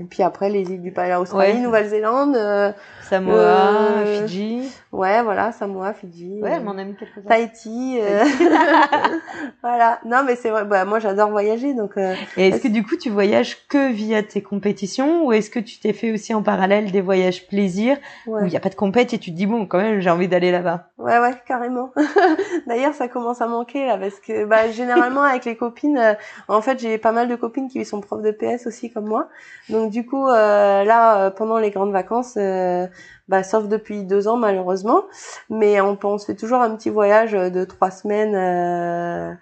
[0.00, 1.58] et puis après les îles du Palais, Australie, Ouais.
[1.60, 2.72] Nouvelle-Zélande, euh,
[3.02, 4.72] Samoa, Euh, Fidji.
[4.92, 7.28] ouais, voilà, Samoa, Fidji, Ouais, elle m'en a mis quelques-uns.
[7.28, 8.24] Tahiti, euh,
[9.62, 10.00] voilà.
[10.04, 11.96] Non mais c'est vrai, bah moi j'adore voyager donc.
[11.96, 15.58] euh, Et est-ce que du coup, tu voyages que via tes compétitions ou est-ce que
[15.60, 17.96] tu t'es fait aussi en parallèle des voyages plaisir
[18.26, 18.42] ouais.
[18.42, 20.10] où il n'y a pas de compète et tu te dis bon, quand même, j'ai
[20.10, 20.88] envie d'aller là-bas?
[20.98, 21.92] Ouais, ouais, carrément.
[22.66, 26.16] D'ailleurs, ça commence à manquer là, parce que bah, généralement avec les copines,
[26.48, 29.28] en fait, j'ai pas mal de copines qui sont profs de PS aussi comme moi.
[29.68, 32.86] Donc du coup, euh, là, euh, pendant les grandes vacances, euh,
[33.28, 35.04] bah, sauf depuis deux ans malheureusement,
[35.50, 38.34] mais on, on se fait toujours un petit voyage de trois semaines.
[38.34, 39.34] euh,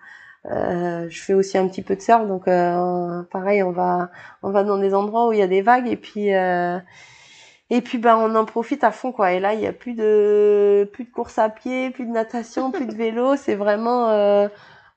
[0.51, 4.11] euh, je fais aussi un petit peu de surf, donc euh, pareil, on va
[4.43, 6.79] on va dans des endroits où il y a des vagues et puis euh,
[7.71, 9.33] et puis bah on en profite à fond quoi.
[9.33, 12.71] Et là il y a plus de plus de course à pied, plus de natation,
[12.71, 13.37] plus de vélo.
[13.37, 14.49] C'est vraiment euh,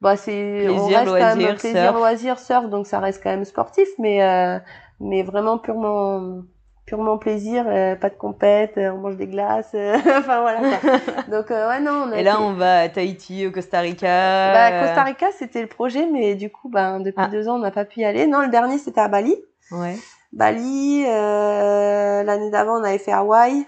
[0.02, 1.96] bah c'est on reste quand même loisir, plaisir surf.
[1.96, 4.58] loisir surf donc ça reste quand même sportif mais euh,
[5.02, 6.42] mais vraiment purement
[6.86, 10.60] purement plaisir, euh, pas de compète, euh, on mange des glaces, euh, enfin voilà.
[10.80, 10.92] Quoi.
[11.32, 14.08] Donc ouais non on a Et là, on va à Tahiti, au Costa Rica.
[14.54, 17.28] bah, Costa Rica c'était le projet mais du coup ben depuis Ah.
[17.28, 18.28] deux ans on n'a pas pu y aller.
[18.28, 19.36] Non le dernier c'était à Bali.
[19.72, 19.96] Ouais.
[20.34, 21.04] Bali.
[21.04, 23.66] l'année d'avant, on avait fait Hawaï.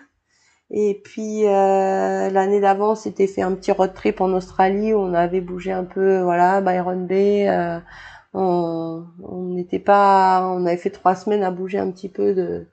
[0.72, 5.14] Et puis l'année d'avant, on s'était fait un petit road trip en Australie où on
[5.14, 7.48] avait bougé un peu, voilà, Byron Bay.
[8.34, 9.06] On
[9.56, 12.68] n'était pas, on avait fait trois semaines à bouger un petit peu de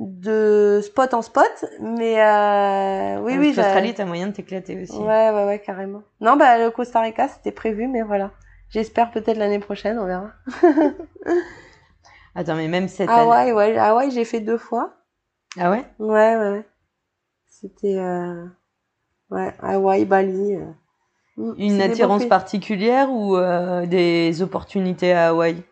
[0.00, 4.96] de spot en spot, mais euh, oui, oui, j'ai- L'Australie, t'as moyen de t'éclater aussi.
[4.96, 6.02] ouais, ouais, ouais, carrément.
[6.20, 8.30] Non, bah le Costa Rica, c'était prévu, mais voilà.
[8.70, 10.30] J'espère peut-être l'année prochaine, on verra.
[12.36, 13.20] Attends, mais même cette année.
[13.22, 14.94] Hawaï, ouais, Hawaï, j'ai fait deux fois.
[15.58, 15.84] Ah ouais?
[15.98, 16.66] Ouais, ouais, ouais.
[17.46, 18.46] C'était euh...
[19.30, 20.54] ouais, Hawaï, Bali.
[20.54, 20.66] euh.
[21.38, 25.62] Mm, Une attirance particulière ou euh, des opportunités à Hawaï?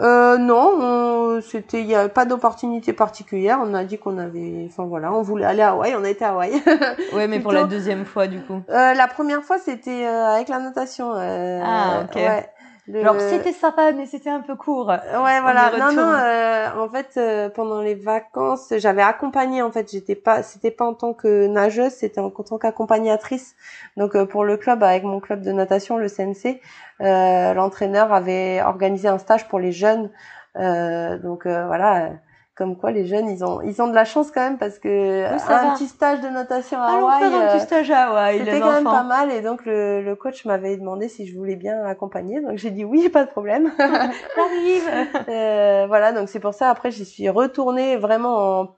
[0.00, 3.58] Euh, non, on- c'était, il y a pas d'opportunité particulière.
[3.62, 6.24] On a dit qu'on avait, enfin voilà, on voulait aller à Hawaï, on a été
[6.24, 6.52] à Hawaï.
[7.12, 8.62] Ouais, mais pour la deuxième fois, du coup.
[8.70, 11.12] Euh, la première fois, c'était avec la natation.
[11.14, 12.16] Ah, ok.
[12.16, 12.48] Ouais.
[12.88, 14.88] Le- Genre, c'était sympa, mais c'était un peu court.
[14.88, 15.70] Ouais, voilà.
[15.78, 16.12] Non, non.
[16.12, 19.62] euh, en fait, euh, pendant les vacances, j'avais accompagné.
[19.62, 23.54] En fait, j'étais pas, c'était pas en tant que nageuse, c'était en, tant qu'accompagnatrice.
[23.96, 26.60] Donc, euh, pour le club, avec mon club de natation, le CNC,
[27.00, 30.10] euh, l'entraîneur avait organisé un stage pour les jeunes.
[30.56, 32.10] Euh, donc euh, voilà.
[32.54, 34.88] Comme quoi, les jeunes, ils ont, ils ont de la chance quand même parce que
[34.88, 35.72] Oui, un va.
[35.74, 38.60] petit stage de natation à Allons Hawaï, faire un euh, petit stage à Hawaï, c'était
[38.60, 39.30] quand même pas mal.
[39.32, 42.42] Et donc le, le coach m'avait demandé si je voulais bien accompagner.
[42.42, 43.72] Donc j'ai dit oui pas de problème.
[43.78, 44.90] J'arrive.
[45.28, 48.76] Euh, voilà donc c'est pour ça après j'y suis retournée vraiment en,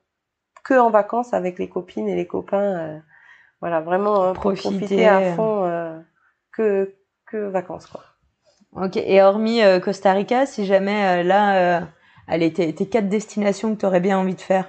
[0.65, 2.99] que en vacances avec les copines et les copains euh,
[3.61, 4.69] voilà vraiment euh, pour Profiter.
[4.79, 5.99] profiter à fond euh,
[6.53, 6.95] que
[7.27, 8.03] que vacances quoi.
[8.77, 11.81] Ok, et hormis euh, Costa Rica, si jamais euh, là, euh,
[12.29, 14.67] allez, tes, tes quatre destinations que tu aurais bien envie de faire.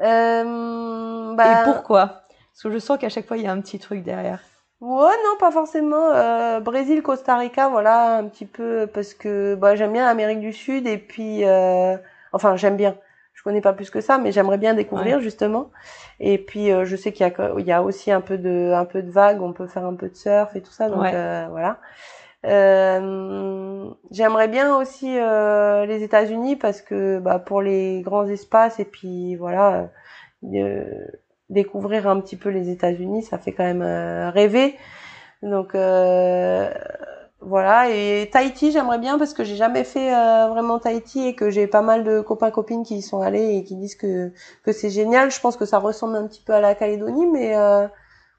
[0.00, 2.06] euh, bah, Et pourquoi?
[2.52, 4.40] Parce que je sens qu'à chaque fois, il y a un petit truc derrière.
[4.80, 6.10] Ouais, non, pas forcément.
[6.10, 10.52] Euh, Brésil, Costa Rica, voilà, un petit peu, parce que bah, j'aime bien l'Amérique du
[10.52, 11.96] Sud et puis, euh,
[12.32, 12.96] enfin, j'aime bien.
[13.32, 15.70] Je connais pas plus que ça, mais j'aimerais bien découvrir justement.
[16.20, 18.84] Et puis je sais qu'il y a il y a aussi un peu de un
[18.84, 20.98] peu de vagues, on peut faire un peu de surf et tout ça, donc
[21.50, 21.78] voilà.
[22.44, 23.62] Euh,
[24.12, 29.36] J'aimerais bien aussi euh, les États-Unis parce que bah, pour les grands espaces et puis
[29.36, 29.90] voilà,
[30.44, 30.84] euh,
[31.48, 34.76] découvrir un petit peu les États-Unis, ça fait quand même euh, rêver.
[35.42, 36.70] Donc euh,
[37.40, 40.10] voilà et Tahiti j'aimerais bien parce que j'ai jamais fait
[40.48, 43.64] vraiment Tahiti et que j'ai pas mal de copains copines qui y sont allés et
[43.64, 44.32] qui disent que
[44.64, 45.30] que c'est génial.
[45.30, 47.56] Je pense que ça ressemble un petit peu à la Calédonie mais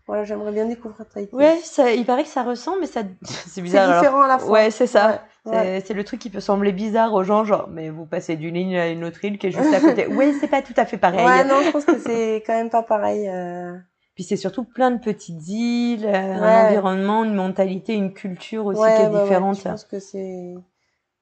[0.05, 1.33] voilà, j'aimerais bien découvrir Tahiti.
[1.33, 3.89] Ouais, ça, il paraît que ça ressemble, mais ça, c'est bizarre.
[3.89, 4.51] C'est différent à la fois.
[4.51, 5.23] Ouais, c'est ça.
[5.45, 8.77] C'est le truc qui peut sembler bizarre aux gens, genre, mais vous passez d'une île
[8.77, 10.07] à une autre île qui est juste à côté.
[10.13, 11.25] ouais, c'est pas tout à fait pareil.
[11.25, 13.29] Ouais, non, je pense que c'est quand même pas pareil.
[13.29, 13.77] Euh...
[14.15, 18.81] Puis c'est surtout plein de petites îles, euh, un environnement, une mentalité, une culture aussi
[18.81, 19.57] qui est différente.
[19.57, 20.53] je pense que c'est.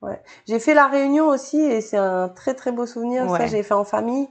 [0.02, 0.20] Ouais.
[0.48, 3.30] J'ai fait la Réunion aussi et c'est un très très beau souvenir.
[3.30, 4.28] Ça, j'ai fait en famille.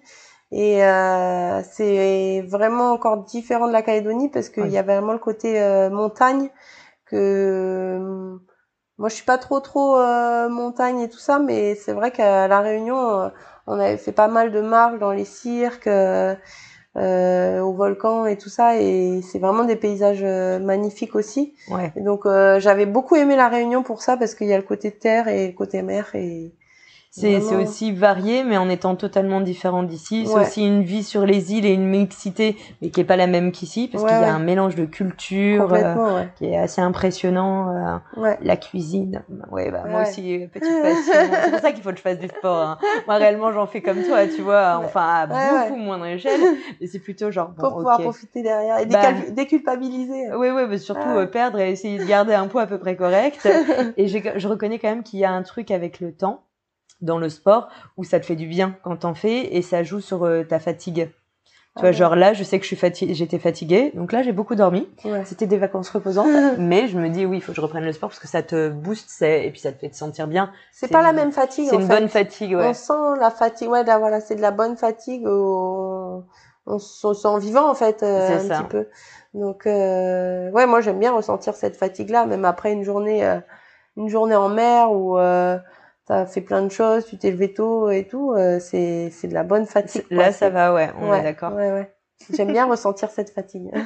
[0.52, 5.18] Et euh, c'est vraiment encore différent de la Calédonie parce qu'il y a vraiment le
[5.18, 6.48] côté euh, montagne
[7.06, 8.36] que
[8.98, 12.48] moi je suis pas trop trop euh, montagne et tout ça, mais c'est vrai qu'à
[12.48, 13.31] la Réunion
[13.66, 15.89] on avait fait pas mal de marches dans les cirques,
[16.97, 20.24] au volcan et tout ça, et c'est vraiment des paysages
[20.60, 21.55] magnifiques aussi.
[21.70, 21.93] Ouais.
[21.94, 22.24] Et donc
[22.59, 25.47] j'avais beaucoup aimé la Réunion pour ça parce qu'il y a le côté terre et
[25.47, 26.52] le côté mer et
[27.10, 30.26] c'est aussi varié, mais en étant totalement différent d'ici.
[30.26, 33.26] C'est aussi une vie sur les îles et une mixité, mais qui est pas la
[33.26, 38.00] même qu'ici, parce qu'il y a un mélange de culture euh, qui est assez impressionnant.
[38.16, 41.12] Euh, la cuisine, ouais, bah, moi aussi, euh, petite passion.
[41.44, 42.60] c'est pour ça qu'il faut que je fasse du sport.
[42.60, 42.78] Hein.
[43.06, 46.40] Moi, réellement, j'en fais comme toi, tu vois, enfin à beaucoup moindre échelle,
[46.80, 50.32] mais c'est plutôt genre bon, pour pouvoir profiter derrière et bah, déculpabiliser.
[50.36, 53.48] Oui, oui, mais surtout perdre et essayer de garder un poids à peu près correct.
[53.96, 56.44] et je reconnais quand même qu'il y a un truc avec le temps
[57.01, 60.01] dans le sport où ça te fait du bien quand t'en fais et ça joue
[60.01, 61.10] sur euh, ta fatigue.
[61.77, 64.22] Tu vois, ah genre là, je sais que je suis fatiguée, j'étais fatiguée, donc là
[64.22, 64.89] j'ai beaucoup dormi.
[65.24, 66.27] C'était des vacances reposantes,
[66.59, 68.43] mais je me dis oui, il faut que je reprenne le sport parce que ça
[68.43, 70.51] te booste, et puis ça te fait te sentir bien.
[70.72, 71.68] C'est pas la même fatigue.
[71.70, 72.66] C'est une bonne fatigue, ouais.
[72.70, 75.22] On sent la fatigue, ouais, là, voilà, c'est de la bonne fatigue.
[75.27, 76.24] On,
[76.66, 78.89] on se sent vivant en fait euh, un petit peu.
[79.35, 80.51] Donc euh...
[80.51, 83.39] ouais, moi j'aime bien ressentir cette fatigue là, même après une journée, euh,
[83.97, 85.18] une journée en mer ou
[86.10, 89.34] t'as fait plein de choses, tu t'es levé tôt et tout, euh, c'est c'est de
[89.34, 90.02] la bonne fatigue.
[90.10, 91.52] Là, ça va, ouais, on est d'accord.
[91.54, 91.94] Ouais, ouais.
[92.34, 93.70] J'aime bien ressentir cette fatigue.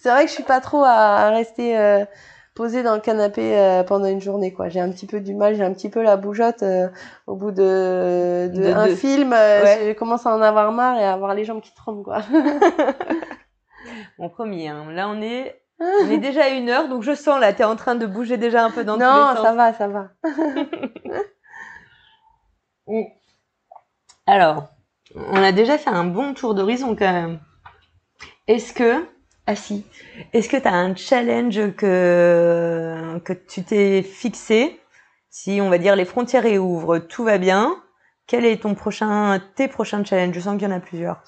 [0.00, 2.06] c'est vrai que je suis pas trop à, rester euh,
[2.54, 4.70] posée dans le canapé euh, pendant une journée, quoi.
[4.70, 6.64] J'ai un petit peu du mal, j'ai un petit peu la bougeotte
[7.26, 9.32] au bout de, de, un film.
[9.32, 12.22] Je commence à en avoir marre et à avoir les jambes qui tremblent, quoi.
[14.18, 14.86] Mon premier, hein.
[14.90, 17.76] là on est on est déjà à une heure, donc je sens là, t'es en
[17.76, 19.36] train de bouger déjà un peu dans tous les sens.
[19.36, 20.08] Non, ça va, ça va.
[24.26, 24.68] Alors,
[25.14, 27.40] on a déjà fait un bon tour d'horizon quand même.
[28.46, 29.06] Est-ce que,
[29.46, 29.86] ah si,
[30.32, 34.80] est-ce que t'as un challenge que que tu t'es fixé?
[35.30, 37.76] Si on va dire les frontières réouvrent, tout va bien.
[38.26, 40.34] Quel est ton prochain, tes prochains challenges?
[40.34, 41.22] Je sens qu'il y en a plusieurs.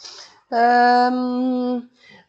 [0.52, 1.80] Euh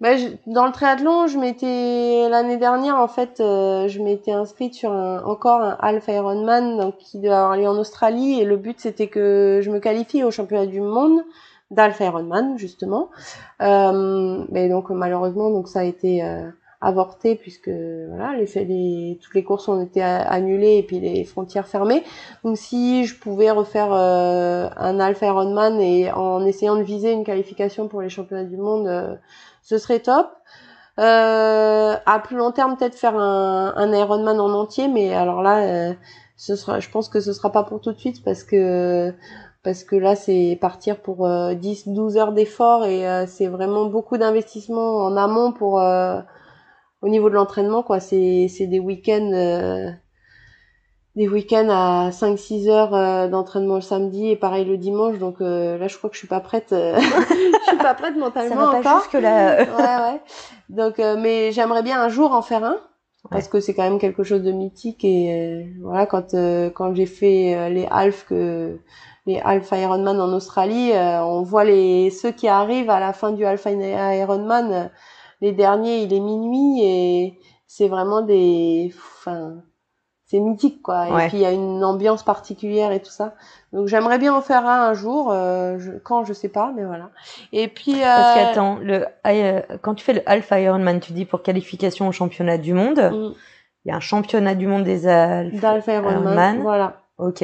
[0.02, 0.16] bah,
[0.48, 5.24] dans le triathlon, je m'étais l'année dernière en fait, euh, je m'étais inscrite sur un,
[5.24, 9.06] encore un half Ironman donc qui doit avoir lieu en Australie et le but c'était
[9.06, 11.22] que je me qualifie au championnat du monde
[11.70, 13.12] d'half Ironman justement.
[13.62, 16.50] Euh, mais donc malheureusement donc ça a été euh,
[16.82, 22.04] avorté puisque voilà les, toutes les courses ont été annulées et puis les frontières fermées.
[22.44, 27.24] Donc si je pouvais refaire euh, un half Ironman et en essayant de viser une
[27.24, 29.20] qualification pour les championnats du monde
[29.62, 30.28] ce serait top.
[31.00, 35.60] Euh, à plus long terme, peut-être faire un, un Ironman en entier, mais alors là,
[35.64, 35.94] euh,
[36.36, 39.14] ce sera, je pense que ce sera pas pour tout de suite parce que
[39.64, 43.86] parce que là, c'est partir pour 10, euh, 12 heures d'effort et euh, c'est vraiment
[43.86, 45.76] beaucoup d'investissement en amont pour
[47.02, 48.00] au niveau de l'entraînement, quoi.
[48.00, 49.94] C'est c'est des week-ends
[51.16, 55.18] des week-ends à 5-6 heures euh, d'entraînement le samedi et pareil le dimanche.
[55.18, 58.16] Donc euh, là je crois que je suis pas prête euh, je suis pas prête
[58.16, 60.22] mentalement Ça va pas jusque là ouais ouais.
[60.70, 62.78] Donc mais j'aimerais bien un jour en faire un
[63.30, 66.34] parce que c'est quand même quelque chose de mythique et voilà quand
[66.74, 68.80] quand j'ai fait les half que
[69.28, 73.46] les half Ironman en Australie on voit les ceux qui arrivent à la fin du
[73.46, 74.90] half Ironman
[75.40, 79.62] les derniers il est minuit et c'est vraiment des enfin
[80.32, 81.08] c'est mythique quoi.
[81.08, 83.36] Et puis il y a une ambiance particulière et tout ça.
[83.74, 86.86] Donc j'aimerais bien en faire un un jour euh, je, quand je sais pas mais
[86.86, 87.10] voilà.
[87.52, 88.06] Et puis euh...
[88.06, 92.14] parce qu'attends le euh, quand tu fais le Alpha Ironman tu dis pour qualification au
[92.14, 93.00] championnat du monde.
[93.00, 93.34] Mm.
[93.84, 96.62] il y a un championnat du monde des Alpha Ironman.
[96.62, 97.02] voilà.
[97.18, 97.44] Ok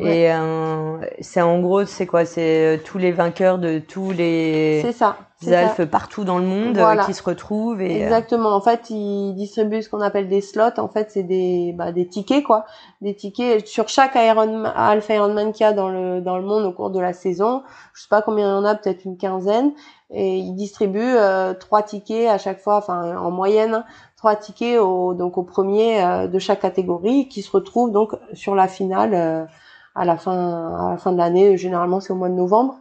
[0.00, 2.24] Et euh, c'est en gros, c'est quoi?
[2.24, 5.16] C'est euh, tous les vainqueurs de tous les ça.
[5.46, 7.80] Alpes partout dans le monde euh, qui se retrouvent.
[7.80, 8.54] Et, Exactement.
[8.54, 10.78] En fait, ils distribuent ce qu'on appelle des slots.
[10.78, 12.66] En fait, c'est des bah, des tickets quoi,
[13.00, 16.64] des tickets sur chaque Iron Alpha Ironman qu'il y a dans le dans le monde
[16.64, 17.62] au cours de la saison.
[17.94, 19.72] Je sais pas combien il y en a, peut-être une quinzaine.
[20.10, 21.16] Et ils distribuent
[21.58, 23.84] trois tickets à chaque fois, enfin en moyenne
[24.16, 28.68] trois tickets au donc au premier de chaque catégorie qui se retrouvent donc sur la
[28.68, 29.48] finale
[29.96, 31.56] à la fin, à la fin de l'année.
[31.56, 32.78] Généralement, c'est au mois de novembre.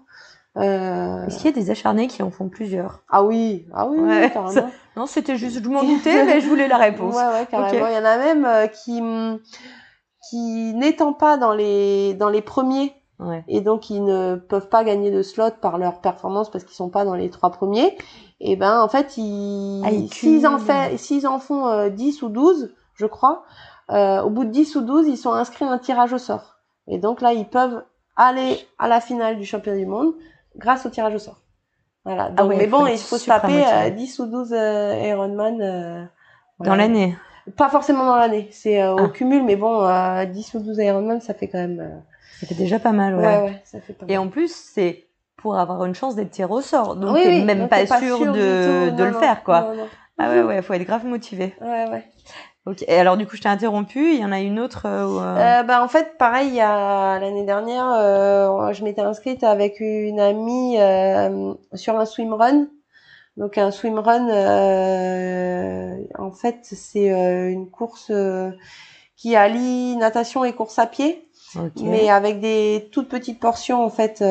[0.58, 1.26] Euh...
[1.26, 3.02] Est-ce qu'il y a des acharnés qui en font plusieurs?
[3.10, 4.70] Ah oui, ah oui, carrément.
[4.96, 7.16] Non, c'était juste, je m'en doutais, mais je voulais la réponse.
[7.16, 7.88] Ouais, ouais, carrément.
[7.88, 9.02] Il y en a même euh, qui,
[10.30, 13.44] qui n'étant pas dans les, dans les premiers, ouais.
[13.50, 16.88] et donc ils ne peuvent pas gagner de slot par leur performance parce qu'ils sont
[16.88, 17.98] pas dans les trois premiers.
[18.40, 22.30] Et ben, en fait, ils, ah, s'ils en fait, s'ils en font euh, 10 ou
[22.30, 23.44] 12, je crois,
[23.92, 26.55] euh, au bout de 10 ou 12, ils sont inscrits à un tirage au sort.
[26.88, 27.84] Et donc là, ils peuvent
[28.16, 30.14] aller à la finale du championnat du monde
[30.56, 31.42] grâce au tirage au sort.
[32.06, 32.32] Voilà.
[32.38, 36.06] Ah mais bon, il faut se taper 10 euh, ou 12 euh, Ironman euh,
[36.60, 37.18] dans l'année.
[37.58, 39.10] Pas forcément dans l'année, c'est au ah.
[39.10, 39.88] cumul, mais bon,
[40.26, 42.04] 10 ou 12 Ironman, ça fait quand même.
[42.40, 43.26] Ça fait déjà pas mal, ouais.
[43.26, 45.06] Ouais, ouais, ça fait pas Et en plus, c'est
[45.38, 49.04] pour avoir une chance d'être tiré au sort, donc oui, même pas, sûr, de, de
[49.04, 49.74] le faire, quoi.
[50.18, 51.54] Ah ouais, ouais, faut être grave motivé.
[51.62, 52.04] Ouais, ouais.
[52.66, 52.84] Ok.
[52.88, 54.14] Et alors du coup, je t'ai interrompu.
[54.14, 54.86] Il y en a une autre.
[54.86, 55.64] Euh, euh...
[55.64, 56.48] bah en fait, pareil.
[56.48, 62.06] Il y a l'année dernière, euh, je m'étais inscrite avec une amie euh, sur un
[62.06, 62.68] swimrun.
[63.38, 64.28] Donc un swimrun,
[66.18, 67.10] en fait, c'est
[67.52, 68.12] une course
[69.18, 71.28] qui allie natation et course à pied,
[71.82, 74.24] mais avec des toutes petites portions en fait.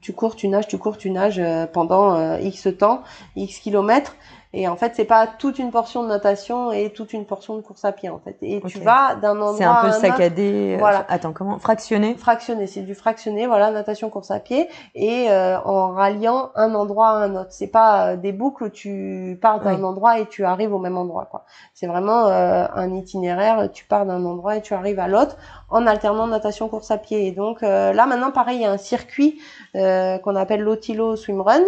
[0.00, 1.42] tu cours, tu nages, tu cours, tu nages
[1.72, 3.02] pendant X temps,
[3.34, 4.14] X kilomètres.
[4.52, 7.60] Et en fait, c'est pas toute une portion de natation et toute une portion de
[7.60, 8.36] course à pied en fait.
[8.42, 10.74] Et tu vas d'un endroit C'est un peu saccadé.
[10.74, 11.04] Euh, voilà.
[11.08, 11.58] Attends, comment?
[11.58, 12.14] Fractionné?
[12.14, 17.08] Fractionné, c'est du fractionné, voilà, natation, course à pied et euh, en ralliant un endroit
[17.08, 17.50] à un autre.
[17.50, 20.96] C'est pas euh, des boucles où tu pars d'un endroit et tu arrives au même
[20.96, 21.44] endroit quoi.
[21.74, 25.36] C'est vraiment un itinéraire, tu pars d'un endroit et tu arrives à l'autre
[25.68, 27.26] en alternant natation, course à pied.
[27.26, 29.40] Et donc là maintenant pareil, il y a un circuit
[29.74, 31.62] qu'on appelle l'Otilo Swimrun.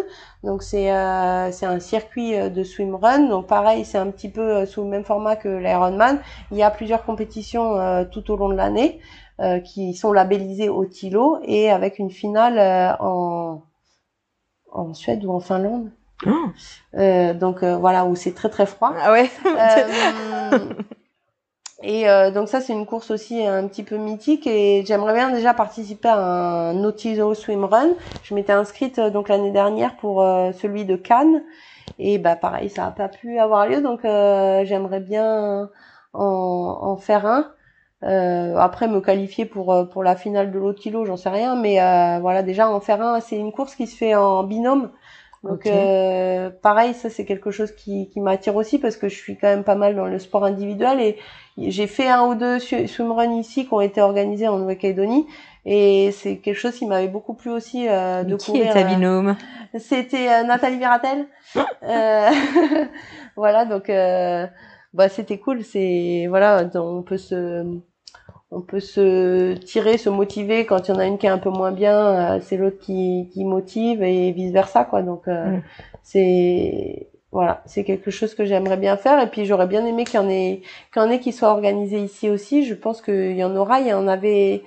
[0.44, 0.86] Donc c'est
[1.52, 3.28] c'est un circuit de swimrun.
[3.28, 6.20] Donc pareil, c'est un petit peu euh, sous le même format que l'Ironman.
[6.50, 9.00] Il y a plusieurs compétitions euh, tout au long de l'année
[9.40, 13.62] euh, qui sont labellisées au Tilo et avec une finale en
[14.70, 15.90] en Suède ou en Finlande.
[16.26, 16.50] Oh.
[17.34, 18.92] donc voilà où c'est très très froid.
[19.00, 19.30] Ah ouais.
[21.82, 25.54] et donc ça c'est une course aussi un petit peu mythique et j'aimerais bien déjà
[25.54, 27.90] participer à un Nautizo Swim Run.
[28.24, 30.22] Je m'étais inscrite donc l'année dernière pour
[30.54, 31.42] celui de Cannes
[31.98, 35.68] et bah pareil, ça n'a pas pu avoir lieu, donc euh, j'aimerais bien
[36.12, 37.52] en, en, faire un.
[38.04, 41.56] Euh, après me qualifier pour euh, pour la finale de l'autre kilo, j'en sais rien,
[41.56, 44.90] mais euh, voilà déjà en faire un, c'est une course qui se fait en binôme.
[45.42, 49.36] Donc euh, pareil, ça c'est quelque chose qui, qui m'attire aussi parce que je suis
[49.36, 51.16] quand même pas mal dans le sport individuel et
[51.58, 55.26] j'ai fait un ou deux swimruns ici qui ont été organisés en Nouvelle-Calédonie
[55.64, 59.36] et c'est quelque chose qui m'avait beaucoup plu aussi euh, de qui est ta binôme?
[59.78, 61.26] C'était euh, Nathalie Viratel.
[61.82, 62.30] euh,
[63.36, 64.46] voilà donc euh,
[64.94, 67.64] bah c'était cool, c'est voilà on peut se
[68.50, 71.38] on peut se tirer, se motiver quand il y en a une qui est un
[71.38, 75.02] peu moins bien, euh, c'est l'autre qui, qui motive et vice versa quoi.
[75.02, 75.62] Donc euh, mm.
[76.02, 80.20] c'est voilà, c'est quelque chose que j'aimerais bien faire et puis j'aurais bien aimé qu'il
[80.20, 82.64] y en ait qu'il y en ait qui soit organisé ici aussi.
[82.64, 83.80] Je pense qu'il y en aura.
[83.80, 84.62] Il y en avait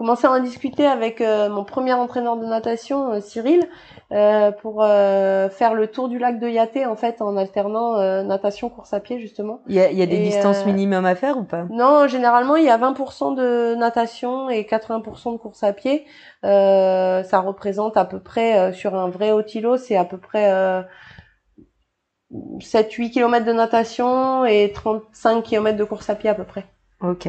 [0.00, 3.68] commencé à en discuter avec euh, mon premier entraîneur de natation, euh, Cyril,
[4.12, 8.94] euh, pour faire le tour du lac de Yaté en fait en alternant natation, course
[8.94, 9.60] à pied justement.
[9.68, 11.66] Il y a, y a des distances minimum à faire ou pas?
[11.70, 16.06] Non, généralement il y a 20% de natation et 80% de course à pied.
[16.42, 20.82] ça représente à peu près sur un vrai îlot, c'est à peu près
[22.32, 26.66] 7-8 km de natation et 35 km de course à pied à peu près.
[27.00, 27.28] Ok.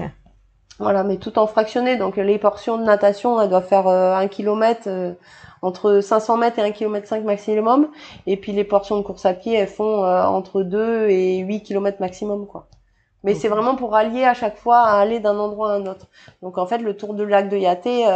[0.82, 1.96] Voilà, mais tout en fractionné.
[1.98, 5.14] Donc les portions de natation, elles doivent faire euh, un kilomètre euh,
[5.62, 7.88] entre 500 mètres et 1 km 5 maximum.
[8.26, 11.62] Et puis les portions de course à pied, elles font euh, entre 2 et 8
[11.62, 12.68] km maximum, quoi.
[13.24, 16.08] Mais c'est vraiment pour allier à chaque fois à aller d'un endroit à un autre.
[16.42, 18.08] Donc en fait, le tour du lac de Yaté,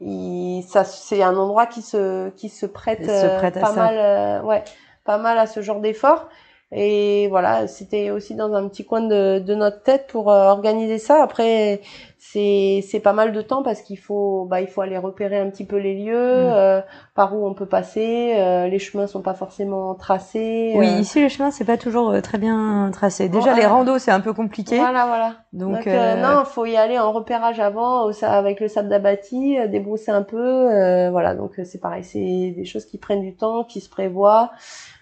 [0.00, 4.62] il, ça, c'est un endroit qui se qui se prête, se prête pas mal, ouais,
[5.04, 6.28] pas mal à ce genre d'effort.
[6.76, 10.98] Et voilà, c'était aussi dans un petit coin de, de notre tête pour euh, organiser
[10.98, 11.22] ça.
[11.22, 11.80] Après,
[12.18, 15.50] c'est c'est pas mal de temps parce qu'il faut bah il faut aller repérer un
[15.50, 16.52] petit peu les lieux Mm.
[16.52, 16.80] euh,
[17.14, 21.22] par où on peut passer euh, les chemins sont pas forcément tracés Oui, euh, ici,
[21.22, 23.28] le chemin, c'est pas toujours euh, très bien tracé.
[23.28, 24.78] Déjà, Bon, les randos, c'est un peu compliqué.
[24.78, 28.88] voilà voilà Donc, donc, non faut y aller en repérage avant au avec le sable
[28.88, 30.38] d'abattis euh, débrousser un peu
[30.72, 32.18] euh, voilà donc c'est pareil c'est
[32.56, 34.50] des choses qui prennent du temps qui se prévoient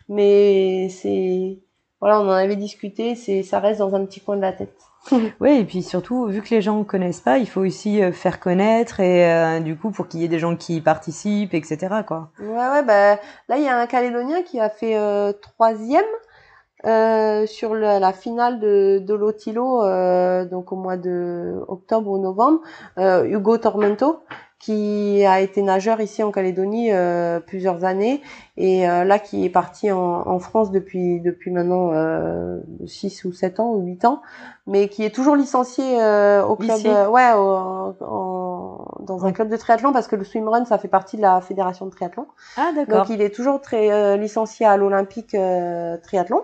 [0.09, 1.59] mais c'est
[2.01, 4.75] voilà on en avait discuté c'est ça reste dans un petit coin de la tête
[5.41, 8.13] Ouais, et puis surtout, vu que les gens ne connaissent pas, il faut aussi euh,
[8.13, 11.55] faire connaître et euh, du coup, pour qu'il y ait des gens qui y participent,
[11.55, 12.05] etc.
[12.07, 12.31] Quoi.
[12.39, 13.17] Ouais, ouais, bah,
[13.49, 16.05] là, il y a un Calédonien qui a fait euh, troisième
[16.87, 22.19] euh, sur le- la finale de, de l'Otilo, euh, donc au mois de octobre ou
[22.19, 22.61] novembre,
[22.99, 24.21] euh, Hugo Tormento,
[24.63, 28.23] qui a été nageur ici en Calédonie euh, plusieurs années
[28.57, 33.33] et euh, là qui est parti en, en France depuis depuis maintenant euh, 6 ou
[33.33, 34.23] 7 ans ou 8 ans
[34.69, 39.49] mais qui est toujours licencié euh, au club euh, ouais au- en- dans un club
[39.49, 42.27] de triathlon parce que le swimrun ça fait partie de la fédération de triathlon
[42.57, 42.99] Ah, d'accord.
[43.01, 46.43] donc il est toujours très euh, licencié à l'Olympique euh, triathlon.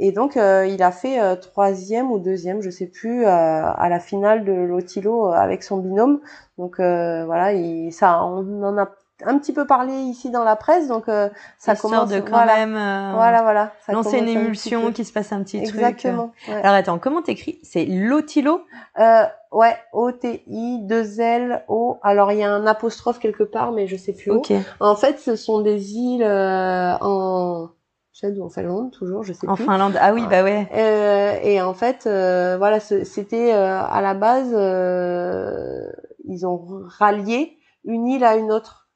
[0.00, 3.88] Et donc euh, il a fait euh, troisième ou deuxième, je sais plus, euh, à
[3.88, 6.20] la finale de l'Otilo euh, avec son binôme.
[6.58, 8.88] Donc euh, voilà, il, ça, on en a
[9.24, 12.10] un petit peu parlé ici dans la presse, donc euh, ça Histoire commence.
[12.10, 13.72] de quand voilà, même euh, voilà, voilà.
[13.86, 15.76] ça lancer une un émulsion, qui se passe un petit truc.
[15.76, 16.32] Exactement.
[16.48, 16.54] ouais.
[16.54, 17.60] Alors attends, comment t'écris?
[17.62, 18.62] C'est Lotilo?
[18.98, 19.22] Euh,
[19.52, 21.98] ouais, O T I 2 L O.
[22.02, 24.38] Alors il y a un apostrophe quelque part, mais je sais plus où.
[24.38, 24.52] Ok.
[24.80, 27.68] En fait, ce sont des îles euh, en
[28.12, 29.64] Suède ou en Finlande, toujours, je sais En plus.
[29.64, 29.96] Finlande.
[30.00, 30.68] Ah oui, bah ouais.
[30.74, 35.90] Euh, et en fait, euh, voilà, c'était euh, à la base, euh,
[36.24, 38.88] ils ont rallié une île à une autre.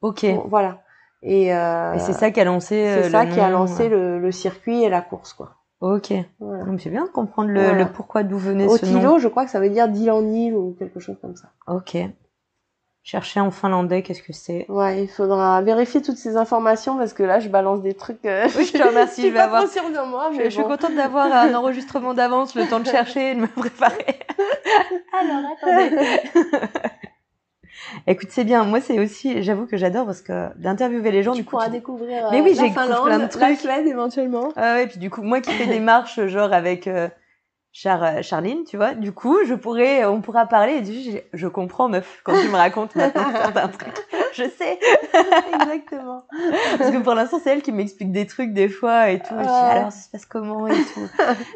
[0.00, 0.24] Ok.
[0.24, 0.80] Bon, voilà.
[1.22, 2.74] Et, euh, Et c'est ça qui a lancé.
[2.86, 3.88] euh, c'est ça le qui a lancé ouais.
[3.90, 5.50] le, le circuit et la course, quoi.
[5.80, 6.12] Ok.
[6.40, 6.64] Voilà.
[6.64, 7.78] Donc c'est bien de comprendre le, Voilà.
[7.84, 8.94] le pourquoi d'où venait ce nom.
[8.96, 11.48] Otilo, je crois que ça veut dire d'île en île ou quelque chose comme ça.
[11.68, 11.96] Ok.
[13.04, 14.64] Chercher en finlandais, qu'est-ce que c'est?
[14.68, 18.24] Ouais, il faudra vérifier toutes ces informations parce que là, je balance des trucs.
[18.24, 20.48] euh, Oui, je te remercie, suis je vais pas avoir- trop sûre de moi, Je,
[20.50, 24.20] suis contente d'avoir un enregistrement d'avance, le temps de chercher et de me préparer.
[25.20, 26.20] Alors, attendez.
[28.06, 28.64] Écoute, c'est bien.
[28.64, 31.50] Moi, c'est aussi, j'avoue que j'adore parce que d'interviewer les gens, Tu du coup.
[31.50, 33.58] pourras tu- découvrir Mais euh, oui, la j'ai plein de la trucs.
[33.58, 34.48] Suède éventuellement.
[34.54, 37.08] Ah ouais, puis du coup, moi qui fais des marches, genre avec euh,
[37.74, 41.46] Char, euh, Charline, tu vois, du coup, je pourrais, on pourra parler et j'ai- je
[41.48, 43.94] comprends, meuf, quand tu me racontes maintenant certains trucs.
[44.34, 44.78] Je sais.
[45.52, 46.24] Exactement.
[46.78, 49.34] Parce que pour l'instant, c'est elle qui m'explique des trucs des fois et tout.
[49.38, 51.06] Je dis, alors, ça se passe comment et tout.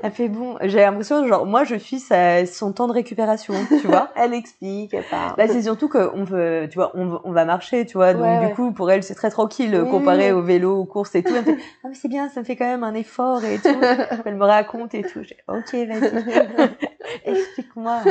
[0.02, 0.56] Elle fait bon.
[0.62, 4.10] J'ai l'impression, genre, moi, je suis sa, son temps de récupération, tu vois.
[4.16, 5.34] Elle explique, elle parle.
[5.38, 8.12] Là, c'est surtout qu'on veut, tu vois, on, va- on va marcher, tu vois.
[8.12, 8.52] Donc, Ouais, du ouais.
[8.52, 10.38] coup, pour elle, c'est très tranquille Oui, comparé oui.
[10.38, 11.34] au vélo, aux courses et tout.
[11.34, 13.59] Elle me fait, ah, mais c'est bien, ça me fait quand même un effort et
[13.59, 13.68] tout.
[14.26, 15.22] elle me raconte et tout.
[15.22, 16.05] J'ai, ok, vas-y.
[17.24, 18.02] Explique-moi.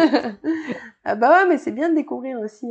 [1.05, 2.67] ah bah ouais, mais c'est bien de découvrir aussi.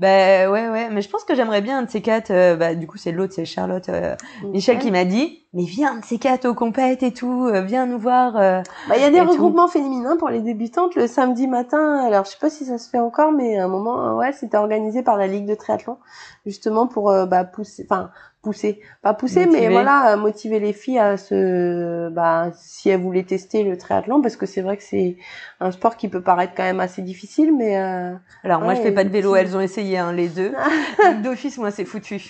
[0.00, 0.90] Bah, ouais, ouais.
[0.90, 3.12] Mais je pense que j'aimerais bien un de ces quatre, euh, bah, du coup, c'est
[3.12, 6.54] l'autre, c'est Charlotte, euh, Michel qui m'a dit, mais viens un de ces quatre au
[6.54, 8.34] compète et tout, euh, viens nous voir.
[8.34, 8.62] Bah,
[8.96, 9.30] il y a des tout.
[9.30, 12.04] regroupements féminins pour les débutantes le samedi matin.
[12.04, 14.56] Alors, je sais pas si ça se fait encore, mais à un moment, ouais, c'était
[14.56, 15.98] organisé par la Ligue de triathlon,
[16.44, 18.10] justement pour bah, pousser, enfin
[18.42, 19.68] pousser, pas pousser, Motiver.
[19.68, 24.20] mais voilà, euh, motiver les filles à se, bah, si elles voulaient tester le triathlon,
[24.20, 25.16] parce que c'est vrai que c'est
[25.60, 28.12] un sport qui peut paraître quand même assez difficile, mais euh,
[28.42, 30.52] Alors, moi, je fais pas de vélo, elles ont essayé, hein, les deux.
[31.22, 32.20] D'office, moi, c'est foutu.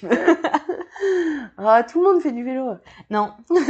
[1.58, 2.68] ah, tout le monde fait du vélo.
[3.10, 3.32] non.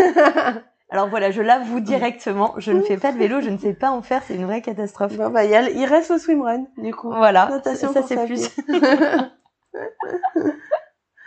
[0.90, 3.90] Alors voilà, je l'avoue directement, je ne fais pas de vélo, je ne sais pas
[3.90, 5.16] en faire, c'est une vraie catastrophe.
[5.16, 7.08] Bon, bah, il, reste au swimrun, du coup.
[7.08, 8.50] Voilà, Natation ça course c'est plus.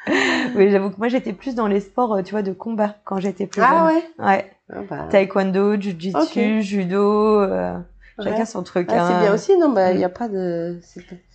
[0.55, 3.19] Oui, j'avoue que moi j'étais plus dans les sports, euh, tu vois, de combat quand
[3.19, 3.85] j'étais plus ah jeune.
[3.97, 4.03] ouais.
[4.25, 4.51] Ouais.
[4.73, 6.61] Ah, bah, Taekwondo, jujitsu, Ok.
[6.61, 7.77] judo, euh,
[8.23, 8.87] chacun son truc.
[8.91, 9.07] Ah, hein.
[9.11, 10.01] c'est bien aussi, non, bah, il Mm.
[10.01, 10.79] y a pas de,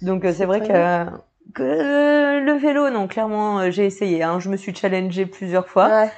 [0.03, 1.07] Donc euh, c'est vrai que,
[1.55, 4.23] que le vélo, non, clairement, j'ai essayé.
[4.23, 4.41] Hein.
[4.41, 5.89] Je me suis challengée plusieurs fois.
[5.89, 6.11] Ouais.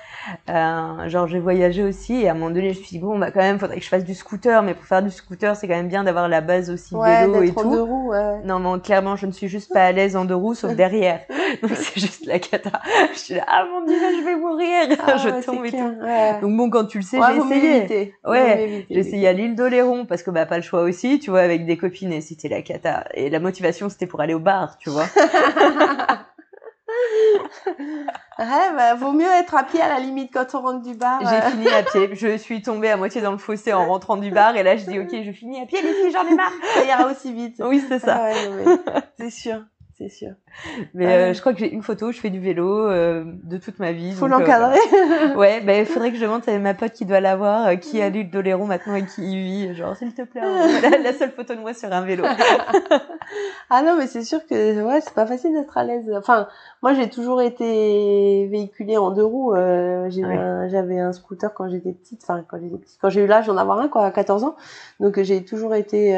[0.48, 3.18] Euh, genre j'ai voyagé aussi et à un moment donné je me suis dit bon
[3.18, 5.66] bah quand même faudrait que je fasse du scooter mais pour faire du scooter c'est
[5.66, 7.70] quand même bien d'avoir la base aussi Ouais, vélo et d'être en tout.
[7.70, 8.40] deux roues, ouais.
[8.44, 11.20] Non, mais clairement, je ne suis juste pas à l'aise en deux roues, sauf derrière.
[11.62, 12.70] Donc, c'est juste la cata.
[13.12, 14.96] Je suis là, ah mon dieu, je vais mourir.
[15.06, 16.46] Ah, je ouais, tombe et clair, tout.
[16.46, 18.14] Donc, bon, quand tu le sais, j'ai essayé.
[18.24, 21.40] Ouais, J'ai essayé à l'île d'Oléron parce que bah pas le choix aussi, tu vois,
[21.40, 23.04] avec des copines et c'était la cata.
[23.14, 25.06] Et la motivation c'était pour aller au bar, tu vois.
[28.38, 31.20] Ouais, bah, vaut mieux être à pied à la limite quand on rentre du bar.
[31.20, 31.50] J'ai euh.
[31.50, 32.10] fini à pied.
[32.14, 34.86] Je suis tombée à moitié dans le fossé en rentrant du bar et là je
[34.86, 36.52] dis ok, je finis à pied les filles, j'en ai marre.
[36.74, 37.56] Ça ira aussi vite.
[37.64, 38.22] Oui, c'est ça.
[38.22, 38.34] Ouais,
[39.18, 39.62] c'est sûr.
[40.02, 40.30] C'est sûr.
[40.94, 43.56] Mais Ah euh, je crois que j'ai une photo, je fais du vélo euh, de
[43.58, 44.12] toute ma vie.
[44.12, 44.78] Faut euh, l'encadrer.
[45.36, 48.02] Ouais, ben il faudrait que je demande à ma pote qui doit l'avoir, euh, qui
[48.02, 49.36] a lu le Doléron maintenant et qui y
[49.68, 49.74] vit.
[49.74, 50.40] Genre, s'il te plaît,
[50.82, 52.24] la, la seule photo de moi sur un vélo.
[53.70, 56.10] ah non, mais c'est sûr que ouais, c'est pas facile d'être à l'aise.
[56.16, 56.48] Enfin,
[56.82, 59.54] moi j'ai toujours été véhiculée en deux roues.
[59.54, 60.36] Euh, j'ai Ouais.
[60.36, 62.20] un- j'avais un scooter quand j'étais petite.
[62.22, 64.56] Enfin, quand j'étais petite, quand j'ai eu l'âge d'en avoir un, quoi, à 14 ans.
[65.00, 66.14] Donc j'ai toujours été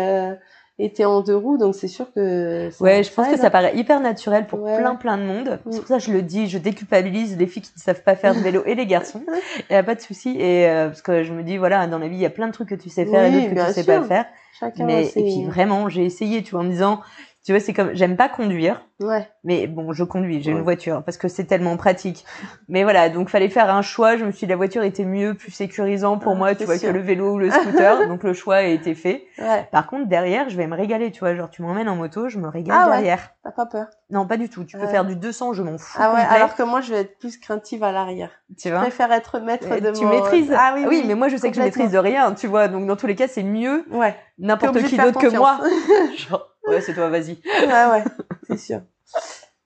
[0.78, 1.56] été en deux roues.
[1.58, 4.76] Donc c'est sûr que Ouais, je pense que ça paraît hyper naturel pour Ouais.
[4.76, 5.58] plein plein de monde.
[5.64, 5.78] C'est Mm.
[5.78, 8.34] pour ça que je le dis, je déculpabilise les filles qui ne savent pas faire
[8.34, 9.22] de vélo et les garçons.
[9.70, 10.36] Il y a pas de souci.
[10.38, 12.46] Et euh, parce que je me dis, voilà, dans la vie, il y a plein
[12.48, 14.00] de trucs que tu sais faire et Oui, d'autres que tu sais sûr.
[14.00, 14.24] pas faire.
[14.58, 17.00] Chacun Mais et puis vraiment, j'ai essayé, tu vois, en me disant,
[17.44, 18.80] tu vois, c'est comme, j'aime pas conduire.
[19.00, 19.28] Ouais.
[19.42, 20.58] Mais bon, je conduis, j'ai Ouais.
[20.58, 22.24] une voiture parce que c'est tellement pratique.
[22.68, 24.16] Mais voilà, donc fallait faire un choix.
[24.16, 26.78] Je me suis dit la voiture était mieux, plus sécurisant pour Ah, moi, tu vois,
[26.78, 26.88] sûr.
[26.90, 28.06] que le vélo ou le scooter.
[28.08, 29.24] donc le choix a été fait.
[29.38, 29.68] Ouais.
[29.72, 31.34] Par contre, derrière, je vais me régaler, tu vois.
[31.34, 32.96] Genre, tu m'emmènes en moto, je me régale Ah ouais.
[32.96, 33.30] derrière.
[33.42, 33.86] T'as pas peur?
[34.10, 34.64] Non, pas du tout.
[34.64, 35.98] Tu peux faire du 200, je m'en fous.
[36.00, 36.20] Ah ouais.
[36.30, 38.30] Alors que moi, je vais être plus craintive à l'arrière.
[38.56, 38.82] tu Je vois.
[38.82, 40.10] préfère être maître de tu mon.
[40.10, 40.52] maîtrises.
[40.56, 40.86] Ah oui.
[40.88, 42.68] oui, mais moi, je sais que je maîtrise de rien, tu vois.
[42.68, 44.14] Donc, dans tous les cas, c'est mieux Ouais.
[44.38, 45.58] n'importe qui d'autre que moi.
[46.16, 47.38] Genre, ouais, c'est toi, vas-y.
[47.44, 48.04] ouais, ouais,
[48.48, 48.80] c'est sûr.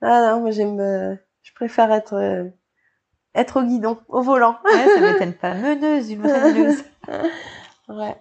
[0.00, 2.44] Ah non, moi j'aime, euh, je préfère être, euh,
[3.34, 4.58] être au guidon, au volant.
[4.64, 5.54] Ouais, ça m'étonne pas.
[5.54, 6.84] Meneuse, une meneuse.
[7.88, 8.16] Ouais.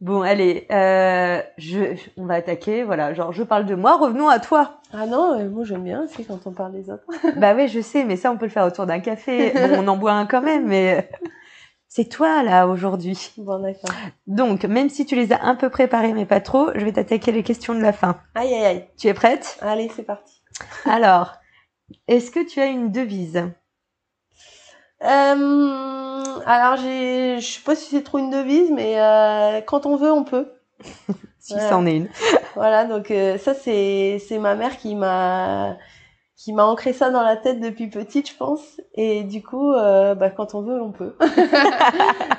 [0.00, 2.82] Bon, allez, euh, je, on va attaquer.
[2.82, 3.96] Voilà, genre, je parle de moi.
[3.96, 4.80] Revenons à toi.
[4.92, 7.04] Ah non, euh, moi j'aime bien aussi quand on parle des autres.
[7.36, 9.52] bah ouais, je sais, mais ça, on peut le faire autour d'un café.
[9.54, 11.28] Bon, on en boit un quand même, mais euh,
[11.96, 13.32] c'est toi là aujourd'hui.
[13.38, 13.90] Bon, d'accord.
[14.26, 17.32] Donc, même si tu les as un peu préparées, mais pas trop, je vais t'attaquer
[17.32, 18.20] les questions de la fin.
[18.34, 18.84] Aïe, aïe, aïe.
[18.98, 19.56] Tu es prête?
[19.62, 20.42] Allez, c'est parti.
[20.84, 21.32] Alors,
[22.06, 23.44] est-ce que tu as une devise?
[25.02, 29.96] Euh, alors j'ai, je sais pas si c'est trop une devise, mais euh, quand on
[29.96, 30.52] veut, on peut.
[31.38, 31.60] Si Ouais.
[31.60, 32.08] c'en est une.
[32.56, 35.76] Voilà, donc euh, ça c'est c'est ma mère qui m'a
[36.36, 38.80] qui m'a ancré ça dans la tête depuis petite, je pense.
[38.94, 41.16] Et du coup, euh, bah, quand on veut, on peut.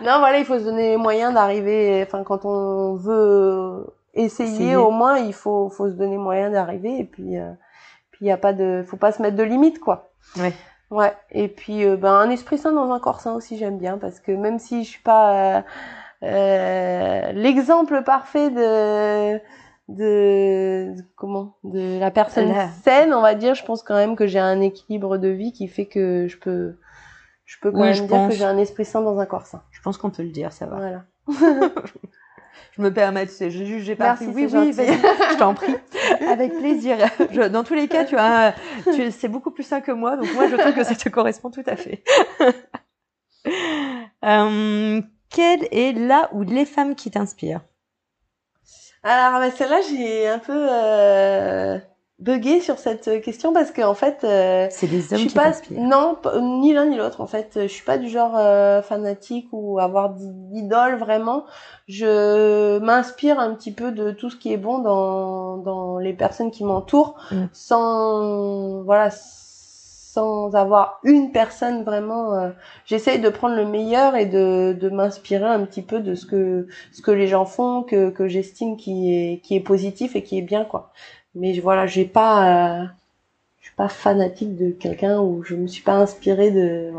[0.03, 2.03] non, voilà, il faut se donner les moyens d'arriver.
[2.05, 4.75] Enfin, quand on veut essayer, Essayer.
[4.75, 6.99] au moins, il faut faut se donner les moyens d'arriver.
[6.99, 7.51] Et puis, euh,
[8.11, 10.11] puis il y a pas de, faut pas se mettre de limites, quoi.
[10.37, 10.53] Ouais.
[10.91, 11.13] Ouais.
[11.31, 14.19] Et puis, euh, ben, un esprit sain dans un corps sain aussi, j'aime bien parce
[14.19, 15.63] que même si je suis pas
[16.23, 19.39] euh, l'exemple parfait de
[19.88, 22.53] de, comment de la personne
[22.84, 25.68] saine on va dire je pense quand même que j'ai un équilibre de vie qui
[25.68, 26.77] fait que je peux
[27.45, 28.27] je peux quand Oui, même je dire pense.
[28.34, 30.51] que j'ai un esprit sain dans un corps sain Je pense qu'on peut le dire,
[30.51, 30.76] ça va.
[30.76, 31.05] voilà
[32.76, 34.15] Je me permets, tu sais, je juge, j'ai pas.
[34.19, 34.73] Oui, oui, gentil.
[35.31, 35.76] je t'en prie.
[36.27, 36.97] Avec plaisir.
[37.31, 38.53] Je- dans tous les cas, tu as,
[38.93, 41.49] tu, c'est beaucoup plus sain que moi, donc moi, je trouve que ça te correspond
[41.49, 42.03] tout à fait.
[44.26, 47.61] Euh, quelle est la ou les femmes qui t'inspirent?
[49.03, 51.77] Alors bah, celle-là j'ai un peu euh,
[52.19, 55.51] bugué sur cette question parce que en fait euh, C'est des Je suis qui pas
[55.71, 57.51] non ni l'un ni l'autre en fait.
[57.55, 61.45] Je suis pas du genre euh, fanatique ou avoir d'idole vraiment.
[61.87, 66.51] Je m'inspire un petit peu de tout ce qui est bon dans dans les personnes
[66.51, 67.45] qui m'entourent Mm.
[67.53, 69.09] sans voilà
[70.18, 72.49] sans avoir une personne vraiment euh,
[72.85, 76.68] j'essaye de prendre le meilleur et de de m'inspirer un petit peu de ce que
[76.91, 80.39] ce que les gens font que que j'estime qui est qui est positif et qui
[80.39, 80.91] est bien quoi
[81.35, 82.85] mais voilà j'ai pas euh,
[83.60, 86.91] je suis pas fanatique de quelqu'un ou je me suis pas inspirée de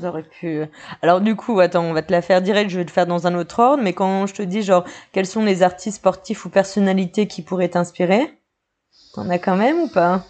[0.00, 0.64] j'aurais pu.
[1.00, 2.70] Alors du coup, attends, on va te la faire direct.
[2.70, 3.84] Je vais le faire dans un autre ordre.
[3.84, 7.68] Mais quand je te dis genre, quels sont les artistes sportifs ou personnalités qui pourraient
[7.68, 8.36] t'inspirer?
[9.14, 10.24] T'en as quand même ou pas?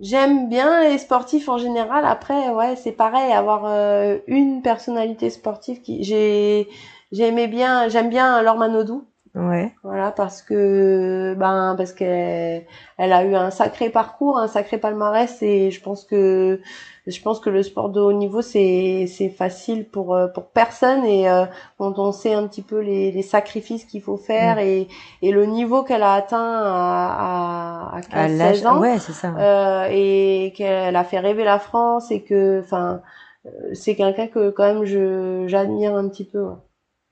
[0.00, 2.04] J'aime bien les sportifs en général.
[2.06, 6.68] Après, ouais, c'est pareil, avoir euh, une personnalité sportive qui j'ai
[7.12, 9.06] j'aimais bien, j'aime bien Laure Manodou.
[9.36, 9.70] Ouais.
[9.82, 12.64] Voilà, parce que ben parce qu'elle
[12.96, 16.60] elle a eu un sacré parcours, un sacré palmarès et je pense que
[17.06, 21.04] je pense que le sport de haut niveau c'est c'est facile pour euh, pour personne
[21.04, 21.44] et euh,
[21.76, 24.88] quand on sait un petit peu les, les sacrifices qu'il faut faire et
[25.20, 28.56] et le niveau qu'elle a atteint à à, à 15 À l'âge.
[28.56, 29.34] 16 ans Ouais, c'est ça.
[29.38, 33.02] euh, et qu'elle a fait rêver la France et que enfin
[33.44, 36.54] euh, c'est quelqu'un que quand même je j'admire un petit peu ouais.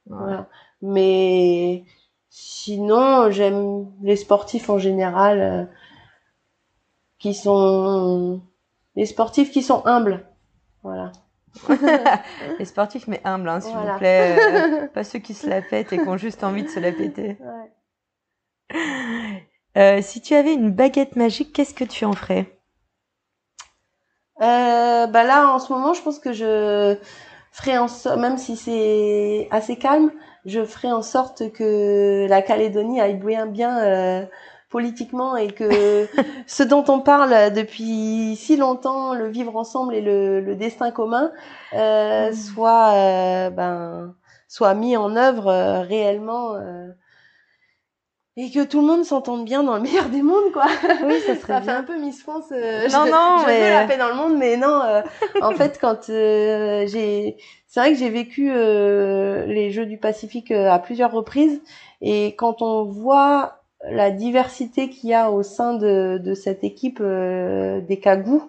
[0.07, 0.47] voilà
[0.83, 1.85] mais
[2.37, 5.65] sinon j'aime les sportifs en général euh,
[7.21, 8.43] qui sont
[8.97, 10.27] les sportifs qui sont humbles
[10.83, 11.13] voilà
[12.59, 13.93] Les sportifs, mais humbles, hein, s'il Voilà.
[13.93, 14.83] vous plaît.
[14.83, 16.91] Euh, pas ceux qui se la pètent et qui ont juste envie de se la
[16.91, 17.39] péter.
[18.75, 19.49] Ouais.
[19.77, 22.59] Euh, si tu avais une baguette magique, qu'est-ce que tu en ferais?
[24.43, 26.97] Euh, bah là, en ce moment, je pense que je
[27.53, 30.11] ferai en sorte, même si c'est assez calme,
[30.47, 34.25] je ferai en sorte que la Calédonie aille bien, bien euh,
[34.71, 36.09] politiquement et que
[36.47, 41.31] ce dont on parle depuis si longtemps, le vivre ensemble et le, le destin commun,
[41.75, 42.35] euh, mm.
[42.35, 44.15] soit euh, ben
[44.49, 46.57] soit mis en œuvre euh, réellement
[48.37, 50.67] et que tout le monde s'entende bien dans le meilleur des mondes quoi.
[51.05, 52.51] Oui, ça serait ça fait un peu Miss France.
[52.51, 53.61] non non, je mais...
[53.61, 54.83] veux la paix dans le monde, mais non.
[55.41, 57.37] en fait, quand j'ai,
[57.67, 61.63] c'est vrai que j'ai vécu les Jeux du Pacifique à plusieurs reprises
[62.01, 66.99] et quand on voit la diversité qu'il y a au sein de, de cette équipe
[67.01, 68.43] euh, des Kagou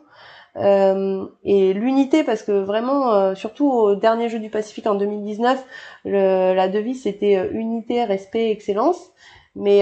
[0.57, 5.61] euh, et l'unité parce que vraiment euh, surtout au dernier jeu du Pacifique en 2019
[6.05, 9.11] le, la devise c'était euh, unité respect excellence
[9.55, 9.81] mais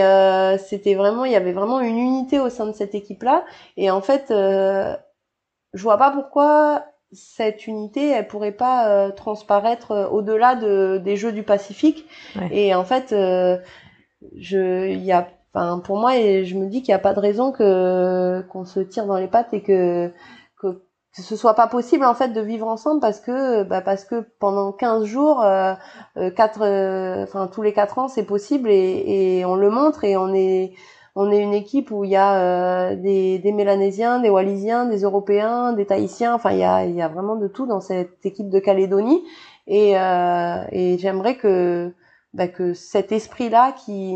[0.60, 3.44] c'était vraiment il y avait vraiment une unité au sein de cette équipe là
[3.78, 11.02] et en fait je vois pas pourquoi cette unité elle pourrait pas transparaître au-delà de,
[11.04, 12.06] des jeux du Pacifique.
[12.52, 13.10] Et en fait
[14.38, 17.20] je il y a Enfin, pour moi, je me dis qu'il n'y a pas de
[17.20, 20.12] raison que qu'on se tire dans les pattes et que
[21.16, 24.26] que ce soit pas possible en fait de vivre ensemble parce que bah parce que
[24.40, 25.74] pendant 15 jours euh,
[26.18, 30.04] euh quatre euh, enfin tous les quatre ans c'est possible et, et on le montre
[30.04, 30.74] et on est
[31.16, 35.04] on est une équipe où il y a euh, des, des Mélanésiens, des Wallisiens, des
[35.04, 36.34] Européens, des Tahitiens.
[36.34, 39.24] Enfin, il y a, il y a vraiment de tout dans cette équipe de Calédonie.
[39.68, 41.94] Et, euh, et j'aimerais que,
[42.34, 44.16] bah, que cet esprit-là qui,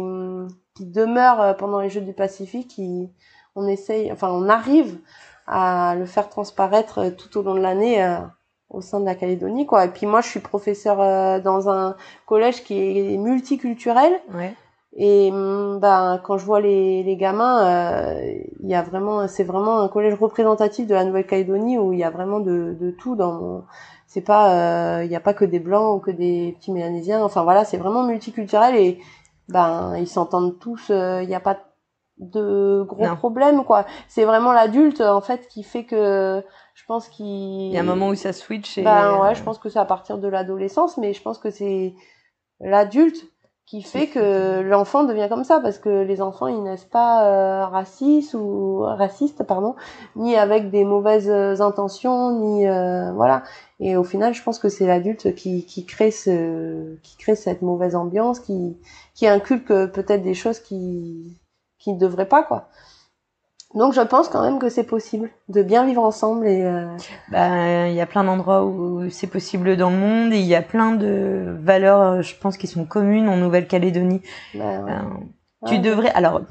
[0.75, 3.11] qui demeure pendant les Jeux du Pacifique, qui,
[3.57, 4.99] on essaye, enfin on arrive
[5.47, 8.17] à le faire transparaître euh, tout au long de l'année euh,
[8.69, 9.85] au sein de la Calédonie, quoi.
[9.85, 10.97] Et puis moi, je suis professeur
[11.41, 11.95] dans un
[12.25, 14.11] collège qui est multiculturel.
[14.33, 14.53] Ouais.
[14.99, 18.19] Et ben quand je vois les, les gamins,
[18.59, 22.03] il y a vraiment, c'est vraiment un collège représentatif de la Nouvelle-Calédonie où il y
[22.03, 23.63] a vraiment de, de tout dans.
[24.05, 27.23] C'est pas, il n'y a pas que des blancs ou que des petits mélanésiens.
[27.23, 28.99] Enfin voilà, c'est vraiment multiculturel et
[29.49, 31.59] ben ils s'entendent tous, il euh, n'y a pas de
[32.19, 33.85] gros problèmes quoi.
[34.07, 37.83] C'est vraiment l'adulte en fait qui fait que je pense qu'il il y a un
[37.83, 40.97] moment où ça switch et ben ouais, je pense que c'est à partir de l'adolescence
[40.97, 41.93] mais je pense que c'est
[42.59, 43.27] l'adulte
[43.67, 47.65] qui fait que l'enfant devient comme ça parce que les enfants ils naissent pas euh,
[47.65, 49.75] racistes ou racistes pardon
[50.15, 53.43] ni avec des mauvaises intentions ni euh, voilà.
[53.81, 57.61] Et au final je pense que c'est l'adulte qui, qui crée ce qui crée cette
[57.61, 58.77] mauvaise ambiance qui
[59.13, 61.37] qui inculque peut-être des choses qui
[61.87, 62.67] qui ne devraient pas quoi
[63.73, 66.85] donc je pense quand même que c'est possible de bien vivre ensemble et euh...
[67.31, 70.55] bah, il y a plein d'endroits où c'est possible dans le monde et il y
[70.55, 74.21] a plein de valeurs je pense qui sont communes en Nouvelle-Calédonie.
[74.53, 74.91] Bah, ouais.
[74.91, 76.41] euh, tu devrais alors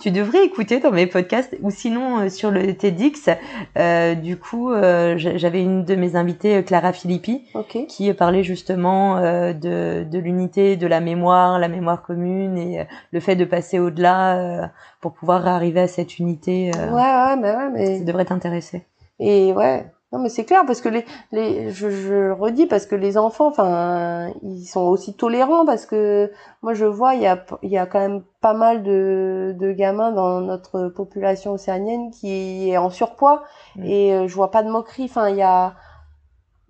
[0.00, 3.30] tu devrais écouter dans mes podcasts ou sinon euh, sur le TEDx.
[3.78, 7.86] Euh, du coup, euh, j'avais une de mes invitées, Clara Filippi, okay.
[7.86, 12.84] qui parlait justement euh, de, de l'unité, de la mémoire, la mémoire commune et euh,
[13.12, 14.66] le fait de passer au-delà euh,
[15.00, 16.70] pour pouvoir arriver à cette unité.
[16.74, 18.86] ouais, ouais, mais ouais, mais ça devrait t'intéresser.
[19.18, 22.94] Et ouais, non mais c'est clair parce que les les je, je redis parce que
[22.94, 26.30] les enfants enfin ils sont aussi tolérants parce que
[26.62, 29.72] moi je vois il y a il y a quand même pas mal de de
[29.72, 33.42] gamins dans notre population océanienne qui est en surpoids
[33.76, 33.84] mmh.
[33.84, 35.04] et euh, je vois pas de moquerie.
[35.04, 35.74] Enfin il y a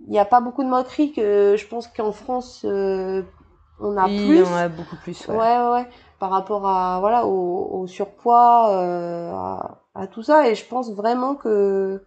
[0.06, 3.22] il y a pas beaucoup de moquerie que je pense qu'en France euh,
[3.80, 4.44] on a oui, plus.
[4.44, 5.86] on a beaucoup plus ouais ouais, ouais.
[6.20, 10.48] Par rapport à voilà au, au surpoids euh, à, à tout ça.
[10.48, 12.04] Et je pense vraiment que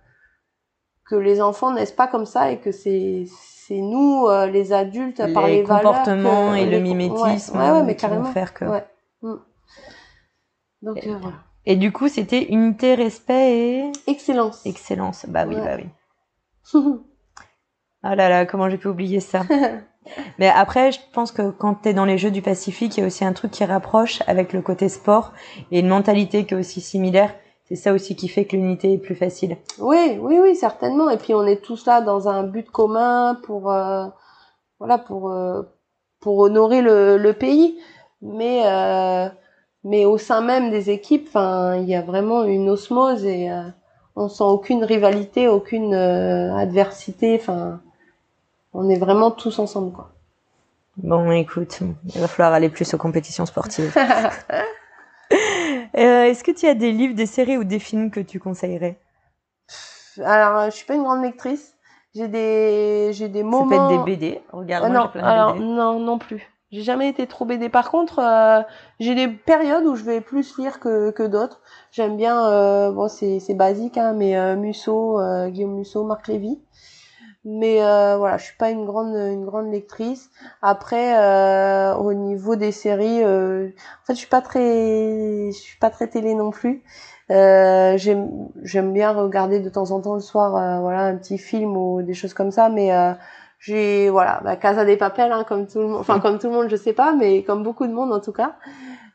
[1.06, 3.26] que les enfants naissent pas comme ça et que c'est
[3.68, 7.57] c'est nous euh, les adultes les par les comportements valeurs et que, le les, mimétisme
[7.57, 8.65] ouais, ouais, mais qui vont faire que.
[9.22, 9.36] Mm.
[10.82, 11.38] donc et, euh, voilà.
[11.65, 14.65] et du coup c'était unité respect et excellence.
[14.65, 15.26] Excellence.
[15.27, 15.90] Bah oui bah oui.
[18.07, 19.41] Ah là là comment j'ai pu oublier ça.
[20.38, 23.03] Mais après je pense que quand tu es dans les Jeux du Pacifique il y
[23.03, 25.34] a aussi un truc qui rapproche avec le côté sport
[25.72, 27.34] et une mentalité qui est aussi similaire
[27.68, 29.58] c'est ça aussi qui fait que l'unité est plus facile.
[29.80, 31.10] Oui, oui, oui, certainement.
[31.10, 34.06] Et puis on est tous là dans un but commun pour, euh,
[34.80, 35.64] voilà, pour euh,
[36.20, 37.80] pour honorer le, le pays.
[38.22, 39.30] Mais euh,
[39.84, 43.62] mais au sein même des équipes, enfin, il y a vraiment une osmose et euh,
[44.16, 47.38] on sent aucune rivalité, aucune euh, adversité.
[47.40, 47.82] Enfin,
[48.74, 50.10] on est vraiment tous ensemble, quoi.
[50.98, 51.80] Bon, écoute,
[52.16, 53.94] il va falloir aller plus aux compétitions sportives.
[55.98, 59.00] Euh, Est-ce que tu as des livres, des séries ou des films que tu conseillerais?
[60.24, 61.76] Alors, je suis pas une grande lectrice.
[62.14, 63.70] J'ai des, j'ai des moments.
[63.70, 64.42] Ça peut être des BD.
[64.52, 65.66] Regarde, ah, moi, non, plein de alors, BD.
[65.66, 66.50] non, non plus.
[66.72, 67.70] J'ai jamais été trop BD.
[67.70, 68.62] Par contre, euh,
[69.00, 71.62] j'ai des périodes où je vais plus lire que, que d'autres.
[71.92, 76.28] J'aime bien, euh, bon, c'est, c'est basique, hein, mais euh, Musso, euh, Guillaume Musso, Marc
[76.28, 76.60] Lévy.
[77.46, 80.30] Mais euh, voilà, je suis pas une grande une grande lectrice.
[80.62, 85.78] Après, euh, au niveau des séries, euh, en fait, je suis pas très je suis
[85.80, 86.84] pas très télé non plus.
[87.32, 91.38] Euh, j'aime j'aime bien regarder de temps en temps le soir, euh, voilà, un petit
[91.38, 93.14] film ou des choses comme ça, mais euh,
[93.60, 96.54] j'ai voilà, bah, Casa des Papel, hein, comme tout le monde, enfin comme tout le
[96.54, 98.56] monde, je sais pas, mais comme beaucoup de monde en tout cas.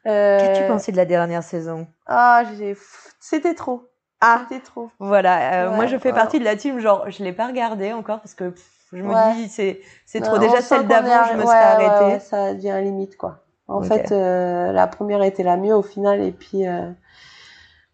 [0.05, 1.87] Qu'as-tu pensé de la dernière saison?
[2.07, 2.77] Ah, j'ai
[3.21, 3.90] c'était trop.
[4.21, 4.91] Ah, c'était trop.
[4.99, 7.93] Voilà, euh, Ouais, moi je fais partie de la team, genre je l'ai pas regardé
[7.93, 9.35] encore parce que pff, je me Ouais.
[9.35, 10.37] dis c'est c'est trop.
[10.37, 12.05] on Déjà celle d'avant, je me serais arrêtée.
[12.15, 13.39] ouais, ça devient limite quoi.
[13.69, 16.91] En fait, euh, la première était la mieux au final et puis euh,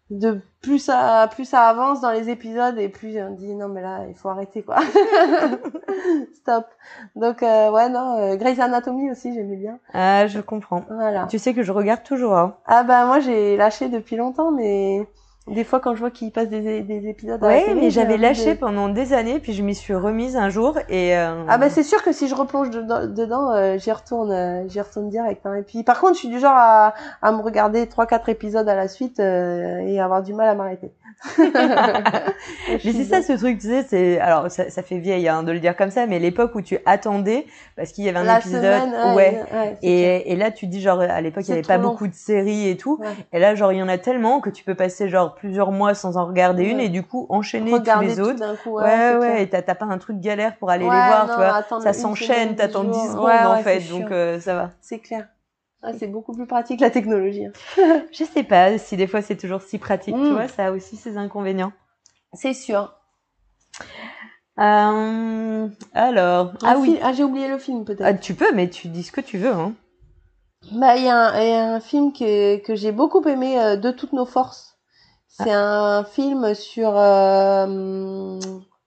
[0.09, 3.81] de plus ça plus ça avance dans les épisodes et plus on dit non mais
[3.81, 4.77] là il faut arrêter quoi.
[6.35, 6.65] Stop.
[7.15, 9.79] Donc euh, ouais non, euh, Grey's Anatomy aussi j'aimais bien.
[9.93, 10.83] Ah, je comprends.
[10.89, 11.27] Voilà.
[11.29, 12.35] Tu sais que je regarde toujours.
[12.37, 12.55] Hein.
[12.65, 15.07] Ah bah moi j'ai lâché depuis longtemps mais
[15.47, 17.89] des fois quand je vois qu'il passe des, des épisodes à la Ouais, télé, mais
[17.89, 21.15] j'avais lâché de- pendant des années, puis je m'y suis remise un jour et.
[21.17, 24.67] euh, Ah bah c'est sûr que si je replonge dedans, dedans euh, j'y retourne, euh,
[24.67, 25.45] j'y retourne direct.
[25.45, 25.55] Hein.
[25.55, 28.67] Et puis par contre, je suis du genre à, à me regarder trois quatre épisodes
[28.67, 30.91] à la suite euh, et avoir du mal à m'arrêter.
[31.37, 35.51] Mais c'est ça ce truc, tu sais, c'est alors ça, ça fait vieille hein, de
[35.51, 37.45] le dire comme ça, mais l'époque où tu attendais
[37.75, 39.41] parce qu'il y avait un La épisode, semaine, ouais.
[39.81, 41.89] Et, et là, tu dis genre à l'époque il y avait pas long.
[41.89, 43.07] beaucoup de séries et tout, Ouais.
[43.33, 45.93] et là genre il y en a tellement que tu peux passer genre plusieurs mois
[45.93, 48.61] sans en regarder une et du coup enchaîner Regarder tous les autres.
[48.63, 51.39] coup, Ouais, ouais, et t'as pas un truc galère pour aller les voir, non, tu
[51.39, 51.55] vois.
[51.55, 53.13] attendre Ça s'enchaîne, t'attends dix 10 jours.
[53.13, 54.71] secondes en fait, donc euh, ça va.
[54.81, 55.27] C'est clair.
[55.83, 57.45] Ah, c'est beaucoup plus pratique la technologie.
[57.45, 57.51] hein.
[58.11, 60.33] Je sais pas si des fois c'est toujours si pratique, tu Mm.
[60.33, 61.71] vois, ça a aussi ses inconvénients.
[62.33, 62.93] C'est sûr.
[64.59, 68.01] Euh, alors, ah oui, Ah j'ai oublié le film peut-être.
[68.03, 69.51] Ah, tu peux, mais tu dis ce que tu veux.
[69.53, 69.73] Hein.
[70.71, 73.61] Bah, il y, a un- il y a un film que, que j'ai beaucoup aimé,
[73.61, 74.66] euh, De toutes nos forces.
[75.43, 76.91] C'est un film sur...
[76.97, 78.39] Euh,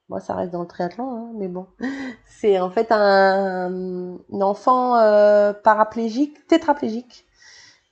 [0.09, 1.67] bon, ça reste dans le triathlon, hein, mais bon.
[2.27, 7.27] C'est en fait un, un enfant euh, paraplégique, tétraplégique,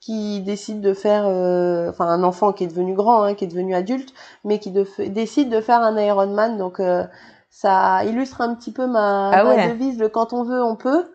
[0.01, 1.25] qui décide de faire...
[1.27, 4.13] euh, Enfin, un enfant qui est devenu grand, hein, qui est devenu adulte,
[4.45, 6.57] mais qui de- décide de faire un Ironman.
[6.59, 7.05] Donc, euh,
[7.51, 11.11] ça illustre un petit peu ma, Ah ma devise, le quand on veut, on peut.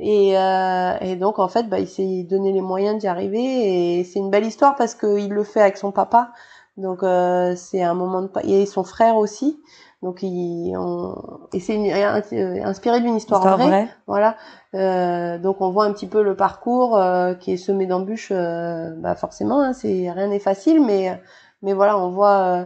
[0.00, 4.04] Et, euh, et donc en fait, bah, il s'est donné les moyens d'y arriver et
[4.04, 6.30] c'est une belle histoire parce qu'il le fait avec son papa.
[6.78, 9.60] Donc euh, c'est un moment de pa- et son frère aussi.
[10.02, 13.66] Donc il, on- et c'est une- euh, inspiré d'une histoire, Histoire vraie.
[13.66, 13.88] vraie.
[14.06, 14.36] Voilà.
[14.74, 18.30] Euh, donc on voit un petit peu le parcours euh, qui est semé d'embûches.
[18.32, 21.20] euh, bah forcément, hein, c'est rien n'est facile, mais
[21.62, 22.64] mais voilà, on voit euh,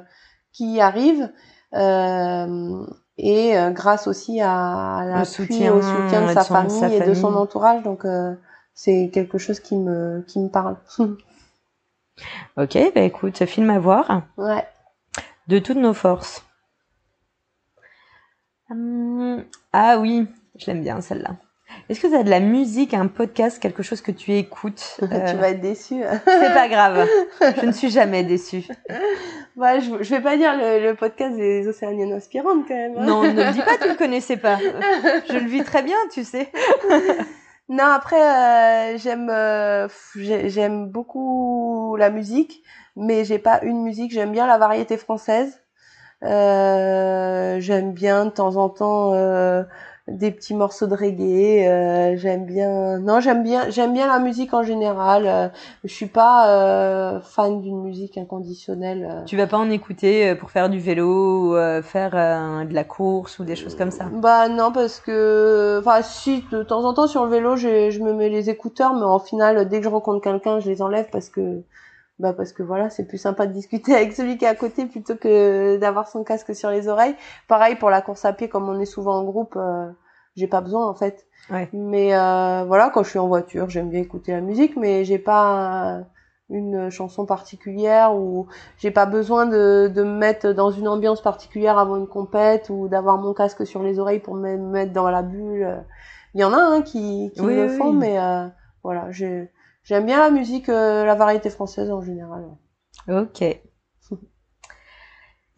[0.52, 1.30] qui y arrive.
[1.74, 2.84] Euh,
[3.18, 6.80] et euh, grâce aussi à, à l'appui, soutien, au soutien de sa, son- de famille
[6.80, 7.36] sa et de son famille.
[7.38, 7.82] entourage.
[7.82, 8.34] Donc euh,
[8.74, 10.76] c'est quelque chose qui me qui me parle.
[12.56, 14.22] Ok, bah écoute, film à voir.
[14.36, 14.64] ouais.
[15.48, 16.44] De toutes nos forces.
[18.70, 20.26] Hum, ah oui,
[20.56, 21.36] je l'aime bien celle-là.
[21.88, 25.04] Est-ce que tu as de la musique, un podcast, quelque chose que tu écoutes tu
[25.04, 26.02] Euh, vas être déçu.
[26.26, 27.06] C'est pas grave,
[27.60, 28.64] je ne suis jamais déçue.
[29.56, 32.96] ouais, je, je vais pas dire le, le podcast des Océaniennes inspirantes quand même.
[32.98, 33.04] hein.
[33.04, 34.58] Non, ne me dis pas, tu le connaissais pas.
[34.58, 36.52] Je le vis très bien, tu sais.
[37.68, 42.62] Non, après, euh, j'aime euh, j'aime beaucoup la musique,
[42.96, 44.12] mais j'ai pas une musique.
[44.12, 45.62] J'aime bien la variété française.
[46.24, 49.12] Euh, j'aime bien de temps en temps
[50.08, 51.66] des petits morceaux de reggae.
[51.68, 52.98] euh, j'aime bien.
[52.98, 53.70] Non, j'aime bien.
[53.70, 55.26] J'aime bien la musique en général.
[55.26, 55.48] Euh,
[55.84, 56.48] je suis pas
[57.16, 59.08] euh, fan d'une musique inconditionnelle.
[59.10, 59.24] euh.
[59.24, 62.74] Tu vas pas en écouter euh, pour faire du vélo ou euh, faire euh, de
[62.74, 64.06] la course ou des choses comme ça?
[64.12, 68.00] Bah non parce que enfin si de temps en temps sur le vélo je, je
[68.00, 71.08] me mets les écouteurs mais en final dès que je rencontre quelqu'un je les enlève
[71.12, 71.62] parce que
[72.18, 74.86] bah parce que voilà c'est plus sympa de discuter avec celui qui est à côté
[74.86, 77.16] plutôt que d'avoir son casque sur les oreilles.
[77.48, 79.90] Pareil pour la course à pied comme on est souvent en groupe euh,
[80.36, 81.26] j'ai pas besoin en fait.
[81.50, 81.68] Ouais.
[81.72, 85.18] Mais euh, voilà quand je suis en voiture j'aime bien écouter la musique mais j'ai
[85.18, 86.00] pas
[86.50, 91.78] une chanson particulière ou j'ai pas besoin de, de me mettre dans une ambiance particulière
[91.78, 95.22] avant une compète ou d'avoir mon casque sur les oreilles pour me mettre dans la
[95.22, 95.82] bulle.
[96.34, 97.96] Il y en a hein, qui, qui Oui, le oui, font, oui.
[97.98, 98.46] mais euh,
[98.82, 99.50] voilà, j'ai-
[99.84, 102.44] j'aime bien la musique, euh, la variété française en général.
[103.08, 103.42] Ok.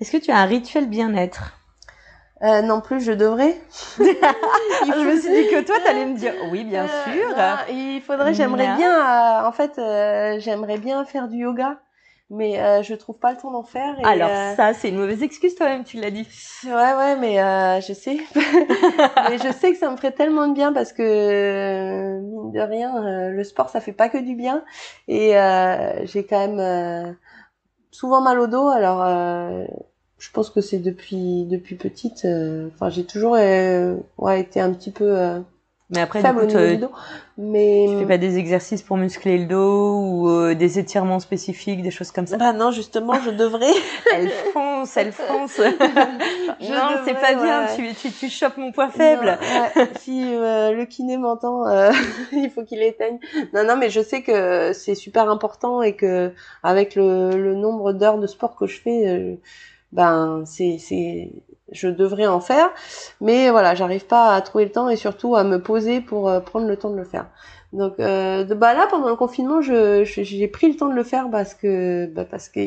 [0.01, 1.53] Est-ce que tu as un rituel bien-être?
[2.43, 3.57] Euh, non plus, je devrais.
[3.99, 7.37] Je me suis dit que toi, t'allais me dire oui, bien Euh, sûr.
[7.37, 8.93] non, il faudrait, j'aimerais bien,
[9.45, 11.81] euh, en fait, euh, j'aimerais bien faire du yoga,
[12.31, 13.99] mais euh, je trouve pas le temps d'en faire.
[14.01, 16.27] Et, Alors euh, ça, c'est une mauvaise excuse toi-même, tu l'as dit.
[16.65, 18.19] Ouais, ouais, mais euh, je sais.
[18.35, 22.97] mais je sais que ça me ferait tellement de bien parce que, mine de rien,
[23.05, 24.65] euh, le sport, ça fait pas que du bien.
[25.09, 27.13] Et euh, j'ai quand même euh,
[27.91, 28.69] souvent mal au dos.
[28.69, 29.65] Alors, euh,
[30.19, 32.25] je pense que c'est depuis depuis petite.
[32.25, 35.41] euh, Enfin, j'ai toujours euh, ouais, été un petit peu euh,
[35.95, 36.91] Mais après, du faible coup, au niveau te- du dos.
[37.37, 41.83] Mais tu fais pas des exercices pour muscler le dos ou euh, des étirements spécifiques,
[41.83, 42.37] des choses comme ça?
[42.37, 43.73] Bah non, justement, je devrais.
[44.15, 45.57] Elle fonce, elle fonce.
[45.59, 45.62] Je
[46.71, 47.65] non, c'est pas bien.
[47.65, 47.77] ouais.
[47.77, 49.25] Tu, tu, tu chopes mon point faible.
[49.27, 51.91] Non, ouais, si euh, le kiné m'entend, euh,
[52.33, 53.19] il faut qu'il éteigne.
[53.53, 57.93] Non, non, mais je sais que c'est super important et que avec le, le nombre
[57.93, 59.35] d'heures de sport que je fais, euh,
[59.93, 61.31] ben c'est c'est
[61.75, 62.71] je devrais en faire,
[63.21, 66.41] mais voilà, j'arrive pas à trouver le temps et surtout à me poser pour euh,
[66.41, 67.27] prendre le temps de le faire.
[67.75, 71.03] Donc euh, de, bah là pendant le confinement, je j'ai pris le temps de le
[71.03, 72.61] faire parce que bah, parce que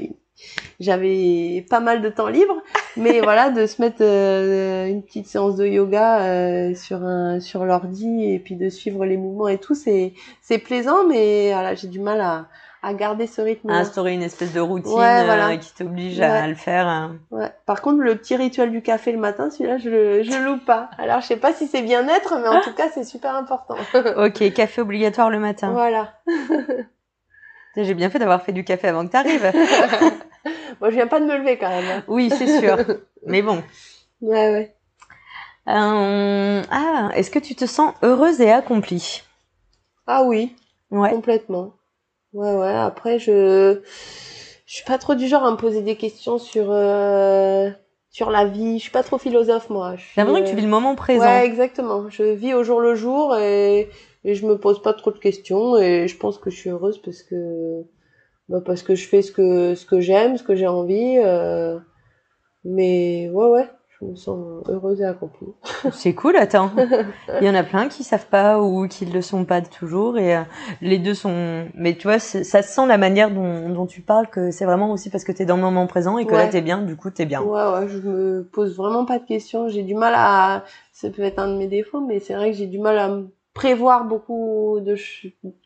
[0.82, 2.62] j'avais pas mal de temps libre,
[2.98, 7.64] mais voilà de se mettre euh, une petite séance de yoga euh, sur un sur
[7.64, 11.88] l'ordi et puis de suivre les mouvements et tout, c'est c'est plaisant, mais voilà j'ai
[11.88, 12.48] du mal à
[12.88, 13.70] à garder ce rythme.
[13.70, 15.50] À instaurer une espèce de routine Ouais, voilà.
[15.50, 16.88] euh, qui t'oblige à le faire.
[16.88, 17.08] euh.
[17.36, 17.52] Ouais.
[17.66, 20.90] Par contre, le petit rituel du café le matin, celui-là, je le, je loupe pas.
[20.98, 23.76] Alors, je sais pas si c'est bien-être, mais en tout cas, c'est super important.
[24.18, 25.72] Ok, café obligatoire le matin.
[25.72, 26.14] voilà.
[27.76, 29.52] J'ai bien fait d'avoir fait du café avant que t'arrives.
[30.82, 31.86] Moi, je viens pas de me lever quand même.
[32.00, 32.04] hein.
[32.08, 32.78] oui, c'est sûr.
[33.26, 33.62] Mais bon.
[34.22, 34.76] Ouais, ouais.
[35.68, 39.22] Euh, Ah, est-ce que tu te sens heureuse et accomplie?
[40.08, 40.56] Ah oui,
[40.90, 41.10] Ouais.
[41.12, 41.74] complètement.
[42.38, 42.68] Ouais, ouais.
[42.70, 43.80] Après, je,
[44.66, 47.70] je suis pas trop du genre à me poser des questions sur, euh,
[48.12, 48.78] sur la vie.
[48.78, 49.96] Je suis pas trop philosophe, moi.
[49.96, 51.22] J'ai l'impression que euh, tu vis le moment présent.
[51.26, 52.10] Ouais, exactement.
[52.10, 53.90] Je vis au jour le jour et,
[54.24, 57.00] et je me pose pas trop de questions et je pense que je suis heureuse
[57.02, 57.84] parce que
[58.50, 61.18] bah parce que je fais ce que ce que j'aime, ce que j'ai envie.
[61.18, 61.78] euh,
[62.64, 63.70] mais ouais, ouais,
[64.00, 64.38] je me sens
[64.68, 65.48] heureuse et accomplie.
[65.92, 66.72] C'est cool, attends.
[67.42, 70.36] Il y en a plein qui savent pas ou qui le sont pas toujours et
[70.38, 70.42] euh,
[70.82, 71.66] les deux sont.
[71.74, 74.92] Mais tu vois, ça se sent la manière dont, dont tu parles que c'est vraiment
[74.92, 76.50] aussi parce que t'es dans le moment présent et que là Ouais.
[76.50, 77.42] t'es bien, du coup t'es bien.
[77.42, 79.68] Ouais, ouais, je me pose vraiment pas de questions.
[79.70, 80.64] J'ai du mal à,
[80.94, 83.10] ça peut être un de mes défauts, mais c'est vrai que j'ai du mal à
[83.10, 83.28] me
[83.58, 84.96] prévoir beaucoup de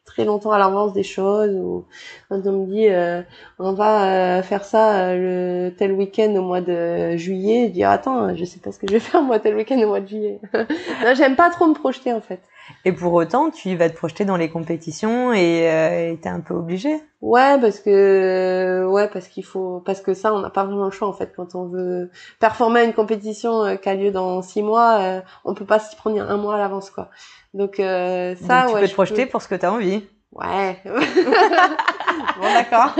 [0.05, 1.85] très longtemps à l'avance des choses ou
[2.29, 3.21] quand on me dit euh,
[3.59, 7.83] on va euh, faire ça euh, le tel week-end au mois de juillet je dis
[7.83, 10.07] attends je sais pas ce que je vais faire moi tel week-end au mois de
[10.07, 10.39] juillet.
[11.15, 12.39] J'aime pas trop me projeter en fait
[12.85, 16.41] Et pour autant, tu vas te projeter dans les compétitions et euh, et t'es un
[16.41, 17.01] peu obligé.
[17.21, 20.91] Ouais, parce que ouais, parce qu'il faut, parce que ça, on n'a pas vraiment le
[20.91, 24.41] choix en fait quand on veut performer à une compétition euh, qui a lieu dans
[24.41, 27.09] six mois, euh, on peut pas s'y prendre un mois à l'avance quoi.
[27.53, 30.03] Donc euh, ça, Donc tu ouais, peux te projeter pour ce que t'as envie.
[30.31, 30.81] Ouais.
[30.85, 32.95] bon d'accord.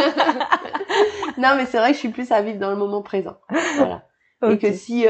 [1.38, 3.38] non mais c'est vrai que je suis plus à vivre dans le moment présent.
[3.76, 4.04] Voilà.
[4.46, 4.60] Et Ok.
[4.60, 5.08] que si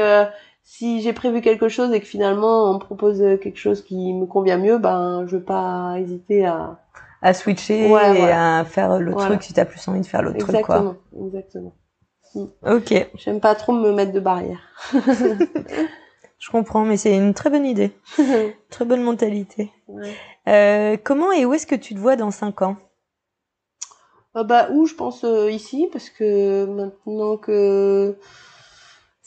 [0.64, 4.26] si j'ai prévu quelque chose et que finalement on me propose quelque chose qui me
[4.26, 6.78] convient mieux, ben je vais pas hésiter à
[7.20, 8.58] À switcher Ouais, et voilà.
[8.60, 9.30] à faire l'autre Voilà.
[9.30, 10.76] truc si t'as plus envie de faire l'autre truc quoi.
[10.76, 11.72] exactement, exactement.
[12.62, 14.60] Ok, J'aime pas trop me mettre de barrière.
[16.38, 17.92] je comprends, mais c'est une très bonne idée,
[18.70, 19.70] très bonne mentalité.
[19.88, 20.14] Ouais.
[20.48, 22.76] Euh, comment et où est-ce que tu te vois dans cinq ans?
[24.34, 28.16] Ah bah où je pense euh, ici parce que maintenant que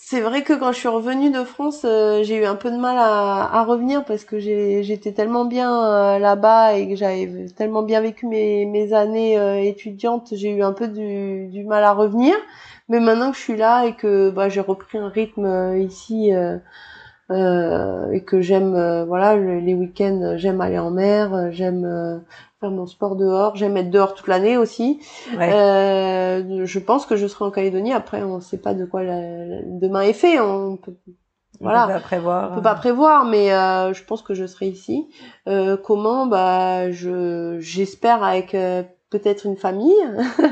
[0.08, 2.78] c'est vrai que quand je suis revenue de France, euh, j'ai eu un peu de
[2.78, 8.02] mal à, revenir parce que j'étais tellement bien euh, là-bas et que j'avais tellement bien
[8.02, 12.36] vécu mes années euh, étudiantes, j'ai eu un peu du mal à revenir.
[12.88, 16.32] Mais maintenant que je suis là et que bah j'ai repris un rythme ici
[17.32, 21.48] euh, et que j'aime euh, voilà le- les week-ends, euh, j'aime aller en mer, euh,
[21.52, 22.20] j'aime euh,
[22.60, 25.00] faire mon sport dehors, j'aime être dehors toute l'année aussi.
[25.38, 25.52] Ouais.
[25.54, 27.94] Euh, je pense que je serai en Calédonie.
[27.94, 30.40] Après, on ne sait pas de quoi la- la- demain est fait.
[30.40, 30.94] On peut,
[31.62, 31.84] voilà.
[31.86, 32.52] On peut pas prévoir.
[32.52, 35.08] on peut pas prévoir, mais euh, je pense que je serai ici.
[35.48, 36.28] Euh, comment?
[36.28, 39.94] Bah, je j'espère avec euh, peut-être une famille,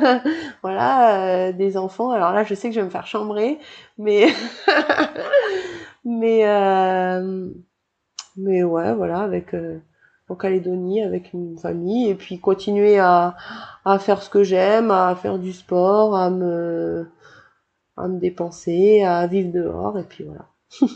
[0.64, 2.12] voilà, euh, des enfants.
[2.12, 3.60] Alors là, je sais que je vais me faire chambrer,
[3.98, 4.28] mais
[6.06, 7.50] mais euh,
[8.38, 9.80] mais ouais, voilà, avec euh,
[10.30, 13.36] en Calédonie, avec une famille, et puis continuer à
[13.86, 17.08] à faire ce que j'aime, à faire du sport, à me
[17.98, 20.46] à me dépenser, à vivre dehors, et puis voilà.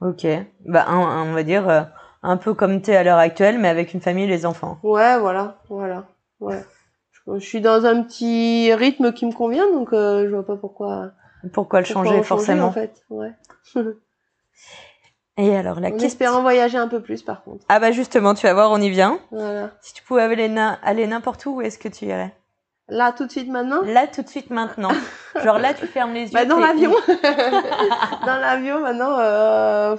[0.00, 0.26] Ok.
[0.66, 1.82] Bah, on va dire euh,
[2.22, 4.78] un peu comme t'es à l'heure actuelle, mais avec une famille et les enfants.
[4.82, 6.06] Ouais, voilà, voilà,
[6.40, 6.62] ouais.
[7.12, 10.56] Je, je suis dans un petit rythme qui me convient, donc euh, je vois pas
[10.56, 11.12] pourquoi,
[11.52, 13.02] Pourquoi le pourquoi changer en forcément en fait.
[13.08, 13.32] Ouais.
[15.36, 16.06] Et alors la en question.
[16.06, 17.64] espérant voyager un peu plus, par contre.
[17.68, 19.18] Ah bah justement, tu vas voir, on y vient.
[19.32, 19.70] Voilà.
[19.80, 22.34] Si tu pouvais aller, n'importe où, où est-ce que tu irais?
[22.88, 23.80] Là, tout de suite, maintenant?
[23.82, 24.90] Là, tout de suite, maintenant.
[25.42, 26.32] Genre là, tu fermes les yeux.
[26.34, 26.92] Bah, dans l'avion.
[28.26, 29.96] dans l'avion, maintenant, euh,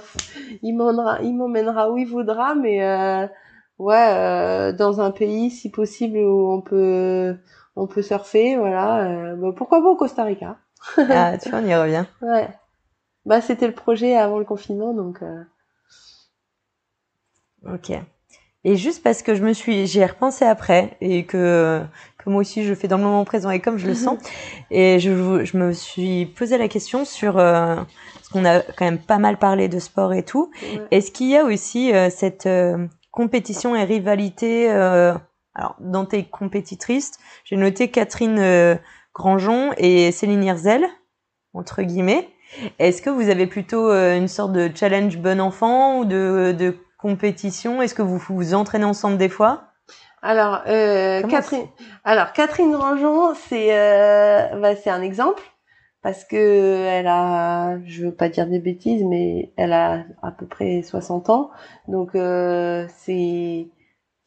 [0.62, 3.26] il m'emmènera, où il voudra, mais euh,
[3.78, 7.36] ouais, euh, dans un pays, si possible, où on peut,
[7.74, 9.34] on peut surfer, voilà.
[9.34, 10.58] bah, pourquoi pas au Costa Rica?
[10.96, 12.04] Ah, tu vois, on y revient.
[12.22, 12.48] Ouais.
[13.26, 15.20] Bah, c'était le projet avant le confinement, donc.
[15.22, 15.42] Euh...
[17.74, 17.92] Ok.
[18.64, 21.82] Et juste parce que je me suis, j'y ai repensé après et que,
[22.18, 24.18] que moi aussi je fais dans le moment présent et comme je le sens,
[24.70, 28.98] et je, je me suis posé la question sur euh, parce qu'on a quand même
[28.98, 30.50] pas mal parlé de sport et tout.
[30.90, 37.12] Est-ce qu'il y a aussi euh, cette euh, compétition et rivalité alors dans tes compétitrices,
[37.44, 38.78] j'ai noté Catherine
[39.14, 40.86] Grandjean et Céline Hirzel
[41.54, 42.28] entre guillemets.
[42.78, 47.82] Est-ce que vous avez plutôt une sorte de challenge bon enfant ou de, de compétition?
[47.82, 49.72] Est-ce que vous vous entraînez ensemble des fois?
[50.22, 51.66] Alors, euh, Catherine,
[52.02, 55.42] alors Catherine Rangeon, c'est euh, bah, c'est un exemple
[56.02, 60.46] parce que elle a, je veux pas dire des bêtises, mais elle a à peu
[60.46, 61.50] près 60 ans,
[61.86, 63.68] donc euh, c'est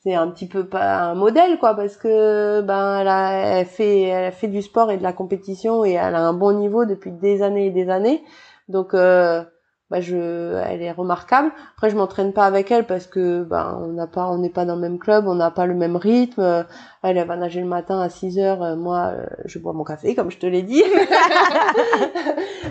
[0.01, 4.03] c'est un petit peu pas un modèle quoi parce que ben elle a elle fait
[4.03, 7.11] elle fait du sport et de la compétition et elle a un bon niveau depuis
[7.11, 8.23] des années et des années.
[8.69, 9.43] Donc euh,
[9.89, 11.51] bah je elle est remarquable.
[11.75, 14.65] Après je m'entraîne pas avec elle parce que bah on n'a pas on n'est pas
[14.65, 16.65] dans le même club on n'a pas le même rythme
[17.03, 19.83] elle, elle va nager le matin à 6 heures euh, moi euh, je bois mon
[19.83, 20.83] café comme je te l'ai dit.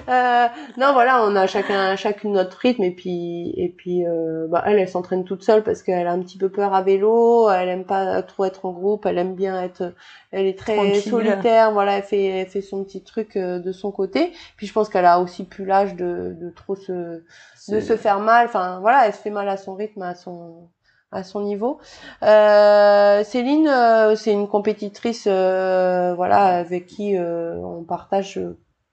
[0.09, 0.47] Euh,
[0.79, 4.79] non voilà on a chacun chacune notre rythme et puis et puis euh, bah elle
[4.79, 7.85] elle s'entraîne toute seule parce qu'elle a un petit peu peur à vélo elle aime
[7.85, 9.93] pas trop être en groupe elle aime bien être
[10.31, 14.33] elle est très solitaire voilà elle fait elle fait son petit truc de son côté.
[14.57, 17.23] Puis je pense qu'elle a aussi plus l'âge de de trop se
[17.69, 18.47] de se faire mal.
[18.47, 20.69] Enfin voilà, elle se fait mal à son rythme, à son
[21.13, 21.79] à son niveau.
[22.23, 28.41] Euh, Céline, euh, c'est une compétitrice, euh, voilà, avec qui euh, on partage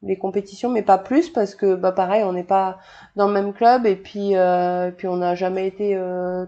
[0.02, 2.78] les compétitions, mais pas plus parce que bah pareil, on n'est pas
[3.16, 4.34] dans le même club et puis
[4.98, 6.00] puis on n'a jamais été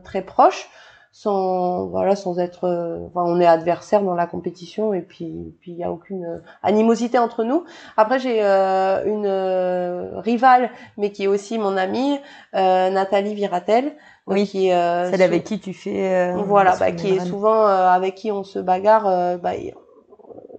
[0.03, 0.69] très proches
[1.17, 5.71] sans voilà sans être euh, enfin, on est adversaire dans la compétition et puis puis
[5.71, 7.63] il y a aucune euh, animosité entre nous
[7.97, 12.19] après j'ai euh, une rivale mais qui est aussi mon amie
[12.53, 13.93] Nathalie Viratel
[14.27, 18.43] oui qui celle avec qui tu fais voilà bah, qui est souvent avec qui on
[18.43, 19.51] se bagarre bah,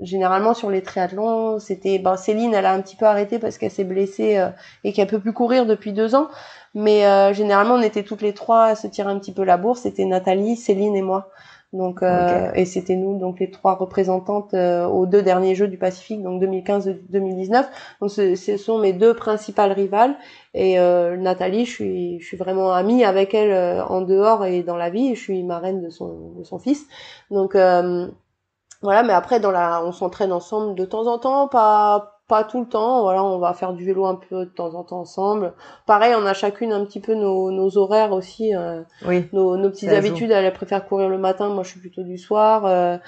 [0.01, 3.73] généralement sur les triathlons, c'était ben Céline, elle a un petit peu arrêté parce qu'elle
[3.73, 4.41] s'est blessée
[4.85, 6.29] et qu'elle peut plus courir depuis deux ans.
[6.75, 9.57] Mais euh, généralement, on était toutes les trois à se tirer un petit peu la
[9.57, 9.81] bourse.
[9.81, 11.31] C'était Nathalie, Céline et moi.
[11.75, 15.77] Donc euh, et c'était nous donc les trois représentantes euh, aux deux derniers Jeux du
[15.77, 17.69] Pacifique donc 2015 2019
[18.01, 20.17] donc ce, ce sont mes deux principales rivales.
[20.55, 24.63] Et euh, Nathalie je suis je suis vraiment amie avec elle euh, en dehors et
[24.63, 25.15] dans la vie.
[25.15, 26.87] Je suis marraine de son de son fils.
[27.31, 29.03] Donc voilà.
[29.03, 32.67] Mais après dans la on s'entraîne ensemble de temps en temps pas pas tout le
[32.67, 33.03] temps.
[33.03, 35.55] Voilà, on va faire du vélo un peu de temps en temps ensemble.
[35.87, 39.71] Pareil, on a chacune un petit peu nos, nos horaires aussi, euh, oui, nos, nos
[39.71, 40.31] petites habitudes.
[40.31, 42.67] Elle, préfère courir le matin, moi je suis plutôt du soir.
[42.67, 42.99] Euh,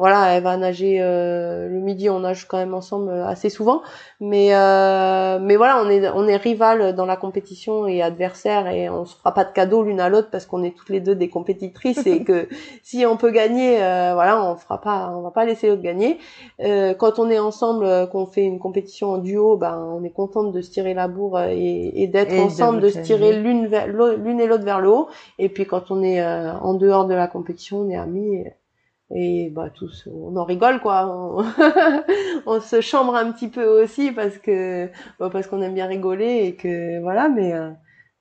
[0.00, 3.82] voilà, elle va nager euh, le midi, on nage quand même ensemble euh, assez souvent,
[4.18, 8.88] mais euh, mais voilà, on est on est rival dans la compétition et adversaire et
[8.88, 11.14] on se fera pas de cadeau l'une à l'autre parce qu'on est toutes les deux
[11.14, 12.48] des compétitrices et que
[12.82, 16.18] si on peut gagner, voilà, on fera pas, on va pas laisser l'autre gagner.
[16.58, 20.62] quand on est ensemble, qu'on fait une compétition en duo, ben on est contente de
[20.62, 23.68] se tirer la bourre et, et d'être ensemble, de, se tirer l'une
[24.24, 25.08] l'une et l'autre vers le haut.
[25.38, 28.54] Et puis quand on est en dehors de la compétition, on est amis et
[29.50, 31.06] bah tous on en rigole quoi.
[32.46, 34.88] On, se chambre un petit peu aussi parce que
[35.18, 37.70] bah, parce qu'on aime bien rigoler et que voilà mais euh,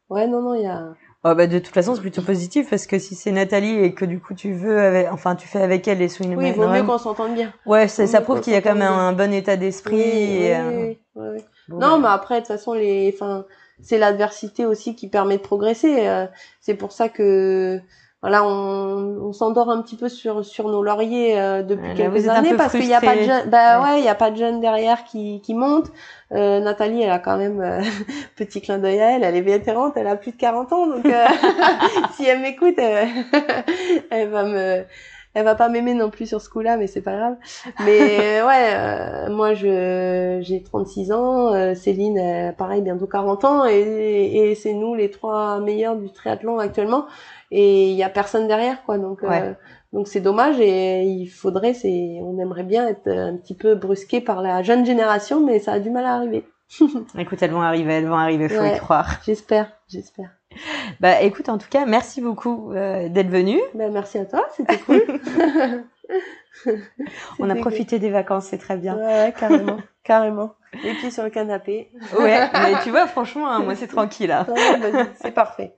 [0.10, 0.94] ouais non non il y a
[1.24, 4.04] oh, bah, de toute façon c'est plutôt positif parce que si c'est Nathalie et que
[4.04, 6.54] du coup tu veux avec, enfin tu fais avec elle et sous une oui il
[6.54, 7.54] vaut mieux qu'on s'entende bien.
[7.68, 10.58] ouais ça, ça prouve qu'il y a quand même un, bon état d'esprit oui, et,
[10.60, 13.46] oui, euh, oui, non mais après de toute façon les enfin
[13.82, 16.26] c'est l'adversité aussi qui permet de progresser euh,
[16.62, 17.80] c'est pour ça que
[18.22, 22.54] voilà, on, on s'endort un petit peu sur sur nos lauriers euh, depuis quelques années
[22.54, 24.60] parce qu'il n'y a pas de jeunes, bah ouais, il y a pas de jeunes
[24.60, 25.90] derrière qui qui montent.
[26.34, 27.82] Euh, Nathalie, elle a quand même euh,
[28.36, 31.06] petit clin d'œil à elle, elle est vétérante, elle a plus de 40 ans, donc
[31.06, 31.26] euh,
[32.16, 32.76] si elle m'écoute,
[34.12, 34.84] elle, va me
[35.34, 37.36] elle va pas m'aimer non plus sur ce coup-là, mais c'est pas grave.
[37.86, 44.74] Mais ouais, moi je j'ai 36 ans, Céline, pareil, bientôt 40 ans, et, et c'est
[44.74, 47.06] nous les trois meilleurs du triathlon actuellement
[47.52, 48.98] et il y a personne derrière quoi.
[48.98, 49.54] Donc euh,
[49.94, 54.22] donc c'est dommage et il faudrait c'est on aimerait bien être un petit peu brusqué
[54.22, 56.46] par la jeune génération mais ça a du mal à arriver.
[57.18, 59.20] Écoute elles vont arriver elles vont arriver faut y croire.
[59.26, 60.30] J'espère j'espère.
[61.00, 64.78] Bah écoute en tout cas merci beaucoup euh, d'être venu bah, merci à toi c'était
[64.78, 65.04] cool.
[67.40, 68.96] On a profité des vacances c'est très bien.
[68.98, 70.54] Ouais carrément carrément.
[70.84, 71.92] Les pieds sur le canapé.
[72.20, 75.74] Ouais mais tu vois franchement hein, moi c'est tranquille là bah, c'est parfait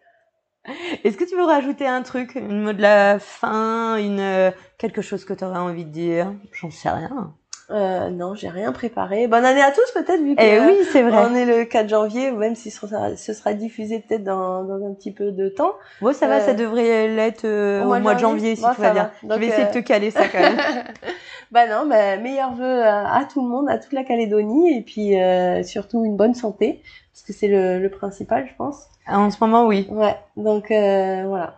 [1.04, 5.26] est-ce que tu veux rajouter un truc, une mot de la fin, une quelque chose
[5.26, 6.34] que tu aurais envie de dire?
[6.52, 7.36] J'en sais rien.
[7.72, 9.28] Euh, non, j'ai rien préparé.
[9.28, 11.26] Bonne année à tous peut-être vu que Eh oui, c'est vrai.
[11.30, 14.86] on est le 4 janvier, même si ce sera, ce sera diffusé peut-être dans, dans
[14.86, 15.74] un petit peu de temps.
[16.02, 18.82] Bon, ça va, Euh, ça devrait l'être euh, au mois de janvier, si Bon, tout
[18.82, 19.12] va bien.
[19.24, 19.36] va.
[19.36, 20.58] Je vais essayer de euh, te caler ça quand même.
[21.52, 24.82] bah non, bah, meilleurs vœux à, à tout le monde, à toute la Calédonie, et
[24.82, 26.82] puis euh, surtout une bonne santé,
[27.14, 28.88] parce que c'est le, le principal, je pense.
[29.08, 29.88] en ce moment, oui.
[29.90, 31.58] Ouais, donc euh, voilà.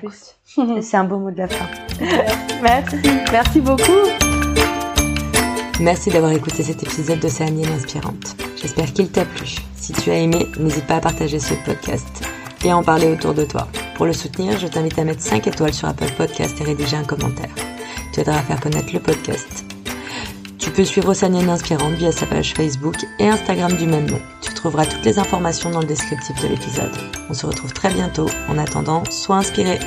[0.00, 0.34] Plus.
[0.82, 1.66] C'est un beau mot de la fin.
[2.62, 2.96] Merci.
[3.30, 4.27] Merci beaucoup.
[5.80, 8.36] Merci d'avoir écouté cet épisode d'Océanienne Inspirante.
[8.60, 9.54] J'espère qu'il t'a plu.
[9.76, 12.24] Si tu as aimé, n'hésite pas à partager ce podcast
[12.64, 13.68] et à en parler autour de toi.
[13.94, 17.04] Pour le soutenir, je t'invite à mettre 5 étoiles sur Apple Podcast et rédiger un
[17.04, 17.54] commentaire.
[18.12, 19.64] Tu aideras à faire connaître le podcast.
[20.58, 24.20] Tu peux suivre Océanienne Inspirante via sa page Facebook et Instagram du même nom.
[24.42, 26.92] Tu trouveras toutes les informations dans le descriptif de l'épisode.
[27.30, 28.26] On se retrouve très bientôt.
[28.48, 29.78] En attendant, sois inspiré.